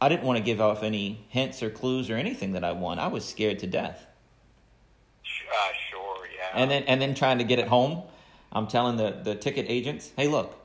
I 0.00 0.08
didn't 0.08 0.24
want 0.24 0.38
to 0.38 0.42
give 0.42 0.60
off 0.60 0.82
any 0.82 1.24
hints 1.28 1.62
or 1.62 1.70
clues 1.70 2.08
or 2.08 2.16
anything 2.16 2.52
that 2.52 2.64
I 2.64 2.72
won. 2.72 2.98
I 2.98 3.08
was 3.08 3.24
scared 3.24 3.58
to 3.60 3.66
death. 3.66 4.06
Uh, 5.24 5.72
sure, 5.90 6.26
yeah. 6.34 6.48
and 6.54 6.70
then 6.70 6.84
and 6.84 7.00
then 7.02 7.14
trying 7.14 7.38
to 7.38 7.44
get 7.44 7.58
it 7.58 7.68
home. 7.68 8.02
I'm 8.52 8.66
telling 8.68 8.96
the 8.96 9.20
the 9.22 9.34
ticket 9.34 9.66
agents, 9.68 10.12
hey, 10.16 10.28
look, 10.28 10.56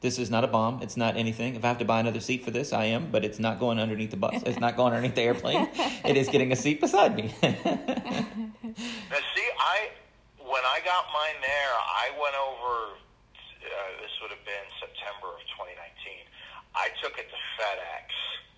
this 0.00 0.18
is 0.18 0.30
not 0.30 0.44
a 0.44 0.46
bomb. 0.46 0.80
It's 0.82 0.96
not 0.96 1.16
anything. 1.16 1.56
If 1.56 1.64
I 1.64 1.68
have 1.68 1.78
to 1.78 1.84
buy 1.84 2.00
another 2.00 2.20
seat 2.20 2.44
for 2.44 2.50
this, 2.50 2.72
I 2.72 2.84
am, 2.86 3.10
but 3.10 3.24
it's 3.24 3.38
not 3.38 3.58
going 3.58 3.78
underneath 3.80 4.10
the 4.10 4.16
bus. 4.16 4.42
It's 4.46 4.60
not 4.60 4.76
going 4.76 4.92
underneath 4.92 5.16
the 5.16 5.22
airplane. 5.22 5.68
It 6.04 6.16
is 6.16 6.28
getting 6.28 6.52
a 6.52 6.56
seat 6.56 6.80
beside 6.80 7.16
me. 7.16 7.34
Now, 9.10 9.16
see, 9.34 9.48
I 9.58 9.90
when 10.38 10.62
I 10.64 10.78
got 10.84 11.04
mine 11.12 11.38
there, 11.42 11.72
I 11.76 12.10
went 12.20 12.36
over. 12.36 12.94
Uh, 13.58 14.00
this 14.00 14.12
would 14.22 14.30
have 14.30 14.44
been 14.44 14.66
September 14.78 15.34
of 15.34 15.42
2019. 15.58 16.24
I 16.74 16.88
took 17.02 17.18
it 17.18 17.26
to 17.28 17.36
FedEx. 17.58 18.06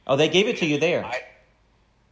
oh, 0.07 0.17
they 0.17 0.29
gave 0.29 0.47
it 0.47 0.59
to 0.59 0.67
you 0.67 0.79
there. 0.79 1.05
I, 1.05 1.19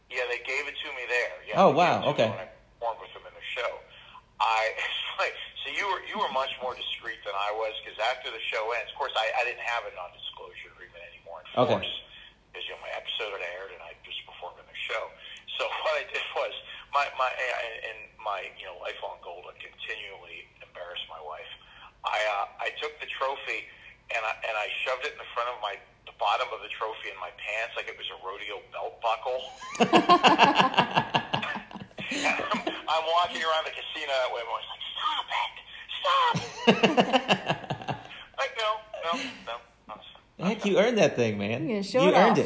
yeah, 0.09 0.25
they 0.29 0.39
gave 0.43 0.65
it 0.67 0.75
to 0.83 0.89
me 0.97 1.03
there. 1.07 1.31
Yeah, 1.47 1.63
Oh, 1.63 1.69
wow, 1.71 2.01
gave 2.01 2.01
it 2.01 2.01
to 2.01 2.05
me 2.05 2.11
okay. 2.13 2.29
When 2.29 2.39
I 2.39 2.49
performed 2.79 2.99
with 3.03 3.13
them 3.13 3.23
in 3.29 3.33
the 3.37 3.45
show, 3.55 3.71
I 4.41 4.61
it's 4.73 4.81
like 4.81 4.89
so 4.89 4.98
you 5.79 5.87
were 5.87 6.01
you 6.11 6.19
were 6.19 6.27
much 6.35 6.51
more 6.59 6.75
discreet 6.75 7.23
than 7.23 7.31
I 7.31 7.55
was 7.55 7.71
because 7.79 7.95
after 8.11 8.27
the 8.27 8.43
show 8.51 8.67
ends, 8.75 8.91
of 8.91 8.97
course, 8.99 9.15
I, 9.15 9.31
I 9.39 9.47
didn't 9.47 9.63
have 9.63 9.87
a 9.87 9.93
non-disclosure 9.95 10.75
agreement 10.75 10.99
anymore 11.15 11.39
in 11.39 11.47
Okay. 11.55 11.79
force 11.79 11.93
because 12.51 12.67
you 12.67 12.75
know 12.75 12.83
my 12.83 12.91
episode 12.99 13.31
had 13.31 13.43
aired 13.55 13.71
and 13.71 13.79
I 13.79 13.95
just 14.03 14.19
performed 14.27 14.59
in 14.59 14.67
the 14.67 14.75
show. 14.91 15.03
So 15.55 15.63
what 15.87 15.95
I 15.95 16.05
did 16.11 16.25
was 16.35 16.51
my 16.91 17.07
my 17.15 17.31
and 17.31 18.11
my 18.19 18.43
you 18.59 18.67
know 18.67 18.75
lifelong 18.83 19.23
goal 19.23 19.39
to 19.47 19.55
continually 19.63 20.51
embarrass 20.59 20.99
my 21.07 21.21
wife. 21.23 21.47
I 22.03 22.19
uh, 22.27 22.67
I 22.67 22.75
took 22.83 22.91
the 22.99 23.07
trophy 23.07 23.63
and 24.11 24.19
I 24.27 24.33
and 24.43 24.55
I 24.59 24.67
shoved 24.83 25.07
it 25.07 25.15
in 25.15 25.19
the 25.23 25.31
front 25.31 25.47
of 25.47 25.63
my 25.63 25.79
the 26.03 26.15
bottom 26.19 26.51
of 26.51 26.59
the 26.65 26.71
trophy 26.75 27.07
in 27.13 27.19
my 27.23 27.31
pants 27.39 27.71
like 27.79 27.87
it 27.87 27.95
was 27.95 28.09
a 28.11 28.19
rodeo 28.19 28.59
belt 28.75 28.99
buckle. 28.99 29.39
I'm, 32.09 32.41
I'm 32.89 33.05
walking 33.15 33.39
around 33.45 33.63
the 33.69 33.75
casino 33.75 34.09
that 34.11 34.31
way. 34.33 34.41
Everyone's 34.41 34.65
like, 34.65 34.81
"Stop 34.97 35.29
it! 35.29 35.58
Stop!" 36.01 36.67
like, 38.37 38.57
no, 38.57 38.75
no, 39.13 39.19
no. 39.47 39.95
no. 40.39 40.45
Heck, 40.45 40.65
you 40.65 40.77
earned 40.79 40.97
that 40.97 41.15
thing, 41.15 41.37
man. 41.37 41.67
Yeah, 41.69 41.81
show 41.81 42.03
you 42.03 42.09
it 42.09 42.15
earned 42.15 42.39
off. 42.39 42.45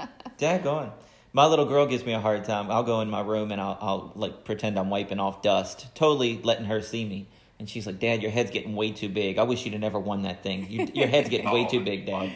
it. 0.00 0.08
Daggone. 0.38 0.92
My 1.32 1.46
little 1.46 1.66
girl 1.66 1.86
gives 1.86 2.04
me 2.04 2.12
a 2.14 2.20
hard 2.20 2.44
time. 2.44 2.70
I'll 2.70 2.82
go 2.84 3.00
in 3.00 3.10
my 3.10 3.20
room 3.20 3.52
and 3.52 3.60
I'll, 3.60 3.78
I'll 3.80 4.12
like 4.16 4.44
pretend 4.44 4.78
I'm 4.78 4.88
wiping 4.90 5.20
off 5.20 5.42
dust, 5.42 5.94
totally 5.94 6.40
letting 6.42 6.64
her 6.66 6.80
see 6.80 7.04
me. 7.04 7.26
And 7.58 7.68
she's 7.68 7.86
like, 7.86 7.98
"Dad, 7.98 8.22
your 8.22 8.30
head's 8.30 8.50
getting 8.50 8.74
way 8.76 8.92
too 8.92 9.08
big. 9.08 9.36
I 9.38 9.42
wish 9.42 9.64
you'd 9.64 9.72
have 9.72 9.80
never 9.82 9.98
won 9.98 10.22
that 10.22 10.42
thing. 10.42 10.70
You, 10.70 10.86
your 10.94 11.08
head's 11.08 11.28
getting 11.28 11.50
way 11.50 11.66
too 11.66 11.80
big, 11.84 12.06
Dad." 12.06 12.30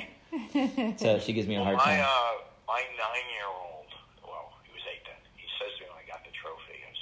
So 0.99 1.19
she 1.21 1.33
gives 1.33 1.47
me 1.47 1.55
a 1.57 1.59
Well, 1.63 1.77
hard 1.77 1.79
my 1.79 1.85
time. 1.85 2.05
uh, 2.05 2.33
my 2.67 2.83
nine 2.99 3.27
year 3.33 3.47
old, 3.49 3.87
well, 4.27 4.51
he 4.67 4.73
was 4.75 4.83
eight 4.91 5.05
then. 5.07 5.15
He 5.39 5.47
says 5.61 5.71
to 5.79 5.85
me 5.85 5.93
when 5.95 6.01
I 6.03 6.07
got 6.11 6.25
the 6.27 6.33
trophy, 6.35 6.75
he 6.75 6.83
goes, 6.83 7.01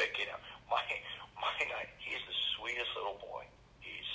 like, 0.00 0.14
you 0.16 0.26
know, 0.32 0.38
my 0.72 0.80
my 1.38 1.52
nine, 1.68 1.90
he's 2.00 2.22
the 2.24 2.36
sweetest 2.56 2.88
little 2.96 3.18
boy. 3.20 3.44
He's 3.84 4.08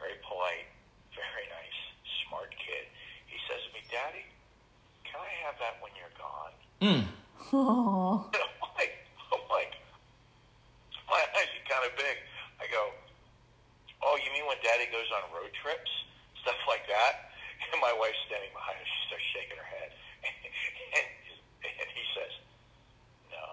very 0.00 0.18
polite, 0.26 0.66
very 1.14 1.46
nice, 1.54 1.78
smart 2.26 2.50
kid. 2.58 2.88
He 3.30 3.38
says 3.46 3.60
to 3.62 3.70
me, 3.76 3.84
Daddy, 3.92 4.26
can 5.06 5.20
I 5.22 5.30
have 5.46 5.54
that 5.62 5.78
when 5.84 5.92
you're 6.00 6.10
gone? 6.18 6.50
Mm. 6.80 7.04
Oh, 7.52 8.24
I'm 8.32 8.72
like, 8.72 8.96
I'm 9.28 9.44
like, 9.52 9.72
my 11.12 11.20
eyes 11.20 11.52
are 11.52 11.66
kind 11.68 11.84
of 11.84 11.92
big. 11.92 12.16
I 12.56 12.64
go, 12.72 12.88
oh, 14.00 14.16
you 14.16 14.32
mean 14.32 14.48
when 14.48 14.56
Daddy 14.64 14.88
goes 14.88 15.04
on 15.12 15.28
road 15.28 15.52
trips, 15.60 15.92
stuff 16.42 16.56
like 16.68 16.88
that? 16.88 17.28
And 17.70 17.78
my 17.84 17.92
wife's 18.00 18.16
standing 18.26 18.48
behind 18.56 18.80
her. 18.80 18.86
She 18.88 19.00
starts 19.06 19.22
shaking 19.36 19.54
her 19.60 19.68
head, 19.68 19.92
and, 20.24 21.06
and 21.60 21.88
he 21.92 22.02
says, 22.16 22.32
no. 23.28 23.46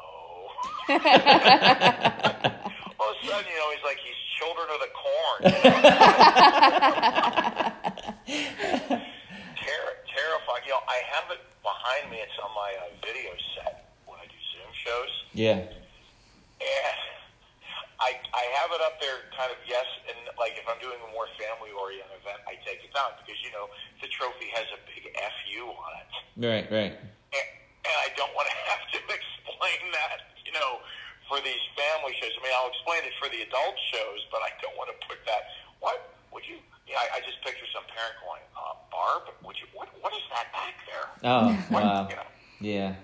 All 2.98 3.12
of 3.12 3.20
a 3.20 3.28
sudden, 3.28 3.46
you 3.52 3.60
know, 3.60 3.68
he's 3.76 3.84
like, 3.84 4.00
he's 4.00 4.16
children 4.40 4.72
of 4.72 4.80
the 4.80 4.88
corn. 4.96 5.40
You 5.44 5.60
know? 5.60 5.84
Terri 9.60 9.94
terrifying. 10.08 10.64
You 10.66 10.72
know, 10.72 10.88
I 10.88 10.98
have 11.14 11.30
it 11.36 11.44
behind 11.98 12.14
me. 12.14 12.22
It's 12.22 12.38
on 12.38 12.54
my 12.54 12.72
uh, 12.78 12.94
video 13.02 13.34
set 13.58 13.90
when 14.06 14.22
I 14.22 14.26
do 14.30 14.38
Zoom 14.54 14.70
shows. 14.86 15.14
Yeah. 15.34 15.66
And 16.62 17.02
I 18.06 18.14
I 18.14 18.44
have 18.62 18.70
it 18.74 18.82
up 18.86 19.02
there 19.02 19.26
kind 19.34 19.50
of 19.50 19.58
yes 19.66 19.86
and 20.06 20.18
like 20.38 20.54
if 20.54 20.66
I'm 20.70 20.78
doing 20.78 21.02
a 21.02 21.10
more 21.10 21.26
family 21.42 21.74
oriented 21.74 22.14
event 22.22 22.46
I 22.46 22.62
take 22.62 22.86
it 22.86 22.94
down 22.94 23.18
because 23.18 23.42
you 23.42 23.50
know 23.50 23.74
the 24.06 24.10
trophy 24.14 24.54
has 24.54 24.70
a 24.70 24.80
big 24.86 25.10
FU 25.10 25.62
on 25.66 25.92
it. 25.98 26.12
Right. 26.38 26.66
Right. 26.70 26.94
And, 26.94 27.48
and 27.90 27.98
I 28.06 28.14
don't 28.14 28.34
want 28.38 28.46
to 28.46 28.58
have 28.74 28.84
to 28.94 29.00
explain 29.10 29.82
that, 29.98 30.38
you 30.46 30.54
know, 30.54 30.86
for 31.26 31.42
these 31.42 31.62
family 31.74 32.14
shows. 32.22 32.34
I 32.38 32.40
mean, 32.46 32.54
I'll 32.54 32.70
explain 32.70 33.02
it 33.02 33.16
for 33.18 33.28
the 33.34 33.42
adult 33.42 33.78
shows, 33.90 34.22
but 34.30 34.46
I 34.46 34.54
don't 34.62 34.78
want 34.78 34.94
to 34.94 34.98
put 35.10 35.18
that. 35.26 35.50
What 35.82 36.14
would 36.30 36.46
you? 36.46 36.62
Yeah, 36.86 37.02
I, 37.02 37.18
I 37.18 37.26
just 37.26 37.42
picture 37.44 37.68
some 37.74 37.84
parent 37.92 38.16
going, 38.24 38.46
uh, 38.68 38.74
"Barb, 38.92 39.24
would 39.46 39.56
you? 39.58 39.66
What? 39.74 39.88
What 40.02 40.14
is 40.14 40.20
that 40.30 40.52
back 40.52 40.76
there?" 40.86 41.32
Oh 41.32 41.66
What, 41.70 41.84
wow. 41.84 42.08
You 42.10 42.16
know, 42.16 42.22
Yeah. 42.60 42.96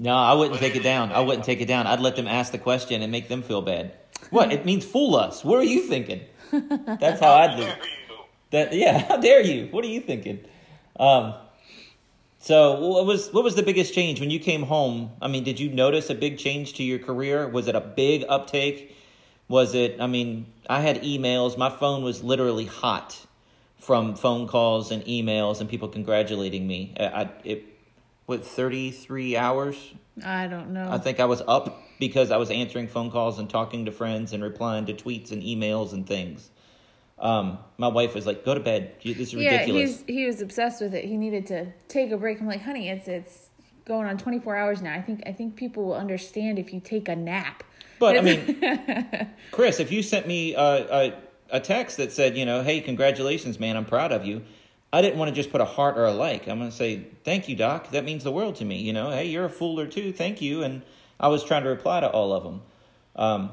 No, 0.00 0.14
I 0.14 0.32
wouldn't 0.34 0.60
take 0.60 0.76
it 0.76 0.84
down. 0.84 1.10
I 1.10 1.20
wouldn't 1.20 1.44
take 1.44 1.60
it 1.60 1.66
down. 1.66 1.86
I'd 1.88 1.98
let 2.00 2.14
them 2.14 2.28
ask 2.28 2.52
the 2.52 2.58
question 2.58 3.02
and 3.02 3.10
make 3.10 3.28
them 3.28 3.42
feel 3.42 3.62
bad. 3.62 3.92
What? 4.30 4.52
It 4.52 4.64
means 4.64 4.84
fool 4.84 5.16
us. 5.16 5.44
What 5.44 5.58
are 5.58 5.64
you 5.64 5.80
thinking? 5.82 6.20
That's 6.52 7.20
how 7.20 7.34
I'd 7.34 7.56
do. 7.56 7.62
dare 7.64 7.72
it. 7.72 7.78
you? 8.08 8.16
That 8.50 8.72
yeah. 8.72 8.98
How 9.08 9.16
dare 9.16 9.42
you? 9.42 9.66
What 9.70 9.84
are 9.84 9.88
you 9.88 10.00
thinking? 10.00 10.40
Um. 10.98 11.34
So 12.40 12.78
what 12.80 13.04
was 13.06 13.32
what 13.32 13.42
was 13.42 13.56
the 13.56 13.62
biggest 13.64 13.92
change 13.92 14.20
when 14.20 14.30
you 14.30 14.38
came 14.38 14.62
home? 14.62 15.10
I 15.20 15.26
mean, 15.28 15.42
did 15.44 15.58
you 15.58 15.68
notice 15.70 16.08
a 16.10 16.14
big 16.14 16.38
change 16.38 16.74
to 16.74 16.84
your 16.84 17.00
career? 17.00 17.48
Was 17.48 17.66
it 17.66 17.74
a 17.74 17.80
big 17.80 18.24
uptake? 18.28 18.94
Was 19.48 19.74
it? 19.74 20.00
I 20.00 20.06
mean, 20.06 20.46
I 20.70 20.80
had 20.80 21.02
emails. 21.02 21.58
My 21.58 21.70
phone 21.70 22.04
was 22.04 22.22
literally 22.22 22.66
hot 22.66 23.26
from 23.88 24.14
phone 24.14 24.46
calls 24.46 24.90
and 24.90 25.02
emails 25.06 25.62
and 25.62 25.70
people 25.70 25.88
congratulating 25.88 26.66
me. 26.66 26.94
I, 27.00 27.04
I 27.04 27.30
it 27.42 27.64
what 28.26 28.44
thirty 28.44 28.90
three 28.90 29.34
hours 29.34 29.78
I 30.22 30.46
don't 30.46 30.74
know. 30.74 30.90
I 30.90 30.98
think 30.98 31.20
I 31.20 31.24
was 31.24 31.40
up 31.48 31.82
because 31.98 32.30
I 32.30 32.36
was 32.36 32.50
answering 32.50 32.88
phone 32.88 33.10
calls 33.10 33.38
and 33.38 33.48
talking 33.48 33.86
to 33.86 33.90
friends 33.90 34.34
and 34.34 34.42
replying 34.42 34.84
to 34.86 34.92
tweets 34.92 35.32
and 35.32 35.42
emails 35.42 35.94
and 35.94 36.06
things. 36.06 36.50
Um, 37.18 37.60
my 37.78 37.88
wife 37.88 38.14
was 38.14 38.26
like, 38.26 38.44
"Go 38.44 38.52
to 38.52 38.60
bed. 38.60 38.92
This 39.02 39.16
is 39.18 39.32
yeah, 39.32 39.52
ridiculous." 39.52 40.04
he's 40.06 40.16
he 40.16 40.26
was 40.26 40.42
obsessed 40.42 40.82
with 40.82 40.94
it. 40.94 41.06
He 41.06 41.16
needed 41.16 41.46
to 41.46 41.72
take 41.88 42.10
a 42.10 42.18
break. 42.18 42.42
I'm 42.42 42.46
like, 42.46 42.60
honey, 42.60 42.90
it's 42.90 43.08
it's 43.08 43.48
going 43.86 44.06
on 44.06 44.18
24 44.18 44.54
hours 44.54 44.82
now. 44.82 44.92
I 44.92 45.00
think 45.00 45.22
I 45.24 45.32
think 45.32 45.56
people 45.56 45.86
will 45.86 45.94
understand 45.94 46.58
if 46.58 46.74
you 46.74 46.80
take 46.80 47.08
a 47.08 47.16
nap. 47.16 47.64
But 47.98 48.18
I 48.18 48.20
mean, 48.28 49.30
Chris, 49.50 49.80
if 49.80 49.90
you 49.90 50.02
sent 50.02 50.28
me 50.28 50.54
a, 50.54 50.60
a, 50.60 51.14
a 51.50 51.60
text 51.60 51.96
that 51.98 52.12
said, 52.12 52.36
you 52.36 52.44
know, 52.44 52.62
"Hey, 52.62 52.80
congratulations, 52.80 53.58
man. 53.58 53.76
I'm 53.76 53.84
proud 53.84 54.12
of 54.12 54.24
you," 54.24 54.42
I 54.92 55.02
didn't 55.02 55.18
want 55.18 55.28
to 55.30 55.34
just 55.34 55.50
put 55.50 55.60
a 55.60 55.64
heart 55.64 55.96
or 55.98 56.04
a 56.04 56.12
like. 56.12 56.46
I'm 56.48 56.58
going 56.58 56.70
to 56.70 56.76
say, 56.76 57.04
"Thank 57.24 57.48
you, 57.48 57.56
Doc. 57.56 57.90
That 57.90 58.04
means 58.04 58.24
the 58.24 58.32
world 58.32 58.56
to 58.56 58.64
me." 58.64 58.76
You 58.78 58.92
know, 58.92 59.10
hey, 59.10 59.26
you're 59.26 59.44
a 59.46 59.50
fool 59.50 59.78
or 59.80 59.86
two. 59.86 60.12
Thank 60.12 60.40
you. 60.42 60.62
And 60.62 60.82
I 61.20 61.28
was 61.28 61.42
trying 61.44 61.62
to 61.64 61.68
reply 61.68 62.00
to 62.00 62.08
all 62.10 62.32
of 62.32 62.44
them. 62.44 62.62
Um, 63.16 63.50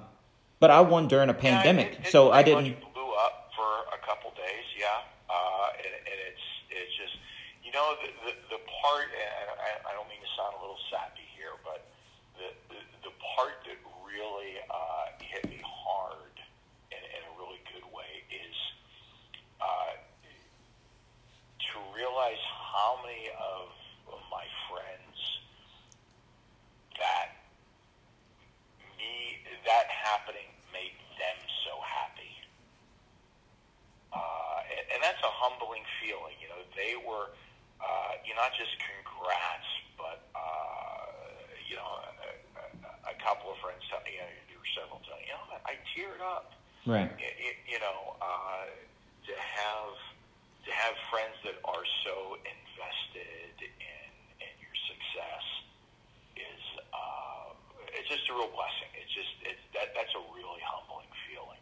but 0.59 0.71
I 0.71 0.81
won 0.81 1.07
during 1.07 1.29
a 1.29 1.33
Yeah, 1.33 1.39
pandemic, 1.39 1.93
it- 1.93 2.07
it 2.07 2.11
so 2.11 2.31
I 2.31 2.43
didn't. 2.43 2.79
blew 2.93 3.11
up 3.25 3.51
for 3.55 3.67
a 3.93 3.97
couple 4.05 4.31
days, 4.31 4.65
yeah. 4.79 5.01
Uh, 5.29 5.67
and, 5.77 5.93
and 5.93 6.19
it's 6.31 6.45
it's 6.69 6.93
just 6.95 7.15
you 7.63 7.71
know 7.71 7.95
the 8.01 8.07
the, 8.29 8.33
the 8.55 8.59
part. 8.81 9.07
And 9.11 9.49
I, 9.59 9.91
I 9.91 9.93
don't 9.93 10.07
mean 10.07 10.21
to 10.21 10.31
sound 10.37 10.55
a 10.57 10.61
little 10.61 10.79
sappy 10.91 11.25
here, 11.35 11.51
but 11.63 11.85
the 12.39 12.47
the, 12.71 12.79
the 13.09 13.13
part 13.35 13.57
that 13.67 13.77
really 14.05 14.55
uh, 14.69 15.05
hit 15.19 15.43
me 15.49 15.59
hard 15.65 16.33
in, 16.93 17.01
in 17.03 17.21
a 17.27 17.31
really 17.41 17.59
good 17.73 17.83
way 17.91 18.23
is 18.31 18.55
uh, 19.59 19.91
to 21.59 21.75
realize 21.97 22.39
how 22.75 22.99
many 23.07 23.31
of, 23.39 23.71
of 24.11 24.19
my 24.27 24.43
friends 24.67 25.15
that 26.99 27.31
me 28.99 29.39
that 29.63 29.87
happening 29.87 30.51
made 30.75 30.95
them 31.15 31.39
so 31.63 31.79
happy. 31.79 32.31
Uh, 34.11 34.59
and, 34.75 34.83
and 34.95 34.99
that's 34.99 35.23
a 35.23 35.31
humbling 35.39 35.83
feeling. 36.03 36.35
You 36.43 36.51
know, 36.51 36.61
they 36.75 36.99
were, 36.99 37.31
uh, 37.79 38.11
you 38.27 38.35
know, 38.35 38.43
not 38.43 38.51
just 38.59 38.75
congrats, 38.79 39.69
but, 39.95 40.27
uh, 40.35 41.07
you 41.67 41.75
know, 41.79 41.87
a, 41.87 42.31
a, 42.59 43.11
a 43.11 43.15
couple 43.23 43.51
of 43.51 43.57
friends 43.63 43.83
tell 43.87 44.03
me, 44.03 44.19
you 44.19 44.23
know, 44.23 44.31
there 44.51 44.59
were 44.59 44.73
several 44.75 44.99
telling 45.07 45.23
me, 45.23 45.31
you 45.31 45.35
know, 45.39 45.59
I 45.63 45.79
teared 45.95 46.19
up. 46.23 46.51
Right. 46.85 47.09
Y- 47.17 47.37
y- 47.39 47.59
you 47.71 47.79
know, 47.79 48.19
uh, 48.21 48.67
to 49.25 49.33
have 49.33 49.95
to 50.65 50.71
have 50.73 50.93
friends 51.13 51.37
that 51.45 51.57
are 51.65 51.85
so 52.05 52.37
invested 52.41 53.57
in 53.61 54.09
in 54.41 54.53
your 54.61 54.75
success 54.89 55.45
is 56.37 56.63
uh, 56.93 57.53
it's 58.05 58.21
just 58.21 58.29
a 58.29 58.37
real 58.37 58.53
blessing. 58.53 58.89
It's 58.93 59.09
just 59.09 59.33
it's 59.41 59.65
that 59.73 59.97
that's 59.97 60.13
a 60.13 60.21
really 60.37 60.61
humbling 60.61 61.09
feeling, 61.25 61.57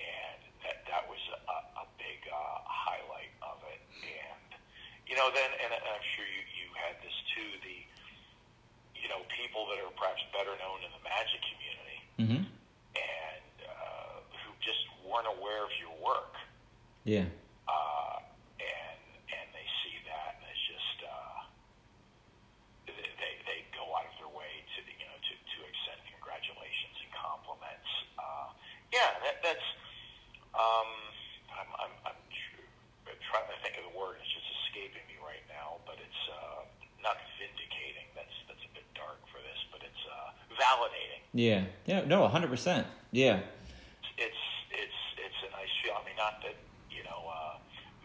and 0.00 0.40
that 0.64 0.80
that 0.88 1.04
was 1.12 1.20
a, 1.28 1.84
a 1.84 1.86
big 2.00 2.24
uh, 2.32 2.58
highlight 2.64 3.32
of 3.44 3.60
it. 3.68 3.80
And 4.00 4.48
you 5.04 5.12
know, 5.20 5.28
then 5.28 5.50
and 5.60 5.68
I'm 5.76 6.04
sure 6.16 6.24
you 6.24 6.42
you 6.56 6.66
had 6.80 6.96
this 7.04 7.12
too. 7.36 7.48
The 7.60 7.76
you 8.96 9.12
know 9.12 9.20
people 9.28 9.68
that 9.68 9.76
are 9.84 9.92
perhaps 9.92 10.24
better 10.32 10.56
known 10.56 10.80
in 10.80 10.88
the 10.96 11.02
magic 11.04 11.44
community 11.44 12.00
Mm-hmm. 12.14 12.46
and 12.96 13.54
uh, 13.66 14.22
who 14.46 14.50
just 14.64 14.86
weren't 15.04 15.26
aware 15.26 15.66
of 15.66 15.72
your 15.82 15.90
work. 16.00 16.38
Yeah. 17.04 17.26
uh, 17.68 18.22
and 18.62 19.00
and 19.28 19.46
they 19.52 19.66
see 19.84 19.98
that, 20.08 20.38
and 20.40 20.46
it's 20.48 20.64
just 20.64 20.98
uh, 21.04 21.38
they 22.86 22.94
they- 23.18 23.42
they 23.44 23.58
go 23.76 23.84
out 23.98 24.06
of 24.08 24.14
their 24.22 24.30
way 24.32 24.62
to 24.72 24.78
you 24.86 25.04
know 25.10 25.18
to 25.26 25.32
to 25.36 25.58
extend 25.68 26.00
congratulations 26.14 26.96
and 27.02 27.10
compliments. 27.12 27.90
Uh, 28.16 28.48
yeah, 28.94 29.10
that, 29.26 29.42
that's 29.42 29.68
um, 30.64 30.88
I'm 31.52 31.70
I'm 31.76 31.92
I'm 32.08 32.18
trying 33.28 33.48
to 33.52 33.56
think 33.60 33.76
of 33.76 33.84
the 33.92 33.94
word. 33.98 34.16
It's 34.20 34.32
just 34.32 34.48
escaping 34.64 35.04
me 35.10 35.16
right 35.20 35.44
now, 35.52 35.80
but 35.84 36.00
it's 36.00 36.22
uh, 36.32 36.64
not 37.04 37.20
vindicating. 37.36 38.08
That's 38.16 38.32
that's 38.48 38.64
a 38.64 38.72
bit 38.72 38.86
dark 38.96 39.20
for 39.28 39.40
this, 39.44 39.60
but 39.68 39.84
it's 39.84 40.02
uh, 40.08 40.32
validating 40.56 41.22
Yeah. 41.36 41.68
Yeah. 41.86 42.04
No, 42.08 42.26
hundred 42.28 42.48
percent. 42.48 42.86
Yeah. 43.12 43.44
it's 44.18 44.42
it's 44.72 45.00
it's 45.20 45.40
a 45.46 45.50
nice 45.54 45.72
feel. 45.82 45.94
I 45.98 46.02
mean, 46.08 46.16
not 46.16 46.40
that 46.42 46.56
you 46.90 47.04
know 47.04 47.20
uh, 47.28 47.54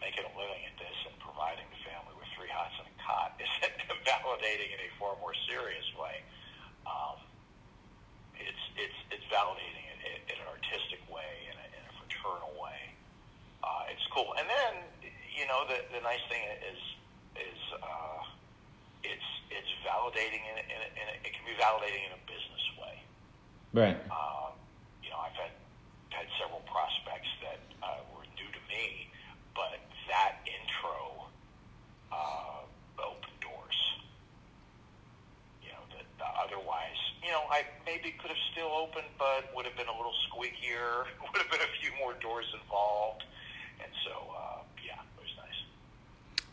making 0.00 0.24
a 0.28 0.32
living 0.36 0.62
at 0.68 0.76
this 0.76 0.96
and 1.08 1.14
providing 1.18 1.64
the 1.72 1.80
family 1.88 2.14
with 2.18 2.28
three 2.36 2.50
hots 2.52 2.76
and 2.78 2.88
a 2.90 2.96
cot 3.00 3.34
isn't 3.44 3.76
validating 4.04 4.70
in 4.74 4.80
a 4.84 4.90
far 5.00 5.16
more 5.22 5.34
serious 5.48 5.86
way. 5.96 6.20
Um, 6.86 7.18
it's 8.36 8.64
it's 8.76 8.98
it's 9.12 9.26
validating 9.32 9.84
in, 9.94 9.98
in, 10.04 10.18
in 10.32 10.36
an 10.40 10.48
artistic 10.50 11.00
way, 11.10 11.30
in 11.50 11.56
a, 11.56 11.66
in 11.76 11.82
a 11.86 11.92
fraternal 12.00 12.52
way. 12.56 12.80
Uh, 13.62 13.92
it's 13.92 14.04
cool. 14.14 14.32
And 14.40 14.48
then 14.48 14.72
you 15.36 15.44
know 15.46 15.66
the 16.00 16.08
nice 16.08 16.24
thing 16.32 16.40
is 16.64 16.80
is 17.36 17.60
uh, 17.76 18.20
it's 19.04 19.28
it's 19.52 19.68
validating 19.84 20.40
in, 20.48 20.56
a- 20.56 20.68
in, 20.72 20.78
a- 20.80 20.92
in 20.96 21.04
a, 21.12 21.14
it 21.28 21.32
can 21.36 21.44
be 21.44 21.52
validating 21.60 22.08
in 22.08 22.12
a 22.16 22.22
business 22.24 22.64
way. 22.80 22.96
Right. 23.76 23.98
Um, 24.08 24.56
you 25.04 25.10
know, 25.12 25.20
I've 25.20 25.36
had 25.36 25.52
had 26.08 26.26
several 26.40 26.64
prospects 26.64 27.28
that 27.44 27.60
uh, 27.84 28.00
were 28.16 28.24
new 28.40 28.48
to 28.48 28.62
me, 28.72 29.12
but 29.54 29.76
that 30.08 30.40
intro 30.48 31.28
uh, 32.10 32.64
opened 32.98 33.36
doors. 33.44 33.78
You 35.62 35.70
know, 35.76 35.84
that 35.92 36.06
otherwise, 36.40 36.96
you 37.22 37.28
know, 37.30 37.44
I 37.52 37.62
maybe 37.84 38.16
could 38.16 38.32
have 38.32 38.44
still 38.56 38.72
opened, 38.72 39.06
but 39.20 39.52
would 39.54 39.66
have 39.68 39.76
been 39.76 39.88
a 39.92 39.96
little 39.96 40.16
squeakier. 40.32 41.04
Would 41.30 41.36
have 41.44 41.50
been 41.52 41.60
a 41.62 41.72
few 41.78 41.92
more 42.00 42.14
doors 42.18 42.46
involved, 42.56 43.22
and 43.78 43.92
so 44.04 44.10
uh, 44.34 44.58
yeah, 44.82 44.98
it 44.98 45.20
was 45.22 45.30
nice. 45.38 45.60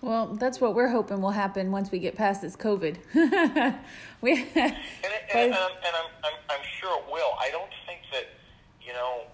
Well, 0.08 0.40
that's 0.40 0.62
what 0.64 0.72
we're 0.74 0.88
hoping 0.88 1.20
will 1.20 1.36
happen 1.36 1.68
once 1.70 1.92
we 1.92 2.00
get 2.00 2.16
past 2.16 2.40
this 2.42 2.56
COVID. 2.56 2.96
we, 4.24 4.32
And, 4.32 4.48
it, 4.56 4.72
and, 5.36 5.52
and, 5.52 5.54
I'm, 5.54 5.76
and 5.84 5.94
I'm, 6.00 6.10
I'm, 6.24 6.38
I'm 6.48 6.64
sure 6.80 6.96
it 7.04 7.12
will. 7.12 7.36
I 7.36 7.52
don't 7.52 7.68
think 7.84 8.00
that, 8.16 8.32
you 8.80 8.96
know, 8.96 9.28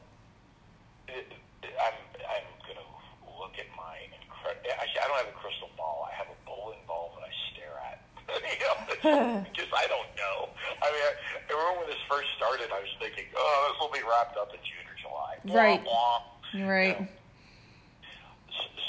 it, 1.14 1.30
I'm, 1.62 1.94
I'm 2.26 2.48
going 2.66 2.82
to 2.82 2.90
look 3.38 3.54
at 3.62 3.70
my 3.78 4.02
incredible. 4.18 4.66
Actually, 4.66 4.98
I 4.98 5.08
don't 5.14 5.20
have 5.22 5.30
a 5.30 5.38
crystal 5.38 5.70
ball. 5.78 6.10
I 6.10 6.12
have 6.18 6.26
a 6.34 6.38
bowling 6.42 6.82
ball 6.90 7.14
that 7.22 7.30
I 7.30 7.34
stare 7.54 7.78
at. 7.78 8.02
you 8.42 8.66
know, 8.66 9.46
because 9.46 9.70
I 9.78 9.86
don't 9.86 10.10
know. 10.18 10.50
I 10.82 10.90
mean, 10.90 11.06
I, 11.06 11.14
I 11.38 11.52
remember 11.54 11.86
when 11.86 11.90
this 11.94 12.02
first 12.10 12.34
started, 12.34 12.74
I 12.74 12.82
was 12.82 12.90
thinking, 12.98 13.30
oh, 13.38 13.70
this 13.70 13.78
will 13.78 13.94
be 13.94 14.02
wrapped 14.10 14.42
up 14.42 14.50
in 14.50 14.62
June 14.66 14.90
or 14.90 14.98
July. 14.98 15.38
Blah, 15.46 15.54
Right. 15.54 15.82
blah. 15.86 16.66
right. 16.66 16.98
You 16.98 17.06
know, 17.06 18.34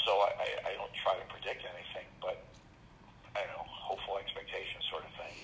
so 0.01 0.11
I, 0.25 0.33
I, 0.33 0.49
I 0.65 0.71
don't 0.81 0.89
try 1.05 1.13
to 1.13 1.24
predict 1.45 1.61
anything, 1.69 2.09
but 2.25 2.41
I 3.37 3.45
don't 3.45 3.53
know, 3.53 3.69
hopeful 3.69 4.17
expectation 4.17 4.81
sort 4.89 5.05
of 5.05 5.13
thing. 5.13 5.37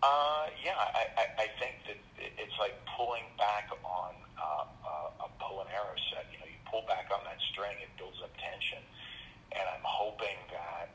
Uh, 0.00 0.48
yeah, 0.64 0.72
I, 0.72 1.04
I, 1.20 1.24
I 1.44 1.46
think 1.60 1.84
that 1.84 2.00
it's 2.16 2.56
like 2.56 2.72
pulling 2.96 3.28
back 3.36 3.68
on 3.84 4.16
uh, 4.40 4.64
uh, 4.64 5.24
a 5.24 5.28
bow 5.36 5.60
and 5.60 5.68
arrow 5.68 6.00
set. 6.08 6.32
You 6.32 6.40
know, 6.40 6.48
you 6.48 6.56
pull 6.64 6.88
back 6.88 7.12
on 7.12 7.20
that 7.28 7.36
string, 7.52 7.76
it 7.76 7.92
builds 8.00 8.24
up 8.24 8.32
tension, 8.40 8.80
and 9.52 9.68
I'm 9.68 9.84
hoping 9.84 10.40
that 10.48 10.88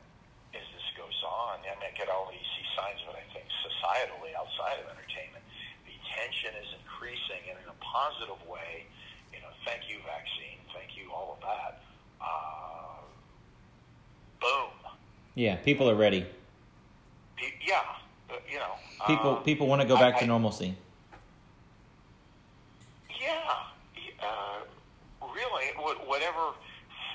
as 0.50 0.66
this 0.74 0.88
goes 0.98 1.18
on, 1.22 1.62
I 1.62 1.70
mean, 1.78 1.86
I 1.86 1.94
get 1.94 2.10
already 2.10 2.42
see 2.58 2.66
signs 2.74 2.98
of 3.06 3.14
it. 3.14 3.22
I 3.22 3.26
think 3.30 3.46
societally, 3.62 4.34
outside 4.34 4.82
of 4.82 4.90
entertainment, 4.90 5.46
the 5.86 5.94
tension 6.10 6.58
is 6.58 6.74
increasing, 6.74 7.54
and 7.54 7.54
in 7.54 7.70
a 7.70 7.78
positive 7.78 8.42
way. 8.50 8.90
You 9.30 9.46
know, 9.46 9.54
thank 9.62 9.86
you, 9.86 10.02
vaccine. 10.02 10.58
Thank 10.74 10.98
you, 10.98 11.06
all 11.14 11.38
of 11.38 11.40
that. 11.46 11.86
Uh, 12.18 12.59
boom. 14.40 14.70
Yeah. 15.34 15.56
People 15.56 15.88
are 15.90 15.94
ready. 15.94 16.26
Yeah, 17.66 17.80
uh, 18.30 18.34
you 18.50 18.58
know. 18.58 18.74
People 19.06 19.36
um, 19.36 19.42
people 19.44 19.66
want 19.66 19.80
to 19.82 19.88
go 19.88 19.96
I- 19.96 20.00
back 20.00 20.18
to 20.18 20.24
I- 20.24 20.28
normalcy. 20.28 20.76
Yeah, 23.20 23.52
uh, 24.22 24.60
really, 25.22 25.66
whatever 26.06 26.52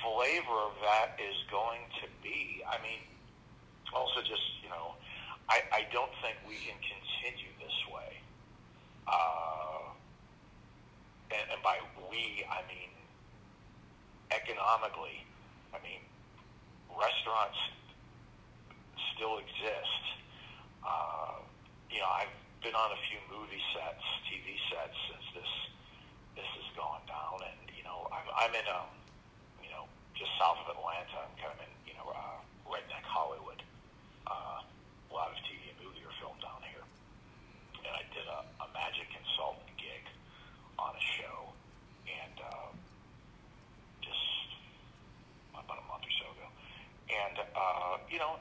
flavor 0.03 0.57
of 0.69 0.73
that 0.85 1.17
is 1.19 1.35
going 1.49 1.81
to 2.01 2.07
be. 2.21 2.61
I 2.69 2.77
mean, 2.83 3.01
also 3.93 4.21
just 4.21 4.41
you 4.63 4.69
know, 4.69 4.93
I, 5.49 5.61
I 5.73 5.81
don't 5.91 6.11
think 6.21 6.37
we 6.47 6.55
can 6.61 6.77
continue 6.77 7.49
this 7.57 7.73
way. 7.93 8.21
Uh, 9.07 9.89
and, 11.31 11.51
and 11.53 11.61
by 11.63 11.77
we, 12.09 12.45
I 12.49 12.61
mean 12.69 12.89
economically. 14.29 15.25
I 15.73 15.81
mean, 15.81 16.04
restaurants 16.99 17.59
still 19.15 19.39
exist. 19.39 20.03
Uh, 20.83 21.39
you 21.91 21.99
know, 21.99 22.11
I've 22.11 22.33
been 22.63 22.75
on 22.75 22.91
a 22.91 22.99
few 23.07 23.19
movie 23.31 23.61
sets, 23.71 24.03
TV 24.27 24.57
sets 24.71 24.97
since 25.11 25.25
this 25.35 25.51
this 26.35 26.49
has 26.59 26.67
gone 26.75 26.99
down, 27.07 27.39
and 27.47 27.71
you 27.71 27.83
know, 27.87 28.07
I'm 28.11 28.27
I'm 28.35 28.53
in 28.55 28.67
um, 28.67 28.91
you 29.63 29.71
know, 29.71 29.87
just 30.17 30.31
south 30.35 30.59
of 30.67 30.75
Atlanta. 30.75 31.23
I'm 31.23 31.35
kind 31.39 31.53
of 31.55 31.59
in 31.63 31.71
you 31.87 31.95
know, 31.95 32.11
uh, 32.11 32.39
redneck 32.67 33.05
Hollywood. 33.07 33.63
Uh, 34.27 34.59
a 34.59 35.13
lot 35.13 35.31
of 35.31 35.37
TV 35.47 35.71
and 35.71 35.77
movie 35.79 36.03
are 36.03 36.15
filmed 36.19 36.41
down 36.43 36.59
here, 36.67 36.83
and 37.85 37.93
I 37.95 38.03
did 38.11 38.27
a, 38.27 38.43
a 38.59 38.67
magic 38.75 39.07
consultant 39.15 39.71
gig 39.79 40.03
on 40.75 40.91
a 40.91 41.03
show, 41.21 41.55
and 42.09 42.35
uh, 42.41 42.69
just 44.03 44.49
about 45.55 45.79
a 45.79 45.85
month 45.87 46.03
or 46.03 46.13
so 46.19 46.27
ago, 46.35 46.47
and 47.13 47.35
uh, 47.55 47.95
you 48.15 48.23
know, 48.23 48.39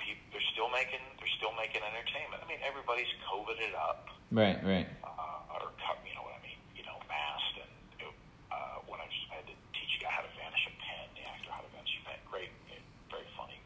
people 0.00 0.24
they're 0.32 0.48
still 0.56 0.72
making 0.72 1.04
they're 1.20 1.36
still 1.36 1.52
making 1.60 1.84
entertainment. 1.84 2.40
I 2.40 2.48
mean, 2.48 2.60
everybody's 2.64 3.12
coveted 3.28 3.76
up, 3.76 4.08
Right. 4.32 4.56
Right. 4.64 4.88
uh, 5.04 5.52
or 5.60 5.68
co- 5.84 6.00
you 6.08 6.16
know 6.16 6.24
what 6.24 6.32
I 6.32 6.40
mean, 6.40 6.56
you 6.72 6.84
know, 6.88 6.96
masked. 7.04 7.60
And 7.60 7.72
it, 8.00 8.08
uh, 8.48 8.80
when 8.88 8.96
I, 8.96 9.04
was, 9.04 9.18
I 9.28 9.44
had 9.44 9.46
to 9.52 9.56
teach 9.76 10.00
a 10.00 10.08
guy 10.08 10.10
how 10.16 10.24
to 10.24 10.32
vanish 10.32 10.64
a 10.64 10.72
pen, 10.80 11.04
the 11.12 11.22
actor 11.28 11.52
how 11.52 11.60
to 11.60 11.68
vanish 11.76 11.92
a 11.92 12.02
pen. 12.08 12.18
Great, 12.32 12.48
eh, 12.72 12.80
very 13.12 13.28
funny. 13.36 13.60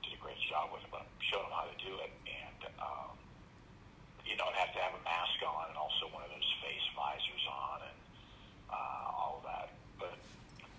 Did 0.00 0.16
a 0.16 0.20
great 0.24 0.40
job 0.48 0.72
with 0.72 0.80
it, 0.80 0.88
but 0.88 1.04
I 1.04 1.08
showed 1.28 1.44
him 1.44 1.52
how 1.52 1.68
to 1.68 1.76
do 1.84 1.92
it, 2.00 2.12
and 2.24 2.60
um, 2.80 3.12
you 4.24 4.32
know, 4.40 4.48
I'd 4.48 4.56
have 4.64 4.72
to 4.72 4.80
have 4.80 4.96
a 4.96 5.02
mask 5.04 5.36
on 5.44 5.68
and 5.68 5.76
also 5.76 6.08
one 6.16 6.24
of 6.24 6.32
those 6.32 6.50
face 6.64 6.86
visors 6.96 7.44
on 7.52 7.78
and 7.84 7.98
uh, 8.72 9.12
all 9.20 9.32
of 9.38 9.44
that. 9.44 9.76
But 10.00 10.16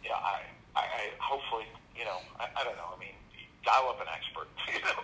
yeah, 0.02 0.18
I, 0.18 0.42
I, 0.74 0.84
I 0.84 1.02
hopefully, 1.22 1.70
you 1.96 2.04
know, 2.04 2.18
I, 2.42 2.50
I 2.58 2.62
don't 2.66 2.76
know. 2.76 2.92
I 2.92 3.00
mean, 3.00 3.16
dial 3.68 3.90
up 3.90 4.00
an 4.00 4.08
expert. 4.08 4.48
you 4.74 4.80
know, 4.80 4.96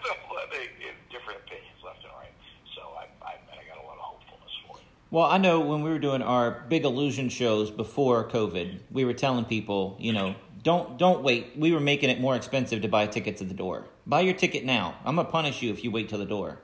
they, 0.50 0.70
they 0.80 0.88
have 0.88 0.96
different 1.12 1.40
opinions 1.46 1.84
left 1.84 2.00
and 2.04 2.14
right. 2.18 2.32
So 2.76 2.82
I, 2.96 3.04
I, 3.26 3.34
I 3.60 3.68
got 3.68 3.84
a 3.84 3.86
lot 3.86 3.98
of 4.00 4.06
hopefulness 4.16 4.54
for 4.66 4.78
it. 4.78 4.84
Well, 5.12 5.26
I 5.26 5.38
know 5.38 5.60
when 5.60 5.84
we 5.84 5.90
were 5.90 6.00
doing 6.00 6.22
our 6.22 6.64
big 6.70 6.86
illusion 6.86 7.28
shows 7.28 7.70
before 7.70 8.28
COVID, 8.30 8.80
we 8.90 9.04
were 9.04 9.14
telling 9.14 9.44
people, 9.44 9.98
you 10.00 10.14
know, 10.14 10.36
don't 10.64 10.98
don't 10.98 11.24
wait. 11.24 11.58
We 11.58 11.74
were 11.74 11.82
making 11.82 12.10
it 12.10 12.22
more 12.22 12.38
expensive 12.38 12.82
to 12.84 12.88
buy 12.88 13.08
tickets 13.08 13.42
at 13.42 13.50
the 13.50 13.54
door. 13.54 13.86
Buy 14.08 14.22
your 14.22 14.34
ticket 14.34 14.64
now. 14.64 14.96
I'm 15.04 15.18
gonna 15.18 15.28
punish 15.28 15.62
you 15.62 15.72
if 15.74 15.84
you 15.84 15.92
wait 15.92 16.08
till 16.08 16.20
the 16.20 16.26
door, 16.26 16.60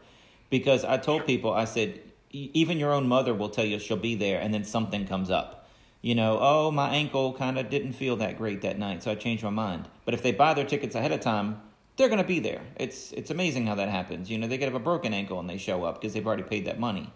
because 0.50 0.86
I 0.86 0.96
told 0.98 1.26
people, 1.26 1.52
I 1.52 1.66
said, 1.66 2.00
"E- 2.32 2.50
even 2.54 2.80
your 2.80 2.94
own 2.94 3.10
mother 3.10 3.34
will 3.34 3.50
tell 3.50 3.66
you 3.66 3.78
she'll 3.78 3.98
be 3.98 4.16
there, 4.16 4.40
and 4.40 4.54
then 4.54 4.64
something 4.64 5.06
comes 5.06 5.30
up. 5.30 5.68
You 6.02 6.16
know, 6.16 6.38
oh, 6.40 6.72
my 6.72 6.92
ankle 6.96 7.34
kind 7.34 7.60
of 7.60 7.70
didn't 7.70 7.92
feel 7.92 8.16
that 8.18 8.38
great 8.38 8.62
that 8.62 8.80
night, 8.80 9.04
so 9.04 9.12
I 9.12 9.16
changed 9.16 9.44
my 9.44 9.50
mind. 9.50 9.90
But 10.06 10.14
if 10.14 10.24
they 10.24 10.32
buy 10.32 10.54
their 10.54 10.64
tickets 10.64 10.96
ahead 10.96 11.12
of 11.12 11.20
time, 11.20 11.60
they're 12.00 12.10
gonna 12.10 12.24
be 12.24 12.40
there. 12.40 12.62
It's 12.78 13.12
it's 13.12 13.30
amazing 13.30 13.68
how 13.68 13.76
that 13.76 13.90
happens. 13.90 14.32
You 14.32 14.38
know, 14.38 14.48
they 14.48 14.58
could 14.58 14.70
have 14.70 14.76
a 14.76 14.80
broken 14.80 15.14
ankle 15.14 15.38
and 15.40 15.50
they 15.50 15.58
show 15.58 15.84
up 15.84 16.00
because 16.00 16.14
they've 16.14 16.26
already 16.26 16.44
paid 16.44 16.66
that 16.66 16.80
money. 16.80 17.12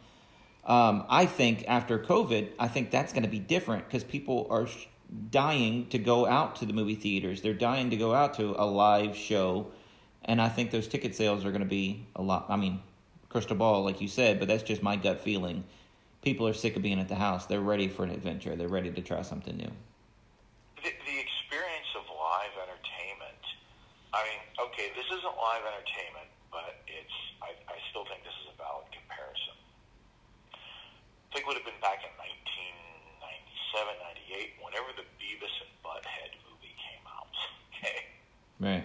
Um, 0.65 1.05
I 1.09 1.25
think 1.25 1.63
after 1.67 1.97
COVID, 1.97 2.49
I 2.59 2.67
think 2.67 2.91
that's 2.91 3.13
going 3.13 3.23
to 3.23 3.29
be 3.29 3.39
different 3.39 3.85
because 3.85 4.03
people 4.03 4.45
are 4.49 4.67
sh- 4.67 4.87
dying 5.29 5.87
to 5.87 5.97
go 5.97 6.25
out 6.25 6.57
to 6.57 6.65
the 6.65 6.73
movie 6.73 6.95
theaters. 6.95 7.41
They're 7.41 7.53
dying 7.53 7.89
to 7.91 7.97
go 7.97 8.13
out 8.13 8.33
to 8.35 8.55
a 8.61 8.65
live 8.65 9.15
show, 9.15 9.71
and 10.23 10.41
I 10.41 10.49
think 10.49 10.71
those 10.71 10.87
ticket 10.87 11.15
sales 11.15 11.45
are 11.45 11.51
going 11.51 11.61
to 11.61 11.67
be 11.67 12.05
a 12.15 12.21
lot. 12.21 12.47
I 12.49 12.57
mean, 12.57 12.81
crystal 13.29 13.55
ball, 13.55 13.83
like 13.83 14.01
you 14.01 14.09
said, 14.09 14.37
but 14.37 14.49
that's 14.49 14.63
just 14.63 14.83
my 14.83 14.97
gut 14.97 15.21
feeling. 15.21 15.63
People 16.21 16.45
are 16.47 16.53
sick 16.53 16.75
of 16.75 16.81
being 16.81 16.99
at 16.99 17.09
the 17.09 17.15
house. 17.15 17.45
They're 17.45 17.61
ready 17.61 17.87
for 17.87 18.03
an 18.03 18.11
adventure. 18.11 18.55
They're 18.55 18.67
ready 18.67 18.91
to 18.91 19.01
try 19.01 19.21
something 19.21 19.55
new. 19.55 19.71
isn't 25.23 25.39
live 25.39 25.63
entertainment, 25.63 26.27
but 26.51 26.83
it's 26.83 27.17
I, 27.39 27.55
I 27.71 27.79
still 27.95 28.03
think 28.11 28.27
this 28.27 28.35
is 28.43 28.51
a 28.51 28.55
valid 28.59 28.91
comparison. 28.91 29.55
I 30.51 31.27
think 31.31 31.47
it 31.47 31.47
would 31.47 31.55
have 31.55 31.63
been 31.63 31.79
back 31.79 32.03
in 32.03 32.11
1997, 32.19 34.03
98, 34.19 34.59
whenever 34.59 34.91
the 34.99 35.07
Beavis 35.15 35.55
and 35.63 35.71
Butthead 35.79 36.35
movie 36.43 36.75
came 36.75 37.07
out. 37.07 37.31
okay. 37.71 37.99
Right. 38.59 38.83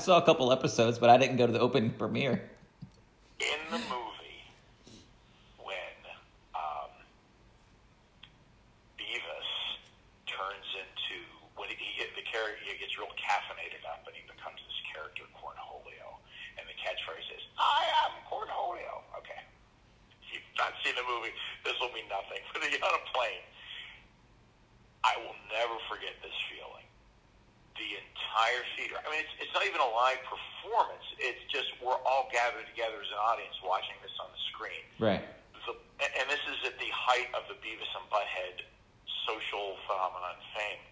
Saw 0.00 0.18
a 0.18 0.22
couple 0.22 0.50
episodes, 0.52 0.98
but 0.98 1.10
I 1.10 1.16
didn't 1.16 1.36
go 1.36 1.46
to 1.46 1.52
the 1.52 1.60
opening 1.60 1.90
premiere. 1.90 2.42
in 3.40 3.60
the 3.70 3.78
movie 3.78 4.44
when 5.58 5.96
um, 6.54 6.90
Beavis 8.98 9.50
turns 10.26 10.68
into 10.76 11.18
when 11.56 11.68
he, 11.70 11.76
he 11.76 12.04
the 12.16 12.24
character 12.26 12.58
he 12.64 12.76
gets 12.78 12.96
real 12.98 13.10
caffeinated 13.16 13.82
up 13.88 14.04
and 14.06 14.14
he 14.16 14.24
becomes 14.28 14.60
this 14.64 14.80
character 14.92 15.24
Cornholio, 15.38 16.18
and 16.58 16.64
the 16.68 16.76
catchphrase 16.80 17.28
is 17.32 17.42
"I 17.58 17.84
am 18.08 18.12
Cornholio." 18.28 19.04
Okay, 19.22 19.40
if 20.24 20.26
you've 20.36 20.50
not 20.58 20.72
seen 20.84 20.94
the 20.96 21.06
movie, 21.08 21.32
this 21.64 21.76
will 21.80 21.92
mean 21.96 22.08
nothing. 22.10 22.40
But 22.52 22.64
you're 22.68 22.82
on 22.84 22.96
a 22.96 23.04
plane. 23.16 23.44
I 25.00 25.16
will 25.24 25.36
never 25.48 25.80
forget 25.88 26.12
this 26.20 26.36
feeling. 26.52 26.84
The 27.80 27.96
entire 27.96 28.60
theater. 28.76 29.00
I 29.00 29.08
mean, 29.08 29.24
it's, 29.24 29.32
it's 29.40 29.54
not 29.56 29.64
even 29.64 29.80
a 29.80 29.88
live 29.96 30.20
performance. 30.28 31.00
It's 31.16 31.40
just 31.48 31.72
we're 31.80 31.96
all 32.04 32.28
gathered 32.28 32.68
together 32.68 33.00
as 33.00 33.08
an 33.08 33.16
audience 33.16 33.56
watching 33.64 33.96
this 34.04 34.12
on 34.20 34.28
the 34.28 34.42
screen. 34.52 34.84
Right. 35.00 35.24
The, 35.64 35.72
and- 36.04 36.12
and 36.20 36.26
this 36.28 36.44
is 36.52 36.60
at 36.68 36.76
the 36.76 36.92
height 36.92 37.32
of 37.32 37.48
the 37.48 37.56
Beavis 37.64 37.88
and 37.96 38.04
Butthead 38.12 38.68
social 39.24 39.80
phenomenon 39.88 40.36
fame. 40.52 40.84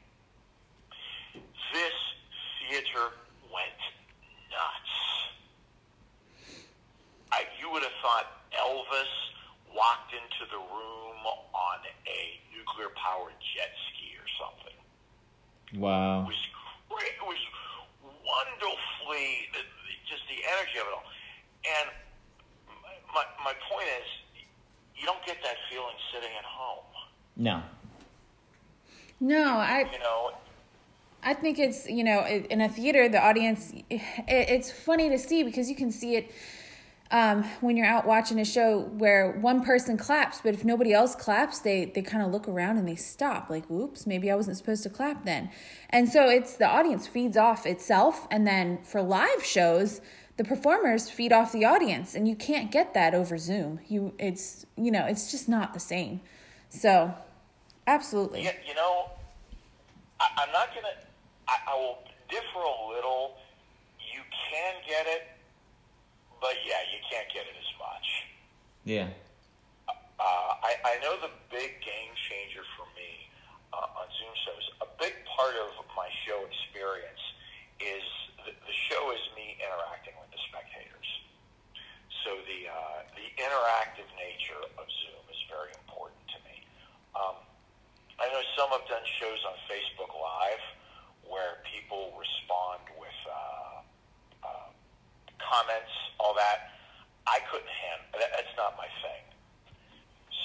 This 1.76 1.96
theater 2.64 3.12
went 3.52 3.76
nuts. 4.48 4.94
I, 7.36 7.44
you 7.60 7.68
would 7.76 7.84
have 7.84 7.92
thought 8.00 8.48
Elvis 8.56 9.12
walked 9.88 10.12
into 10.12 10.44
the 10.52 10.60
room 10.60 11.20
on 11.24 11.80
a 12.04 12.20
nuclear-powered 12.52 13.32
jet 13.40 13.72
ski 13.88 14.12
or 14.20 14.28
something. 14.36 14.78
Wow. 15.80 16.22
It 16.22 16.28
was 16.28 16.44
great. 16.92 17.16
It 17.16 17.24
was 17.24 17.40
wonderfully 18.04 19.48
just 20.04 20.28
the 20.28 20.44
energy 20.44 20.76
of 20.76 20.86
it 20.88 20.92
all. 20.92 21.08
And 21.64 21.88
my 23.14 23.24
my 23.44 23.54
point 23.70 23.88
is, 24.00 24.08
you 24.96 25.06
don't 25.06 25.24
get 25.24 25.38
that 25.42 25.56
feeling 25.70 25.96
sitting 26.12 26.32
at 26.38 26.44
home. 26.44 26.84
No. 27.36 27.62
No, 29.20 29.56
I 29.56 29.88
You 29.90 29.98
know, 30.00 30.32
I 31.22 31.32
think 31.32 31.58
it's 31.58 31.88
you 31.88 32.04
know 32.04 32.26
in 32.26 32.60
a 32.60 32.68
theater 32.68 33.08
the 33.08 33.24
audience 33.24 33.72
it, 33.88 34.02
it's 34.28 34.70
funny 34.70 35.08
to 35.08 35.18
see 35.18 35.42
because 35.44 35.70
you 35.70 35.76
can 35.76 35.90
see 35.90 36.16
it 36.16 36.30
um, 37.10 37.42
when 37.60 37.76
you're 37.76 37.86
out 37.86 38.06
watching 38.06 38.38
a 38.38 38.44
show 38.44 38.80
where 38.80 39.32
one 39.32 39.62
person 39.64 39.96
claps 39.96 40.40
but 40.42 40.54
if 40.54 40.64
nobody 40.64 40.92
else 40.92 41.14
claps 41.14 41.60
they 41.60 41.86
they 41.86 42.02
kind 42.02 42.22
of 42.22 42.30
look 42.30 42.46
around 42.48 42.76
and 42.76 42.86
they 42.88 42.96
stop 42.96 43.48
like 43.48 43.64
whoops 43.66 44.06
maybe 44.06 44.30
I 44.30 44.34
wasn't 44.34 44.56
supposed 44.56 44.82
to 44.82 44.90
clap 44.90 45.24
then 45.24 45.50
and 45.90 46.08
so 46.08 46.28
it's 46.28 46.54
the 46.56 46.68
audience 46.68 47.06
feeds 47.06 47.36
off 47.36 47.66
itself 47.66 48.26
and 48.30 48.46
then 48.46 48.78
for 48.82 49.02
live 49.02 49.44
shows 49.44 50.00
the 50.36 50.44
performers 50.44 51.10
feed 51.10 51.32
off 51.32 51.50
the 51.52 51.64
audience 51.64 52.14
and 52.14 52.28
you 52.28 52.36
can't 52.36 52.70
get 52.70 52.94
that 52.94 53.14
over 53.14 53.38
Zoom 53.38 53.80
you 53.88 54.12
it's 54.18 54.66
you 54.76 54.90
know 54.90 55.06
it's 55.06 55.30
just 55.30 55.48
not 55.48 55.74
the 55.74 55.80
same 55.80 56.20
so 56.68 57.14
absolutely 57.86 58.42
you, 58.42 58.50
you 58.66 58.74
know, 58.74 59.10
I, 60.20 60.26
I'm 60.42 60.52
not 60.52 60.68
gonna. 60.74 60.94
I, 61.48 61.72
I 61.72 61.74
will 61.76 61.98
differ 62.28 62.58
a 62.58 62.94
little. 62.94 63.36
You 64.12 64.20
can 64.50 64.74
get 64.86 65.06
it, 65.06 65.27
but 66.40 66.54
yeah, 66.66 66.82
you 66.90 66.98
can't 67.10 67.28
get 67.32 67.46
it 67.46 67.56
as 67.58 67.72
much. 67.78 68.06
Yeah. 68.84 69.08
Uh, 70.18 70.52
I, 70.66 70.72
I 70.82 70.94
know 71.02 71.14
the 71.22 71.30
big 71.50 71.78
game 71.78 72.12
changer 72.26 72.66
for 72.74 72.86
me 72.98 73.30
uh, 73.70 74.00
on 74.02 74.06
Zoom 74.18 74.34
shows, 74.42 74.64
a 74.82 74.88
big 74.98 75.14
part 75.30 75.54
of 75.54 75.70
my 75.94 76.10
show 76.26 76.42
experience 76.42 77.22
is 77.78 78.02
the, 78.42 78.50
the 78.50 78.76
show 78.90 79.14
is 79.14 79.22
me 79.38 79.54
interacting 79.60 80.16
with 80.18 80.30
the 80.34 80.40
spectators. 80.50 81.10
So 82.26 82.34
the 82.50 82.66
uh, 82.66 83.06
the 83.14 83.26
interactive 83.38 84.10
nature 84.18 84.58
of 84.74 84.84
Zoom 84.90 85.22
is 85.30 85.38
very 85.46 85.70
important 85.78 86.20
to 86.34 86.38
me. 86.42 86.66
Um, 87.14 87.38
I 88.18 88.26
know 88.34 88.42
some 88.58 88.74
have 88.74 88.84
done 88.90 89.06
shows 89.22 89.38
on 89.46 89.54
Facebook 89.70 90.10
Live 90.18 90.64
where 91.22 91.62
people 91.62 92.10
respond 92.18 92.87
comments, 95.48 95.90
all 96.20 96.36
that. 96.36 96.76
I 97.26 97.40
couldn't 97.48 97.68
handle 97.68 98.20
that. 98.20 98.32
That's 98.36 98.54
not 98.56 98.76
my 98.76 98.88
thing. 99.00 99.24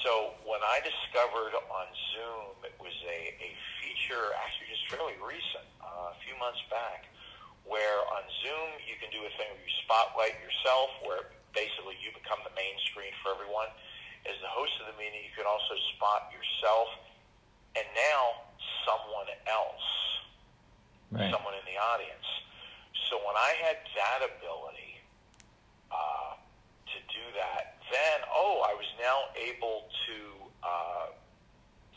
So 0.04 0.36
when 0.44 0.60
I 0.64 0.84
discovered 0.84 1.56
on 1.56 1.88
Zoom, 2.12 2.60
it 2.68 2.76
was 2.80 2.92
a, 3.08 3.20
a 3.40 3.50
feature, 3.80 4.36
actually 4.44 4.68
just 4.68 4.84
fairly 4.92 5.16
recent, 5.24 5.64
uh, 5.80 6.12
a 6.12 6.18
few 6.28 6.36
months 6.40 6.60
back, 6.68 7.08
where 7.64 8.04
on 8.12 8.24
Zoom 8.44 8.68
you 8.84 9.00
can 9.00 9.08
do 9.16 9.24
a 9.24 9.32
thing 9.40 9.48
where 9.48 9.64
you 9.64 9.74
spotlight 9.88 10.36
yourself, 10.44 10.92
where 11.08 11.32
basically 11.56 11.96
you 12.04 12.12
become 12.12 12.44
the 12.44 12.52
main 12.60 12.76
screen 12.92 13.16
for 13.24 13.32
everyone. 13.32 13.72
As 14.28 14.36
the 14.44 14.52
host 14.52 14.76
of 14.84 14.92
the 14.92 14.98
meeting, 15.00 15.24
you 15.24 15.32
can 15.36 15.48
also 15.48 15.76
spot 15.96 16.32
yourself 16.36 16.92
and 17.80 17.88
now 17.96 18.52
someone 18.84 19.32
else 19.48 19.88
Right. 21.14 21.30
someone 21.30 21.54
in 21.54 21.62
the 21.70 21.78
audience. 21.78 22.26
So 23.06 23.22
when 23.22 23.38
I 23.38 23.54
had 23.62 23.78
that 23.94 24.26
ability 24.34 24.98
uh, 25.94 26.34
to 26.90 26.98
do 27.14 27.22
that, 27.38 27.78
then 27.94 28.26
oh, 28.34 28.66
I 28.66 28.74
was 28.74 28.90
now 28.98 29.23
able 29.38 29.90
to 30.08 30.18
uh, 30.64 31.08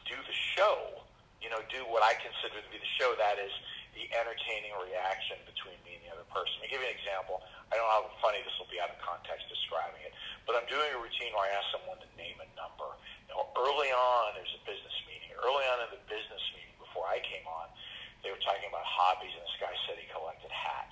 do 0.09 0.17
the 0.17 0.37
show. 0.57 1.03
You 1.41 1.53
know, 1.53 1.61
do 1.71 1.85
what 1.93 2.03
I 2.03 2.17
consider 2.19 2.59
to 2.59 2.69
be 2.73 2.79
the 2.81 2.93
show. 2.97 3.13
That 3.19 3.39
is 3.39 3.53
the 3.97 4.05
entertaining 4.13 4.77
reaction 4.77 5.41
between 5.49 5.81
me 5.89 5.97
and 5.97 6.03
the 6.05 6.13
other 6.13 6.29
person. 6.29 6.61
To 6.61 6.69
give 6.69 6.85
you 6.85 6.89
an 6.89 6.97
example, 6.97 7.41
I 7.73 7.81
don't 7.81 7.89
know 7.89 7.97
how 7.97 8.13
funny 8.21 8.45
this 8.45 8.53
will 8.61 8.69
be 8.69 8.77
out 8.77 8.93
of 8.93 9.01
context 9.01 9.49
describing 9.49 10.05
it, 10.05 10.13
but 10.45 10.53
I'm 10.53 10.69
doing 10.69 10.85
a 10.93 11.01
routine 11.01 11.33
where 11.33 11.49
I 11.49 11.57
ask 11.57 11.73
someone 11.73 11.97
to 12.05 12.11
name 12.21 12.37
a 12.39 12.49
number. 12.55 12.93
Now, 13.33 13.49
early 13.57 13.89
on, 13.89 14.37
there's 14.37 14.53
a 14.53 14.63
business 14.69 14.93
meeting. 15.09 15.33
Early 15.41 15.65
on 15.73 15.89
in 15.89 15.97
the 15.97 16.03
business 16.13 16.45
meeting, 16.53 16.77
before 16.77 17.09
I 17.09 17.25
came 17.25 17.49
on, 17.49 17.73
they 18.21 18.29
were 18.29 18.43
talking 18.45 18.69
about 18.69 18.85
hobbies, 18.85 19.33
and 19.33 19.43
this 19.49 19.57
guy 19.57 19.73
said 19.89 19.97
he 19.97 20.05
collected 20.13 20.53
hats. 20.53 20.86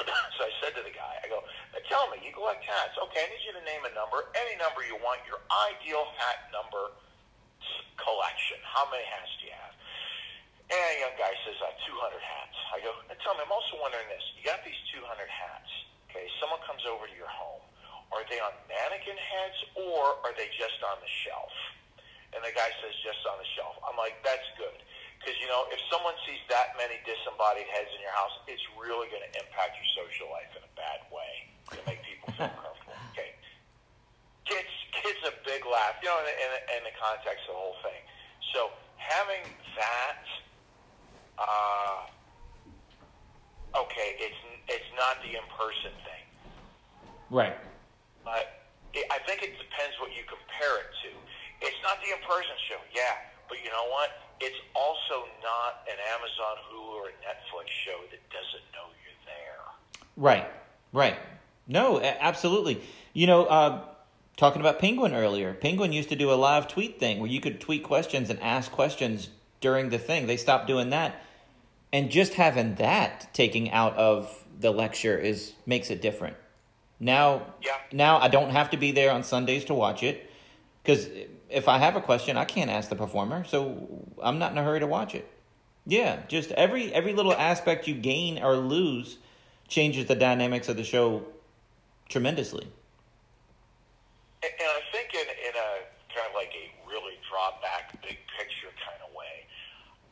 so 0.36 0.40
I 0.46 0.52
said 0.62 0.72
to 0.78 0.82
the 0.84 0.94
guy, 0.94 1.14
I 1.22 1.26
go, 1.28 1.42
tell 1.88 2.08
me, 2.08 2.20
you 2.24 2.32
collect 2.32 2.64
hats. 2.64 2.96
Okay, 3.08 3.22
I 3.24 3.28
need 3.28 3.44
you 3.44 3.54
to 3.56 3.64
name 3.64 3.84
a 3.84 3.92
number, 3.92 4.28
any 4.34 4.56
number 4.56 4.84
you 4.86 4.96
want, 5.00 5.20
your 5.28 5.40
ideal 5.70 6.08
hat 6.16 6.48
number 6.48 6.96
collection. 8.00 8.58
How 8.66 8.88
many 8.90 9.04
hats 9.06 9.30
do 9.38 9.48
you 9.48 9.54
have? 9.54 9.74
And 10.72 10.88
a 10.96 10.98
young 11.04 11.16
guy 11.20 11.32
says, 11.44 11.58
uh, 11.60 11.74
200 11.84 12.16
hats. 12.16 12.56
I 12.72 12.80
go, 12.80 12.90
now 13.06 13.16
tell 13.20 13.36
me, 13.36 13.44
I'm 13.44 13.52
also 13.52 13.76
wondering 13.78 14.08
this. 14.08 14.24
You 14.40 14.48
got 14.48 14.64
these 14.64 14.78
200 14.96 15.04
hats. 15.28 15.70
Okay, 16.08 16.24
someone 16.40 16.60
comes 16.64 16.84
over 16.88 17.04
to 17.04 17.16
your 17.16 17.28
home. 17.28 17.60
Are 18.12 18.24
they 18.28 18.40
on 18.40 18.52
mannequin 18.68 19.16
heads 19.16 19.58
or 19.88 20.20
are 20.24 20.36
they 20.36 20.48
just 20.56 20.76
on 20.84 21.00
the 21.00 21.08
shelf? 21.24 21.52
And 22.32 22.40
the 22.44 22.52
guy 22.52 22.68
says, 22.80 22.92
just 23.04 23.20
on 23.28 23.36
the 23.40 23.48
shelf. 23.56 23.76
I'm 23.84 23.96
like, 23.96 24.20
that's 24.24 24.44
good. 24.56 24.76
Because, 25.22 25.38
you 25.38 25.46
know, 25.46 25.70
if 25.70 25.78
someone 25.86 26.18
sees 26.26 26.42
that 26.50 26.74
many 26.74 26.98
disembodied 27.06 27.70
heads 27.70 27.94
in 27.94 28.02
your 28.02 28.10
house, 28.10 28.34
it's 28.50 28.66
really 28.74 29.06
going 29.06 29.22
to 29.22 29.32
impact 29.38 29.78
your 29.78 29.86
social 29.94 30.26
life 30.34 30.50
in 30.58 30.66
a 30.66 30.72
bad 30.74 31.06
way 31.14 31.46
to 31.70 31.78
make 31.86 32.02
people 32.02 32.34
feel 32.34 32.50
comfortable. 32.58 32.98
Okay. 33.14 33.38
Kids, 34.50 34.74
kids 34.90 35.22
a 35.22 35.30
big 35.46 35.62
laugh, 35.62 36.02
you 36.02 36.10
know, 36.10 36.18
in, 36.26 36.26
in, 36.26 36.50
in 36.74 36.82
the 36.90 36.94
context 36.98 37.46
of 37.46 37.54
the 37.54 37.60
whole 37.62 37.78
thing. 37.86 38.02
So 38.50 38.74
having 38.98 39.46
that, 39.78 40.26
uh, 41.38 42.10
okay, 43.86 44.18
it's 44.18 44.40
it's 44.68 44.90
not 44.94 45.18
the 45.22 45.38
in-person 45.38 45.94
thing. 46.06 46.24
Right. 47.30 47.56
But 48.24 48.70
it, 48.94 49.06
I 49.10 49.18
think 49.26 49.42
it 49.42 49.54
depends 49.58 49.98
what 49.98 50.14
you 50.14 50.22
compare 50.26 50.82
it 50.82 50.90
to. 51.06 51.10
It's 51.62 51.78
not 51.82 51.98
the 52.02 52.10
in-person 52.14 52.56
show, 52.68 52.78
yeah, 52.90 53.22
but 53.48 53.58
you 53.62 53.70
know 53.70 53.86
what? 53.90 54.10
It's 54.42 54.58
also 54.74 55.24
not 55.40 55.86
an 55.88 55.98
Amazon, 56.14 56.56
Hulu, 56.68 56.94
or 56.94 57.06
Netflix 57.22 57.68
show 57.84 57.98
that 58.10 58.20
doesn't 58.30 58.64
know 58.72 58.90
you're 59.02 59.22
there. 59.24 59.60
Right. 60.16 60.48
Right. 60.92 61.16
No, 61.68 62.00
absolutely. 62.00 62.82
You 63.12 63.28
know, 63.28 63.44
uh, 63.44 63.82
talking 64.36 64.60
about 64.60 64.80
Penguin 64.80 65.14
earlier, 65.14 65.54
Penguin 65.54 65.92
used 65.92 66.08
to 66.08 66.16
do 66.16 66.32
a 66.32 66.34
live 66.34 66.66
tweet 66.66 66.98
thing 66.98 67.20
where 67.20 67.30
you 67.30 67.40
could 67.40 67.60
tweet 67.60 67.84
questions 67.84 68.28
and 68.30 68.40
ask 68.40 68.72
questions 68.72 69.28
during 69.60 69.90
the 69.90 69.98
thing. 69.98 70.26
They 70.26 70.36
stopped 70.36 70.66
doing 70.66 70.90
that. 70.90 71.22
And 71.92 72.10
just 72.10 72.34
having 72.34 72.74
that 72.76 73.32
taking 73.32 73.70
out 73.70 73.96
of 73.96 74.44
the 74.58 74.72
lecture 74.72 75.16
is 75.16 75.52
makes 75.66 75.88
it 75.90 76.02
different. 76.02 76.36
Now, 76.98 77.46
Yeah. 77.62 77.76
now 77.92 78.18
I 78.18 78.28
don't 78.28 78.50
have 78.50 78.70
to 78.70 78.76
be 78.76 78.90
there 78.90 79.12
on 79.12 79.22
Sundays 79.22 79.64
to 79.66 79.74
watch 79.74 80.02
it 80.02 80.28
because 80.82 81.08
if 81.48 81.68
I 81.68 81.78
have 81.78 81.96
a 81.96 82.00
question, 82.00 82.36
I 82.36 82.44
can't 82.44 82.70
ask 82.70 82.88
the 82.88 82.96
performer, 82.96 83.44
so 83.44 84.06
I'm 84.22 84.38
not 84.38 84.52
in 84.52 84.58
a 84.58 84.64
hurry 84.64 84.80
to 84.80 84.86
watch 84.86 85.14
it. 85.14 85.28
Yeah, 85.86 86.20
just 86.28 86.52
every 86.52 86.92
every 86.94 87.12
little 87.12 87.34
aspect 87.34 87.88
you 87.88 87.94
gain 87.94 88.42
or 88.42 88.56
lose 88.56 89.18
changes 89.68 90.06
the 90.06 90.14
dynamics 90.14 90.68
of 90.68 90.76
the 90.76 90.84
show 90.84 91.24
tremendously. 92.08 92.68
And, 94.42 94.52
I 94.58 94.82
think 94.90 95.14
in, 95.14 95.26
in 95.26 95.54
a 95.54 95.70
kind 96.10 96.26
of 96.28 96.34
like 96.34 96.50
a 96.50 96.66
really 96.86 97.14
draw 97.30 97.54
back, 97.62 97.94
big 98.02 98.18
picture 98.36 98.74
kind 98.82 98.98
of 99.06 99.14
way, 99.14 99.46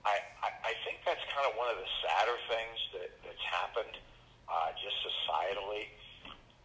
I, 0.06 0.22
I, 0.40 0.48
I 0.70 0.72
think 0.86 1.02
that's 1.02 1.22
kind 1.34 1.50
of 1.50 1.58
one 1.58 1.66
of 1.66 1.76
the 1.76 1.90
sadder 2.00 2.38
things 2.46 2.78
that, 2.94 3.10
that's 3.26 3.42
happened 3.42 3.98
uh, 4.46 4.70
just 4.78 4.96
societally, 5.02 5.90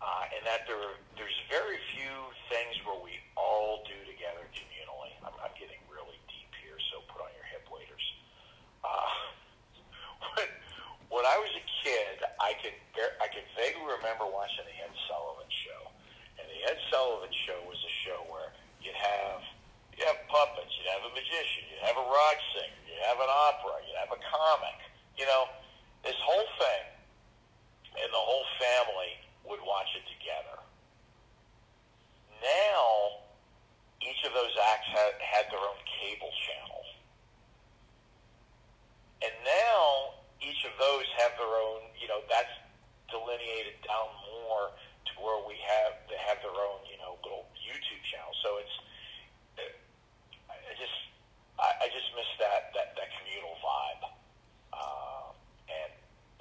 uh, 0.02 0.34
and 0.34 0.42
that 0.46 0.66
there 0.70 0.98
there's 1.18 1.40
very 1.50 1.78
few 1.94 2.14
things 2.50 2.74
where 2.86 2.98
we 3.02 3.18
all 3.66 3.82
do 3.90 3.98
together 4.06 4.46
communally. 4.54 5.10
I'm, 5.26 5.34
I'm 5.42 5.54
getting 5.58 5.82
really 5.90 6.22
deep 6.30 6.54
here, 6.62 6.78
so 6.94 7.02
put 7.10 7.26
on 7.26 7.34
your 7.34 7.50
hip 7.50 7.66
waders. 7.74 8.06
Uh, 8.86 9.10
when, 10.38 10.50
when 11.10 11.26
I 11.26 11.42
was 11.42 11.50
a 11.58 11.66
kid, 11.82 12.22
I 12.38 12.54
can 12.62 12.78
I 13.18 13.28
can 13.34 13.42
vaguely 13.58 13.90
remember 13.90 14.30
watching 14.30 14.70
the 14.70 14.78
Ed 14.78 14.94
Sullivan 15.10 15.50
Show, 15.50 15.82
and 16.38 16.46
the 16.46 16.60
Ed 16.70 16.78
Sullivan 16.94 17.34
Show 17.34 17.58
was 17.66 17.82
a 17.82 17.94
show 18.06 18.22
where 18.30 18.54
you'd 18.86 18.94
have 18.94 19.42
you 19.98 20.06
have 20.06 20.22
puppets, 20.30 20.70
you'd 20.78 20.92
have 20.94 21.10
a 21.10 21.14
magician, 21.18 21.66
you'd 21.74 21.82
have 21.82 21.98
a 21.98 22.06
rock 22.06 22.38
singer, 22.54 22.80
you'd 22.86 23.02
have 23.02 23.18
an 23.18 23.32
opera, 23.50 23.82
you'd 23.90 23.98
have 23.98 24.14
a 24.14 24.22
comic. 24.30 24.78
You 25.18 25.26
know, 25.26 25.50
this 26.06 26.20
whole 26.22 26.48
thing, 26.62 26.86
and 27.98 28.10
the 28.14 28.22
whole 28.22 28.46
family 28.62 29.18
would 29.50 29.64
watch 29.66 29.90
it 29.98 30.06
together. 30.06 30.62
Now, 32.44 33.25
each 34.06 34.22
of 34.22 34.32
those 34.38 34.54
acts 34.70 34.90
had, 34.94 35.18
had 35.18 35.46
their 35.50 35.62
own 35.62 35.82
cable 35.84 36.30
channel. 36.46 36.82
And 39.26 39.34
now, 39.42 40.22
each 40.38 40.62
of 40.70 40.74
those 40.78 41.08
have 41.18 41.34
their 41.42 41.50
own, 41.50 41.90
you 41.98 42.06
know, 42.06 42.22
that's 42.30 42.52
delineated 43.10 43.82
down 43.82 44.14
more 44.30 44.70
to 45.10 45.14
where 45.18 45.42
we 45.50 45.58
have, 45.58 45.98
they 46.06 46.20
have 46.22 46.38
their 46.46 46.54
own, 46.54 46.86
you 46.86 47.02
know, 47.02 47.18
little 47.26 47.50
YouTube 47.58 48.02
channel. 48.06 48.34
So 48.46 48.62
it's, 48.62 48.76
I 50.50 50.74
just, 50.78 50.98
I, 51.58 51.70
I 51.82 51.88
just 51.90 52.10
miss 52.14 52.30
that, 52.42 52.74
that, 52.78 52.94
that 52.98 53.10
communal 53.22 53.56
vibe. 53.64 54.04
Uh, 54.76 55.32
and 55.72 55.92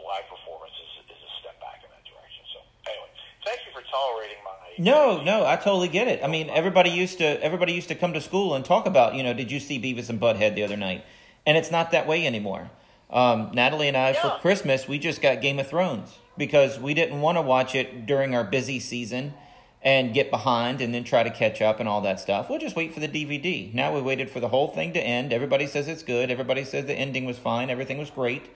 live 0.02 0.26
performance 0.26 0.74
is, 0.74 1.06
is 1.06 1.22
a 1.22 1.32
step 1.40 1.56
back 1.62 1.80
in 1.86 1.88
that 1.94 2.02
direction. 2.02 2.42
So 2.50 2.58
anyway, 2.90 3.10
thank 3.46 3.62
you 3.64 3.72
for 3.72 3.83
tolerating 3.94 4.36
my. 4.44 4.50
No, 4.76 5.22
no, 5.22 5.46
I 5.46 5.54
totally 5.56 5.86
get 5.88 6.08
it. 6.08 6.20
I 6.24 6.26
mean, 6.26 6.50
everybody 6.50 6.90
used 6.90 7.18
to 7.18 7.24
everybody 7.44 7.72
used 7.72 7.88
to 7.88 7.94
come 7.94 8.12
to 8.14 8.20
school 8.20 8.54
and 8.54 8.64
talk 8.64 8.86
about, 8.86 9.14
you 9.14 9.22
know, 9.22 9.32
did 9.32 9.52
you 9.52 9.60
see 9.60 9.78
Beavis 9.80 10.08
and 10.10 10.20
Butthead 10.20 10.54
the 10.56 10.64
other 10.64 10.76
night? 10.76 11.04
And 11.46 11.56
it's 11.56 11.70
not 11.70 11.92
that 11.92 12.06
way 12.08 12.26
anymore. 12.26 12.70
Um, 13.10 13.50
Natalie 13.52 13.86
and 13.88 13.96
I, 13.96 14.10
Yeah. 14.10 14.22
for 14.22 14.40
Christmas, 14.40 14.88
we 14.88 14.98
just 14.98 15.22
got 15.22 15.40
Game 15.40 15.58
of 15.60 15.68
Thrones 15.68 16.18
because 16.36 16.80
we 16.80 16.92
didn't 16.94 17.20
want 17.20 17.38
to 17.38 17.42
watch 17.42 17.74
it 17.76 18.06
during 18.06 18.34
our 18.34 18.42
busy 18.42 18.80
season 18.80 19.34
and 19.80 20.12
get 20.14 20.30
behind 20.30 20.80
and 20.80 20.92
then 20.92 21.04
try 21.04 21.22
to 21.22 21.30
catch 21.30 21.62
up 21.62 21.78
and 21.78 21.88
all 21.88 22.00
that 22.00 22.18
stuff. 22.18 22.48
We'll 22.50 22.58
just 22.58 22.74
wait 22.74 22.92
for 22.92 23.00
the 23.00 23.06
DVD. 23.08 23.72
Now 23.74 23.94
we 23.94 24.00
waited 24.00 24.30
for 24.30 24.40
the 24.40 24.48
whole 24.48 24.68
thing 24.68 24.92
to 24.94 25.00
end. 25.00 25.32
Everybody 25.32 25.66
says 25.68 25.86
it's 25.86 26.02
good. 26.02 26.30
Everybody 26.30 26.64
says 26.64 26.86
the 26.86 26.94
ending 26.94 27.26
was 27.26 27.38
fine. 27.38 27.70
Everything 27.70 27.98
was 27.98 28.10
great. 28.10 28.50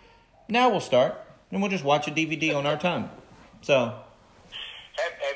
Now 0.49 0.69
we'll 0.71 0.81
start 0.81 1.15
and 1.53 1.61
we'll 1.61 1.71
just 1.71 1.85
watch 1.85 2.09
a 2.09 2.11
DVD 2.11 2.53
on 2.57 2.67
our 2.67 2.79
time. 2.79 3.11
So, 3.61 3.95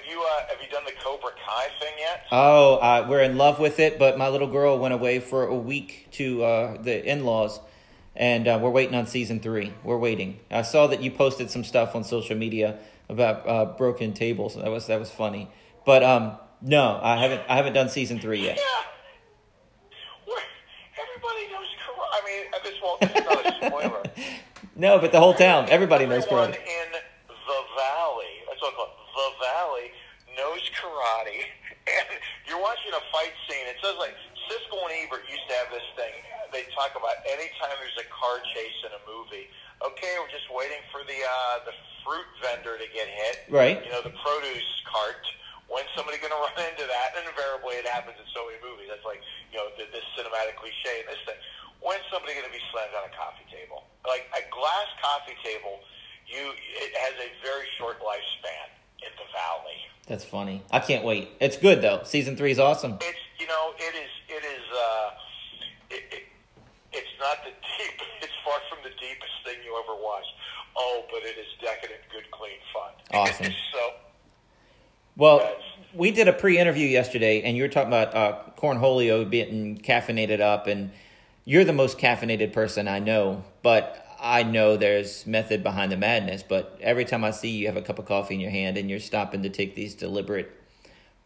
Have, 0.02 0.10
you 0.10 0.20
uh, 0.20 0.48
have 0.48 0.60
you 0.60 0.68
done 0.68 0.84
the 0.84 0.92
Cobra 1.00 1.30
Kai 1.30 1.68
thing 1.78 1.94
yet? 1.98 2.24
oh, 2.32 2.76
uh, 2.76 3.06
we're 3.08 3.20
in 3.20 3.36
love 3.36 3.60
with 3.60 3.78
it, 3.78 3.98
but 4.00 4.18
my 4.18 4.28
little 4.28 4.48
girl 4.48 4.78
went 4.78 4.94
away 4.94 5.20
for 5.20 5.44
a 5.46 5.54
week 5.54 6.08
to 6.12 6.42
uh, 6.42 6.82
the 6.82 7.08
in 7.08 7.24
laws. 7.24 7.60
And 8.16 8.46
uh, 8.48 8.58
we're 8.60 8.70
waiting 8.70 8.94
on 8.94 9.06
season 9.06 9.38
three. 9.40 9.72
We're 9.84 9.98
waiting. 9.98 10.40
I 10.50 10.62
saw 10.62 10.86
that 10.88 11.02
you 11.02 11.10
posted 11.10 11.50
some 11.50 11.64
stuff 11.64 11.94
on 11.94 12.04
social 12.04 12.36
media 12.36 12.78
about 13.08 13.48
uh, 13.48 13.64
broken 13.76 14.12
tables. 14.12 14.56
That 14.56 14.68
was 14.70 14.88
that 14.88 14.98
was 14.98 15.10
funny. 15.10 15.48
But 15.86 16.02
um, 16.02 16.36
no, 16.60 16.98
I 17.02 17.16
haven't. 17.16 17.42
I 17.48 17.56
haven't 17.56 17.72
done 17.74 17.88
season 17.88 18.18
three 18.18 18.42
yet. 18.42 18.58
Yeah. 18.58 18.64
Everybody 20.98 21.46
knows 21.52 21.68
karate. 21.80 22.10
I 22.12 22.20
mean, 22.26 22.44
this 22.64 22.74
won't. 22.82 23.00
This 23.00 23.10
is 23.10 23.24
not 23.24 23.62
a 23.62 23.66
spoiler. 23.66 24.02
No, 24.74 24.98
but 24.98 25.12
the 25.12 25.20
whole 25.20 25.34
town, 25.36 25.68
everybody 25.68 26.06
knows 26.06 26.24
Everyone 26.24 26.48
karate. 26.48 26.64
in 26.64 26.88
the 26.96 27.60
valley. 27.76 28.32
That's 28.48 28.56
what 28.64 28.72
I 28.72 28.76
call 28.80 28.88
it. 28.88 28.96
The 29.12 29.30
valley 29.44 29.86
knows 30.32 30.64
karate, 30.80 31.44
and 31.92 32.08
you're 32.48 32.58
watching 32.58 32.88
a 32.96 33.04
fight 33.12 33.36
scene. 33.46 33.68
It 33.68 33.76
says 33.84 34.00
like 34.00 34.16
Siskel 34.48 34.80
and 34.80 34.92
Ebert 35.04 35.28
used 35.28 35.44
to 35.52 35.54
have 35.60 35.68
this 35.70 35.84
thing. 35.94 36.16
They 36.56 36.61
talk 36.74 36.92
about 36.96 37.20
anytime 37.28 37.76
there's 37.80 38.00
a 38.00 38.08
car 38.12 38.40
chase 38.52 38.78
in 38.84 38.92
a 38.92 39.02
movie. 39.04 39.48
Okay, 39.82 40.14
we're 40.20 40.30
just 40.32 40.46
waiting 40.52 40.80
for 40.94 41.02
the 41.04 41.18
uh, 41.18 41.66
the 41.66 41.74
fruit 42.04 42.28
vendor 42.42 42.78
to 42.78 42.88
get 42.92 43.08
hit. 43.08 43.48
Right. 43.50 43.82
You 43.82 43.90
know, 43.90 44.02
the 44.02 44.14
produce 44.22 44.70
cart. 44.86 45.22
When's 45.70 45.88
somebody 45.96 46.20
going 46.20 46.34
to 46.36 46.40
run 46.40 46.56
into 46.68 46.86
that? 46.86 47.16
And 47.16 47.24
invariably, 47.26 47.80
it 47.80 47.88
happens 47.88 48.18
in 48.18 48.26
so 48.30 48.46
many 48.46 48.60
movies. 48.62 48.90
That's 48.90 49.06
like 49.06 49.22
you 49.50 49.58
know 49.58 49.70
the, 49.74 49.88
this 49.90 50.04
cinematic 50.14 50.58
cliche 50.60 51.04
and 51.04 51.08
this 51.10 51.22
thing. 51.24 51.38
When's 51.82 52.04
somebody 52.14 52.38
going 52.38 52.46
to 52.46 52.54
be 52.54 52.62
slammed 52.70 52.94
on 52.94 53.10
a 53.10 53.14
coffee 53.14 53.46
table? 53.50 53.90
Like 54.06 54.30
a 54.38 54.42
glass 54.54 54.90
coffee 55.02 55.34
table, 55.42 55.82
you 56.30 56.54
it 56.78 56.94
has 56.94 57.18
a 57.18 57.28
very 57.42 57.66
short 57.74 57.98
lifespan 57.98 58.70
in 59.02 59.10
the 59.18 59.26
valley. 59.34 59.78
That's 60.06 60.24
funny. 60.24 60.62
I 60.70 60.78
can't 60.80 61.04
wait. 61.04 61.30
It's 61.40 61.56
good 61.56 61.82
though. 61.82 62.02
Season 62.04 62.36
three 62.36 62.50
is 62.50 62.58
awesome. 62.58 62.98
It's 63.02 63.18
you 63.38 63.46
know 63.46 63.74
it 63.78 63.94
is 63.94 64.12
it 64.28 64.44
is 64.46 64.64
uh, 64.70 65.10
it, 65.90 66.02
it, 66.10 66.22
it's 66.92 67.14
not 67.20 67.38
the 67.44 67.50
deep. 67.50 68.00
It's 68.20 68.32
far 68.44 68.58
from 68.68 68.78
the 68.82 68.90
deepest 68.90 69.32
thing 69.44 69.56
you 69.64 69.80
ever 69.82 70.00
watched. 70.00 70.32
Oh, 70.76 71.04
but 71.10 71.22
it 71.22 71.36
is 71.38 71.46
decadent, 71.60 72.00
good, 72.10 72.30
clean 72.30 72.58
fun. 72.72 72.92
Awesome. 73.12 73.52
so 73.72 73.90
Well, 75.16 75.56
we 75.94 76.10
did 76.10 76.28
a 76.28 76.32
pre-interview 76.32 76.86
yesterday, 76.86 77.42
and 77.42 77.56
you 77.56 77.62
were 77.62 77.68
talking 77.68 77.88
about 77.88 78.14
uh, 78.14 78.38
Cornholio 78.56 79.28
being 79.28 79.78
caffeinated 79.78 80.40
up, 80.40 80.66
and 80.66 80.90
you're 81.44 81.64
the 81.64 81.72
most 81.72 81.98
caffeinated 81.98 82.52
person 82.52 82.88
I 82.88 82.98
know. 82.98 83.44
But 83.62 84.06
I 84.20 84.44
know 84.44 84.76
there's 84.76 85.26
method 85.26 85.62
behind 85.62 85.90
the 85.90 85.96
madness. 85.96 86.42
But 86.42 86.78
every 86.80 87.04
time 87.04 87.24
I 87.24 87.32
see 87.32 87.50
you 87.50 87.66
have 87.66 87.76
a 87.76 87.82
cup 87.82 87.98
of 87.98 88.06
coffee 88.06 88.34
in 88.34 88.40
your 88.40 88.50
hand, 88.50 88.78
and 88.78 88.88
you're 88.88 89.00
stopping 89.00 89.42
to 89.42 89.50
take 89.50 89.74
these 89.74 89.94
deliberate 89.94 90.50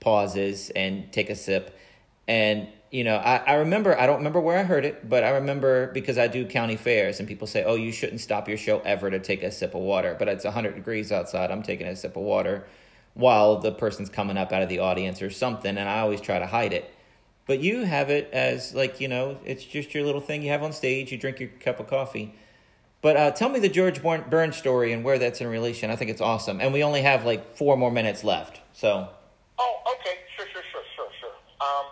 pauses 0.00 0.70
and 0.70 1.12
take 1.12 1.30
a 1.30 1.36
sip, 1.36 1.78
and 2.26 2.68
you 2.96 3.04
know, 3.04 3.16
I, 3.16 3.36
I 3.46 3.54
remember 3.56 3.98
I 4.00 4.06
don't 4.06 4.16
remember 4.16 4.40
where 4.40 4.58
I 4.58 4.62
heard 4.62 4.86
it, 4.86 5.06
but 5.06 5.22
I 5.22 5.30
remember 5.30 5.92
because 5.92 6.16
I 6.16 6.28
do 6.28 6.46
county 6.46 6.76
fairs, 6.76 7.18
and 7.18 7.28
people 7.28 7.46
say, 7.46 7.62
"Oh, 7.62 7.74
you 7.74 7.92
shouldn't 7.92 8.22
stop 8.22 8.48
your 8.48 8.56
show 8.56 8.80
ever 8.80 9.10
to 9.10 9.18
take 9.18 9.42
a 9.42 9.50
sip 9.50 9.74
of 9.74 9.82
water." 9.82 10.16
But 10.18 10.28
it's 10.28 10.44
100 10.44 10.74
degrees 10.74 11.12
outside. 11.12 11.50
I'm 11.50 11.62
taking 11.62 11.86
a 11.86 11.94
sip 11.94 12.16
of 12.16 12.22
water 12.22 12.64
while 13.12 13.58
the 13.58 13.70
person's 13.70 14.08
coming 14.08 14.38
up 14.38 14.50
out 14.50 14.62
of 14.62 14.70
the 14.70 14.78
audience 14.78 15.20
or 15.20 15.28
something, 15.28 15.76
and 15.76 15.86
I 15.86 15.98
always 16.00 16.22
try 16.22 16.38
to 16.38 16.46
hide 16.46 16.72
it. 16.72 16.90
But 17.46 17.60
you 17.60 17.84
have 17.84 18.08
it 18.08 18.30
as 18.32 18.74
like 18.74 18.98
you 18.98 19.08
know, 19.08 19.38
it's 19.44 19.62
just 19.62 19.94
your 19.94 20.04
little 20.04 20.22
thing 20.22 20.42
you 20.42 20.48
have 20.48 20.62
on 20.62 20.72
stage. 20.72 21.12
You 21.12 21.18
drink 21.18 21.38
your 21.38 21.50
cup 21.60 21.78
of 21.78 21.88
coffee. 21.88 22.34
But 23.02 23.16
uh, 23.18 23.30
tell 23.32 23.50
me 23.50 23.60
the 23.60 23.68
George 23.68 24.02
Burns 24.02 24.56
story 24.56 24.92
and 24.94 25.04
where 25.04 25.18
that's 25.18 25.42
in 25.42 25.48
relation. 25.48 25.90
I 25.90 25.96
think 25.96 26.10
it's 26.10 26.22
awesome, 26.22 26.62
and 26.62 26.72
we 26.72 26.82
only 26.82 27.02
have 27.02 27.26
like 27.26 27.58
four 27.58 27.76
more 27.76 27.90
minutes 27.90 28.24
left. 28.24 28.62
So 28.72 29.10
Oh, 29.58 29.94
okay, 30.00 30.16
sure, 30.34 30.46
sure, 30.50 30.64
sure, 30.72 30.84
sure, 30.96 31.12
sure. 31.20 31.36
Um, 31.60 31.86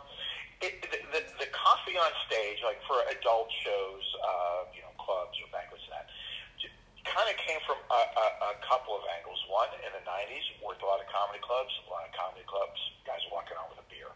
it, 0.64 0.80
the, 0.80 0.96
the, 1.12 1.22
the 1.44 1.50
coffee 1.52 1.96
on 1.96 2.09
stage, 2.24 2.64
like 2.64 2.80
for 2.88 3.05
adult 3.12 3.52
shows, 3.64 4.05
uh, 4.24 4.68
you 4.72 4.80
know, 4.80 4.92
clubs 4.96 5.36
or 5.40 5.48
banquets, 5.52 5.84
and 5.84 5.92
that, 5.92 6.09
kind 7.05 7.28
of 7.28 7.36
came 7.36 7.61
from 7.68 7.76
a, 7.95 8.03
a, 8.18 8.26
a 8.51 8.53
couple 8.66 8.99
of 8.99 9.03
angles. 9.14 9.38
One, 9.47 9.70
in 9.78 9.90
the 9.95 10.03
'90s, 10.03 10.47
worked 10.59 10.82
a 10.82 10.88
lot 10.88 10.99
of 10.99 11.07
comedy 11.11 11.38
clubs. 11.38 11.70
A 11.86 11.90
lot 11.90 12.03
of 12.03 12.12
comedy 12.14 12.42
clubs, 12.51 12.78
guys 13.07 13.22
walking 13.30 13.55
on 13.55 13.70
with 13.70 13.78
a 13.78 13.86
beer. 13.86 14.11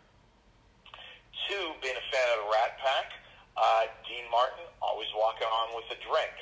Two, 1.47 1.65
being 1.79 1.95
a 1.95 2.07
fan 2.11 2.27
of 2.35 2.39
the 2.45 2.49
Rat 2.51 2.75
Pack, 2.83 3.09
uh, 3.55 3.87
Dean 4.03 4.27
Martin 4.35 4.67
always 4.83 5.09
walking 5.15 5.47
on 5.47 5.79
with 5.79 5.87
a 5.95 5.99
drink. 6.03 6.35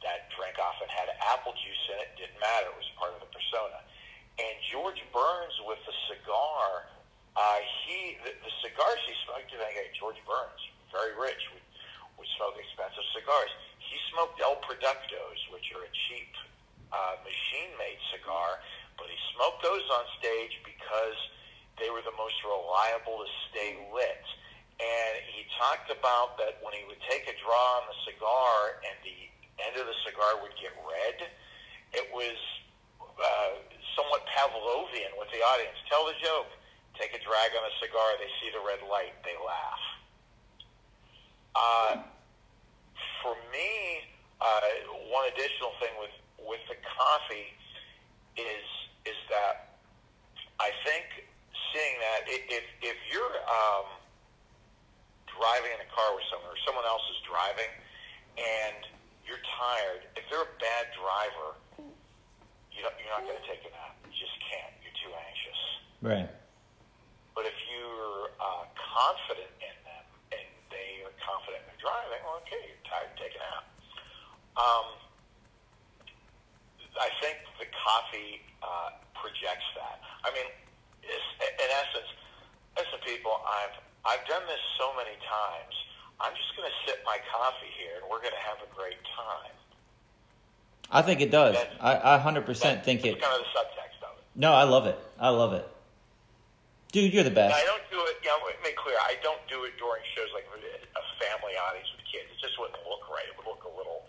That 0.00 0.32
drink 0.32 0.56
often 0.56 0.88
had 0.88 1.10
apple 1.20 1.52
juice 1.58 1.84
in 1.92 1.98
it. 2.00 2.10
Didn't 2.16 2.38
matter. 2.40 2.72
It 2.72 2.78
was 2.78 2.88
part 2.96 3.12
of 3.12 3.20
the 3.20 3.30
persona. 3.34 3.84
And 4.38 4.54
George 4.70 5.02
Burns 5.10 5.56
with 5.66 5.82
the 5.82 5.94
cigar, 6.06 6.86
uh, 7.34 7.58
he 7.84 8.16
the, 8.22 8.32
the 8.38 8.52
cigars 8.62 9.02
he 9.04 9.14
smoked. 9.26 9.50
You 9.50 9.58
think, 9.58 9.74
hey, 9.74 9.90
George 9.92 10.18
Burns, 10.24 10.62
very 10.94 11.12
rich, 11.18 11.42
would, 11.52 11.66
would 12.16 12.30
smoke 12.38 12.54
expensive 12.56 13.04
cigars. 13.12 13.50
He 13.82 13.98
smoked 14.14 14.38
El 14.38 14.62
Productos, 14.62 15.40
which 15.50 15.66
are 15.74 15.82
a 15.82 15.92
cheap 16.08 16.30
uh, 16.92 17.14
machine-made 17.24 18.00
cigar, 18.12 18.60
but 18.96 19.06
he 19.06 19.18
smoked 19.36 19.62
those 19.62 19.84
on 19.92 20.04
stage 20.18 20.54
because 20.64 21.18
they 21.78 21.90
were 21.90 22.02
the 22.02 22.14
most 22.18 22.36
reliable 22.42 23.22
to 23.22 23.28
stay 23.50 23.78
lit. 23.94 24.24
And 24.78 25.14
he 25.34 25.42
talked 25.58 25.90
about 25.90 26.38
that 26.38 26.62
when 26.62 26.74
he 26.74 26.86
would 26.86 27.02
take 27.10 27.26
a 27.26 27.34
draw 27.42 27.82
on 27.82 27.84
the 27.90 27.98
cigar 28.06 28.78
and 28.86 28.94
the 29.02 29.18
end 29.58 29.74
of 29.74 29.90
the 29.90 29.98
cigar 30.06 30.38
would 30.38 30.54
get 30.54 30.70
red, 30.86 31.18
it 31.94 32.06
was 32.14 32.38
uh, 33.18 33.58
somewhat 33.98 34.22
Pavlovian 34.30 35.10
with 35.18 35.30
the 35.34 35.42
audience. 35.42 35.74
Tell 35.90 36.06
the 36.06 36.14
joke. 36.22 36.50
Take 36.94 37.14
a 37.14 37.22
drag 37.22 37.50
on 37.54 37.62
a 37.62 37.74
cigar. 37.82 38.06
They 38.18 38.30
see 38.42 38.50
the 38.54 38.62
red 38.62 38.82
light. 38.86 39.14
They 39.22 39.34
laugh. 39.38 39.82
Uh, 41.54 41.92
for 43.22 43.34
me, 43.50 44.02
uh, 44.38 44.62
one 45.10 45.26
additional 45.30 45.74
thing 45.82 45.94
with 45.98 46.14
with 46.42 46.62
the 46.70 46.78
coffee 46.84 47.50
is 48.38 48.66
is 49.06 49.18
that 49.30 49.78
I 50.60 50.70
think 50.84 51.26
seeing 51.74 51.96
that 52.02 52.26
if 52.28 52.64
if 52.82 52.98
you're 53.10 53.36
um, 53.46 53.86
driving 55.26 55.70
in 55.74 55.80
a 55.82 55.90
car 55.94 56.14
with 56.14 56.26
someone 56.30 56.50
or 56.50 56.60
someone 56.66 56.86
else 56.86 57.04
is 57.14 57.20
driving 57.26 57.70
and 58.38 58.82
you're 59.26 59.42
tired, 59.58 60.02
if 60.16 60.24
they're 60.30 60.46
a 60.46 60.56
bad 60.58 60.90
driver, 60.96 61.58
you 62.72 62.80
don't, 62.80 62.94
you're 62.96 63.12
not 63.12 63.26
going 63.26 63.36
to 63.36 63.46
take 63.46 63.62
a 63.66 63.70
nap. 63.70 63.98
You 64.06 64.14
just 64.14 64.34
can't. 64.48 64.72
You're 64.80 64.98
too 64.98 65.12
anxious. 65.12 65.60
Right. 66.00 66.30
But 67.34 67.46
if 67.46 67.58
you're 67.70 68.34
uh, 68.40 68.64
confident 68.74 69.52
in 69.62 69.76
them 69.86 70.06
and 70.34 70.46
they 70.74 71.06
are 71.06 71.14
confident 71.22 71.66
in 71.66 71.76
their 71.76 71.82
driving, 71.82 72.18
well, 72.26 72.42
okay, 72.46 72.62
you're 72.66 72.86
tired, 72.86 73.12
take 73.14 73.34
a 73.36 73.42
nap. 73.42 73.64
Um, 74.58 74.86
I 76.98 77.10
think 77.22 77.38
the 77.58 77.66
coffee 77.74 78.42
uh, 78.62 78.98
projects 79.14 79.66
that. 79.78 80.02
I 80.26 80.34
mean, 80.34 80.46
it's, 81.02 81.28
in 81.42 81.70
essence, 81.70 82.10
listen, 82.76 82.98
people, 83.06 83.32
I've 83.46 83.76
I've 84.06 84.24
done 84.26 84.42
this 84.46 84.60
so 84.78 84.90
many 84.98 85.14
times. 85.26 85.74
I'm 86.18 86.34
just 86.34 86.50
going 86.58 86.66
to 86.66 86.74
sip 86.86 86.98
my 87.06 87.18
coffee 87.30 87.70
here, 87.78 88.02
and 88.02 88.10
we're 88.10 88.18
going 88.18 88.34
to 88.34 88.42
have 88.46 88.58
a 88.58 88.70
great 88.74 88.98
time. 89.14 89.54
I 90.90 91.02
think 91.02 91.20
it 91.20 91.30
does. 91.30 91.54
That's- 91.54 91.78
I, 91.78 92.16
I 92.16 92.18
100% 92.18 92.42
That- 92.42 92.82
think 92.84 93.04
it. 93.06 93.20
kind 93.22 93.34
of 93.38 93.44
the 93.46 93.50
subtext 93.54 94.02
of 94.02 94.18
it. 94.18 94.24
No, 94.34 94.50
I 94.50 94.64
love 94.64 94.86
it. 94.90 94.98
I 95.20 95.28
love 95.30 95.52
it. 95.52 95.62
Dude, 96.90 97.12
you're 97.12 97.22
the 97.22 97.30
best. 97.30 97.52
I 97.54 97.62
don't 97.68 97.84
do 97.92 98.00
it. 98.08 98.16
You 98.24 98.32
know, 98.32 98.40
make 98.64 98.74
clear, 98.80 98.96
I 99.04 99.14
don't 99.22 99.44
do 99.46 99.62
it 99.68 99.76
during 99.76 100.00
shows 100.16 100.32
like 100.32 100.48
a 100.48 101.02
family 101.20 101.52
audience 101.68 101.86
with 101.92 102.02
kids. 102.08 102.32
It 102.32 102.40
just 102.40 102.56
wouldn't 102.58 102.80
look 102.88 103.04
right. 103.12 103.28
It 103.28 103.36
would 103.36 103.44
look 103.44 103.62
a 103.68 103.74
little 103.76 104.08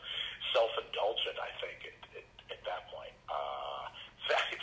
self-indulgent. 0.56 1.36
I 1.38 1.52
think 1.60 1.78
at, 1.92 2.24
at, 2.24 2.26
at 2.56 2.62
that 2.64 2.88
point. 2.88 3.12
Uh, 3.28 3.92
in 3.92 4.32
fact, 4.32 4.56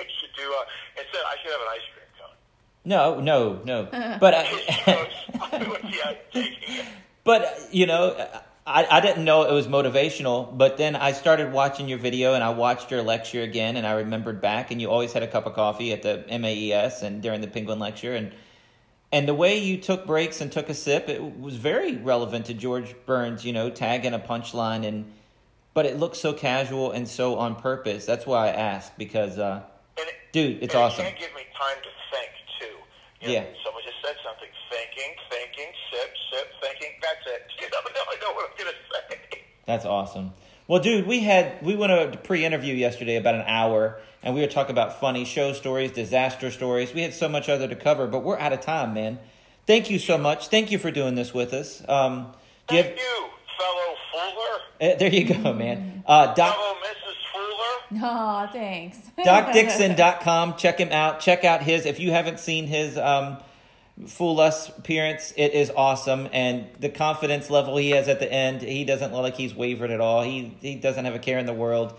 I 0.00 0.08
should 0.16 0.25
do. 0.36 0.52
Uh, 0.52 0.64
instead, 1.02 1.22
I 1.26 1.36
should 1.42 1.52
have 1.52 1.60
an 1.60 1.68
ice 1.70 1.80
cream 1.92 2.06
cone. 2.18 2.36
No, 2.84 3.20
no, 3.20 3.60
no. 3.64 4.18
But 4.20 4.34
I, 4.34 4.44
taking 6.32 6.52
it. 6.62 6.86
But 7.24 7.42
uh, 7.42 7.50
you 7.72 7.86
know, 7.86 8.16
I, 8.66 8.86
I 8.90 9.00
didn't 9.00 9.24
know 9.24 9.42
it 9.42 9.52
was 9.52 9.66
motivational. 9.66 10.56
But 10.56 10.76
then 10.76 10.96
I 10.96 11.12
started 11.12 11.52
watching 11.52 11.88
your 11.88 11.98
video, 11.98 12.34
and 12.34 12.42
I 12.42 12.50
watched 12.50 12.90
your 12.90 13.02
lecture 13.02 13.42
again, 13.42 13.76
and 13.76 13.86
I 13.86 13.92
remembered 13.92 14.40
back. 14.40 14.70
And 14.70 14.80
you 14.80 14.90
always 14.90 15.12
had 15.12 15.22
a 15.22 15.28
cup 15.28 15.46
of 15.46 15.54
coffee 15.54 15.92
at 15.92 16.02
the 16.02 16.24
MAES 16.28 17.02
and 17.02 17.22
during 17.22 17.40
the 17.40 17.48
Penguin 17.48 17.78
lecture, 17.78 18.14
and 18.14 18.32
and 19.12 19.28
the 19.28 19.34
way 19.34 19.58
you 19.58 19.78
took 19.78 20.06
breaks 20.06 20.40
and 20.40 20.50
took 20.50 20.68
a 20.68 20.74
sip, 20.74 21.08
it 21.08 21.40
was 21.40 21.56
very 21.56 21.96
relevant 21.96 22.46
to 22.46 22.54
George 22.54 22.94
Burns. 23.06 23.44
You 23.44 23.52
know, 23.52 23.70
tagging 23.70 24.14
a 24.14 24.18
punchline, 24.18 24.86
and 24.86 25.12
but 25.74 25.84
it 25.84 25.98
looked 25.98 26.16
so 26.16 26.32
casual 26.32 26.90
and 26.90 27.06
so 27.06 27.36
on 27.36 27.54
purpose. 27.54 28.06
That's 28.06 28.24
why 28.26 28.46
I 28.46 28.52
asked 28.52 28.96
because, 28.96 29.38
uh, 29.38 29.62
And 29.98 30.08
it, 30.08 30.14
dude, 30.32 30.62
it's 30.62 30.74
awesome. 30.74 31.04
It 31.04 31.08
can't 31.16 31.20
give 31.20 31.34
me 31.34 31.42
time 31.56 31.76
to 31.82 31.90
think 32.12 32.30
too. 32.60 32.76
You 33.20 33.28
know, 33.28 33.34
Yeah. 33.34 33.44
Someone 33.64 33.82
just 33.84 33.96
said 34.04 34.16
something. 34.24 34.48
Thinking, 34.70 35.12
thinking, 35.30 35.72
sip, 35.92 36.10
sip, 36.32 36.48
thinking. 36.62 36.90
That's 37.02 37.26
it. 37.26 37.42
You 37.60 37.68
know, 37.70 37.78
now 37.94 38.04
I 38.10 38.16
know 38.20 38.32
what 38.34 38.50
I'm 38.50 38.56
gonna 38.58 38.76
say. 38.92 39.40
That's 39.66 39.84
awesome. 39.84 40.32
Well, 40.68 40.80
dude, 40.82 41.06
we 41.06 41.20
had 41.20 41.62
we 41.62 41.76
went 41.76 42.12
to 42.12 42.18
pre-interview 42.18 42.74
yesterday 42.74 43.16
about 43.16 43.34
an 43.36 43.44
hour, 43.46 44.00
and 44.22 44.34
we 44.34 44.40
were 44.40 44.46
talking 44.48 44.72
about 44.72 44.98
funny 45.00 45.24
show 45.24 45.52
stories, 45.52 45.92
disaster 45.92 46.50
stories. 46.50 46.92
We 46.92 47.02
had 47.02 47.14
so 47.14 47.28
much 47.28 47.48
other 47.48 47.68
to 47.68 47.76
cover, 47.76 48.06
but 48.06 48.22
we're 48.24 48.38
out 48.38 48.52
of 48.52 48.60
time, 48.60 48.92
man. 48.94 49.18
Thank 49.66 49.90
you 49.90 49.98
so 49.98 50.18
much. 50.18 50.48
Thank 50.48 50.70
you 50.70 50.78
for 50.78 50.90
doing 50.90 51.14
this 51.14 51.32
with 51.32 51.52
us. 51.52 51.82
Um, 51.88 52.32
do 52.68 52.76
you 52.76 52.82
Thank 52.82 52.98
have, 52.98 53.06
you, 53.06 53.26
fellow 53.58 53.94
Fooler, 54.12 54.58
eh, 54.80 54.94
there 54.96 55.12
you 55.12 55.24
go, 55.24 55.52
man. 55.52 56.02
Uh, 56.06 56.34
Doc, 56.34 56.54
fellow 56.56 56.74
Mrs. 56.74 57.05
Fooler. 57.92 58.02
Aw, 58.02 58.46
thanks. 58.52 58.98
DocDixon.com. 59.18 60.56
Check 60.56 60.78
him 60.78 60.90
out. 60.92 61.20
Check 61.20 61.44
out 61.44 61.62
his. 61.62 61.86
If 61.86 62.00
you 62.00 62.10
haven't 62.12 62.40
seen 62.40 62.66
his 62.66 62.96
um, 62.98 63.38
Fool 64.06 64.40
Us 64.40 64.68
appearance, 64.76 65.32
it 65.36 65.52
is 65.54 65.70
awesome. 65.76 66.28
And 66.32 66.66
the 66.80 66.88
confidence 66.88 67.50
level 67.50 67.76
he 67.76 67.90
has 67.90 68.08
at 68.08 68.18
the 68.20 68.30
end, 68.32 68.62
he 68.62 68.84
doesn't 68.84 69.12
look 69.12 69.22
like 69.22 69.36
he's 69.36 69.54
wavered 69.54 69.90
at 69.90 70.00
all. 70.00 70.22
He 70.22 70.56
he 70.60 70.74
doesn't 70.76 71.04
have 71.04 71.14
a 71.14 71.18
care 71.18 71.38
in 71.38 71.46
the 71.46 71.54
world. 71.54 71.98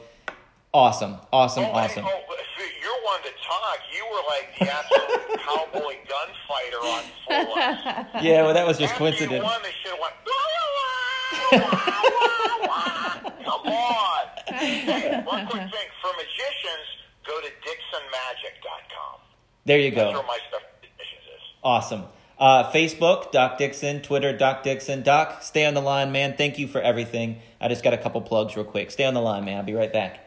Awesome, 0.74 1.18
awesome, 1.34 1.64
Oh, 1.64 1.72
awesome. 1.72 2.06
Oh, 2.06 2.22
if 2.60 2.84
you're 2.84 3.04
one 3.04 3.22
to 3.24 3.30
talk. 3.48 3.80
You 3.96 4.06
were 4.12 4.22
like 4.30 4.60
the 4.60 4.70
absolute 4.72 5.40
cowboy 5.48 5.96
gunfighter 6.08 6.82
on 6.84 7.04
Fool 7.26 7.54
Us. 7.58 8.24
Yeah, 8.24 8.44
well, 8.44 8.54
that 8.54 8.68
was 8.68 8.78
just 8.78 8.94
After 8.94 9.06
you 9.06 9.12
coincidence. 9.12 9.44
won, 9.44 9.62
they 9.64 9.72
should 9.82 9.92
have 9.92 10.00
went. 10.00 10.14
"Wah, 10.28 10.34
wah, 11.52 11.60
wah, 11.60 12.68
wah, 12.68 12.68
wah." 12.68 13.17
Come 13.48 13.74
on. 13.74 14.26
Hey, 14.48 15.22
one 15.26 15.48
quick 15.48 15.62
thing 15.72 15.90
for 16.02 16.12
magicians, 16.14 16.88
go 17.26 17.40
to 17.40 17.48
DixonMagic.com. 17.48 19.22
There 19.66 19.80
you 19.80 19.92
That's 19.92 20.12
go. 20.12 20.20
where 20.20 20.28
my 20.28 20.38
stuff. 20.50 20.62
Awesome. 21.64 22.04
Uh, 22.40 22.72
Facebook, 22.72 23.32
Doc 23.32 23.58
Dixon. 23.58 24.02
Twitter, 24.02 24.36
Doc 24.38 24.64
Dixon. 24.64 25.02
Doc, 25.02 25.42
stay 25.42 25.66
on 25.66 25.74
the 25.74 25.82
line, 25.82 26.12
man. 26.12 26.36
Thank 26.38 26.60
you 26.60 26.68
for 26.68 26.80
everything. 26.80 27.40
I 27.60 27.68
just 27.68 27.84
got 27.84 27.94
a 27.94 27.98
couple 27.98 28.22
plugs 28.22 28.56
real 28.56 28.66
quick. 28.66 28.92
Stay 28.92 29.06
on 29.06 29.14
the 29.14 29.22
line, 29.22 29.44
man. 29.44 29.58
I'll 29.58 29.64
be 29.64 29.74
right 29.74 29.92
back. 29.92 30.27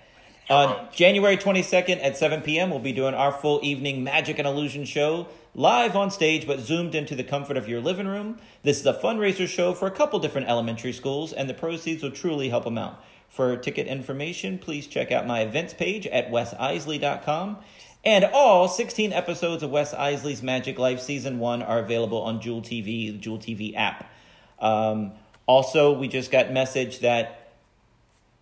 On 0.50 0.88
January 0.92 1.36
22nd 1.36 2.04
at 2.04 2.16
7 2.16 2.40
p.m., 2.40 2.70
we'll 2.70 2.80
be 2.80 2.92
doing 2.92 3.14
our 3.14 3.30
full 3.30 3.60
evening 3.62 4.02
Magic 4.02 4.36
and 4.36 4.48
Illusion 4.48 4.84
show 4.84 5.28
live 5.54 5.94
on 5.94 6.10
stage, 6.10 6.44
but 6.44 6.58
zoomed 6.58 6.92
into 6.92 7.14
the 7.14 7.22
comfort 7.22 7.56
of 7.56 7.68
your 7.68 7.80
living 7.80 8.08
room. 8.08 8.36
This 8.64 8.80
is 8.80 8.86
a 8.86 8.92
fundraiser 8.92 9.46
show 9.46 9.74
for 9.74 9.86
a 9.86 9.92
couple 9.92 10.18
different 10.18 10.48
elementary 10.48 10.92
schools, 10.92 11.32
and 11.32 11.48
the 11.48 11.54
proceeds 11.54 12.02
will 12.02 12.10
truly 12.10 12.48
help 12.48 12.64
them 12.64 12.78
out. 12.78 13.00
For 13.28 13.56
ticket 13.56 13.86
information, 13.86 14.58
please 14.58 14.88
check 14.88 15.12
out 15.12 15.24
my 15.24 15.42
events 15.42 15.72
page 15.72 16.08
at 16.08 16.32
wesiseli.com. 16.32 17.58
And 18.04 18.24
all 18.24 18.66
16 18.66 19.12
episodes 19.12 19.62
of 19.62 19.70
Wes 19.70 19.94
Iseli's 19.94 20.42
Magic 20.42 20.80
Life 20.80 20.98
Season 20.98 21.38
1 21.38 21.62
are 21.62 21.78
available 21.78 22.22
on 22.22 22.40
Jewel 22.40 22.60
TV, 22.60 23.12
the 23.12 23.18
Jewel 23.18 23.38
TV 23.38 23.76
app. 23.76 24.10
Um, 24.58 25.12
also, 25.46 25.92
we 25.92 26.08
just 26.08 26.32
got 26.32 26.52
message 26.52 27.00
that 27.00 27.39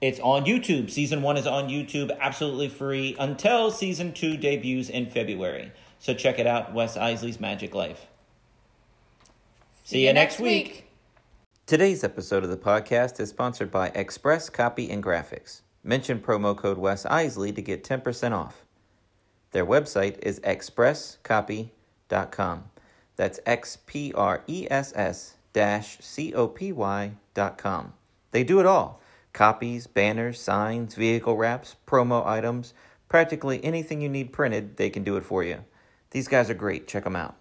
it's 0.01 0.21
on 0.21 0.45
YouTube. 0.45 0.91
Season 0.91 1.23
1 1.23 1.37
is 1.37 1.47
on 1.47 1.69
YouTube, 1.69 2.17
absolutely 2.21 2.69
free, 2.69 3.17
until 3.19 3.71
Season 3.71 4.13
2 4.13 4.37
debuts 4.37 4.89
in 4.89 5.07
February. 5.07 5.73
So 5.99 6.15
check 6.15 6.39
it 6.39 6.47
out, 6.47 6.73
Wes 6.73 6.97
Iseli's 6.97 7.41
Magic 7.41 7.75
Life. 7.75 8.07
See, 9.85 10.07
you 10.07 10.13
next 10.13 10.39
week. 10.39 10.85
Today's 11.67 12.05
episode 12.05 12.45
of 12.45 12.51
the 12.51 12.57
podcast 12.57 13.19
is 13.21 13.31
sponsored 13.31 13.71
by 13.71 13.89
Express 13.89 14.49
Copy 14.49 14.91
and 14.91 15.03
Graphics. 15.03 15.63
Mention 15.83 16.21
promo 16.21 16.57
code 16.57 16.79
Wes 16.79 17.05
Iseli 17.05 17.55
to 17.55 17.63
get 17.63 17.85
10% 17.85 18.33
off. 18.33 18.65
Their 19.53 19.67
website 19.67 20.19
is 20.23 20.41
expresscopy.com. 20.41 22.65
That's 23.17 23.41
X 23.45 23.79
P 23.87 24.13
R 24.15 24.45
E 24.47 24.69
S 24.71 24.93
S 24.95 25.35
dash 25.53 25.99
C 26.01 26.33
O 26.35 26.47
P 26.47 26.71
Y 26.71 27.13
dot 27.35 27.59
com. 27.59 27.95
They 28.31 28.45
do 28.45 28.61
it 28.61 28.67
all 28.67 29.01
copies, 29.33 29.87
banners, 29.87 30.41
signs, 30.41 30.95
vehicle 30.95 31.37
wraps, 31.37 31.77
promo 31.87 32.27
items, 32.27 32.75
practically 33.09 33.65
anything 33.65 34.01
you 34.01 34.09
need 34.09 34.33
printed, 34.33 34.77
they 34.77 34.91
can 34.91 35.05
do 35.05 35.17
it 35.17 35.25
for 35.25 35.43
you. 35.43 35.65
These 36.11 36.29
guys 36.29 36.51
are 36.51 36.55
great. 36.55 36.89
Check 36.89 37.05
them 37.05 37.17
out. 37.17 37.37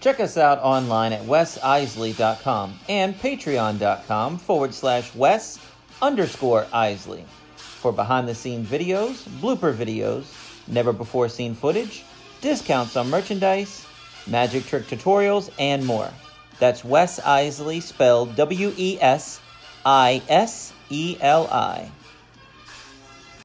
Check 0.00 0.20
us 0.20 0.36
out 0.36 0.58
online 0.58 1.12
at 1.12 1.22
wesiseli.com 1.22 2.78
and 2.88 3.14
patreon.com 3.14 4.38
forward 4.38 4.74
slash 4.74 5.14
wes 5.14 5.58
underscore 6.02 6.64
iseli 6.74 7.24
for 7.56 7.92
behind 7.92 8.28
the 8.28 8.34
scenes 8.34 8.68
videos, 8.68 9.26
blooper 9.40 9.74
videos, 9.74 10.26
never 10.68 10.92
before 10.92 11.28
seen 11.28 11.54
footage, 11.54 12.04
discounts 12.40 12.96
on 12.96 13.08
merchandise, 13.08 13.86
magic 14.26 14.66
trick 14.66 14.84
tutorials, 14.84 15.50
and 15.58 15.84
more. 15.84 16.10
That's 16.58 16.84
Wes 16.84 17.20
Iseli 17.20 17.82
spelled 17.82 18.36
W 18.36 18.72
E 18.76 18.98
S 19.00 19.40
I 19.84 20.22
S 20.28 20.72
E 20.88 21.16
L 21.20 21.48
I. 21.50 21.90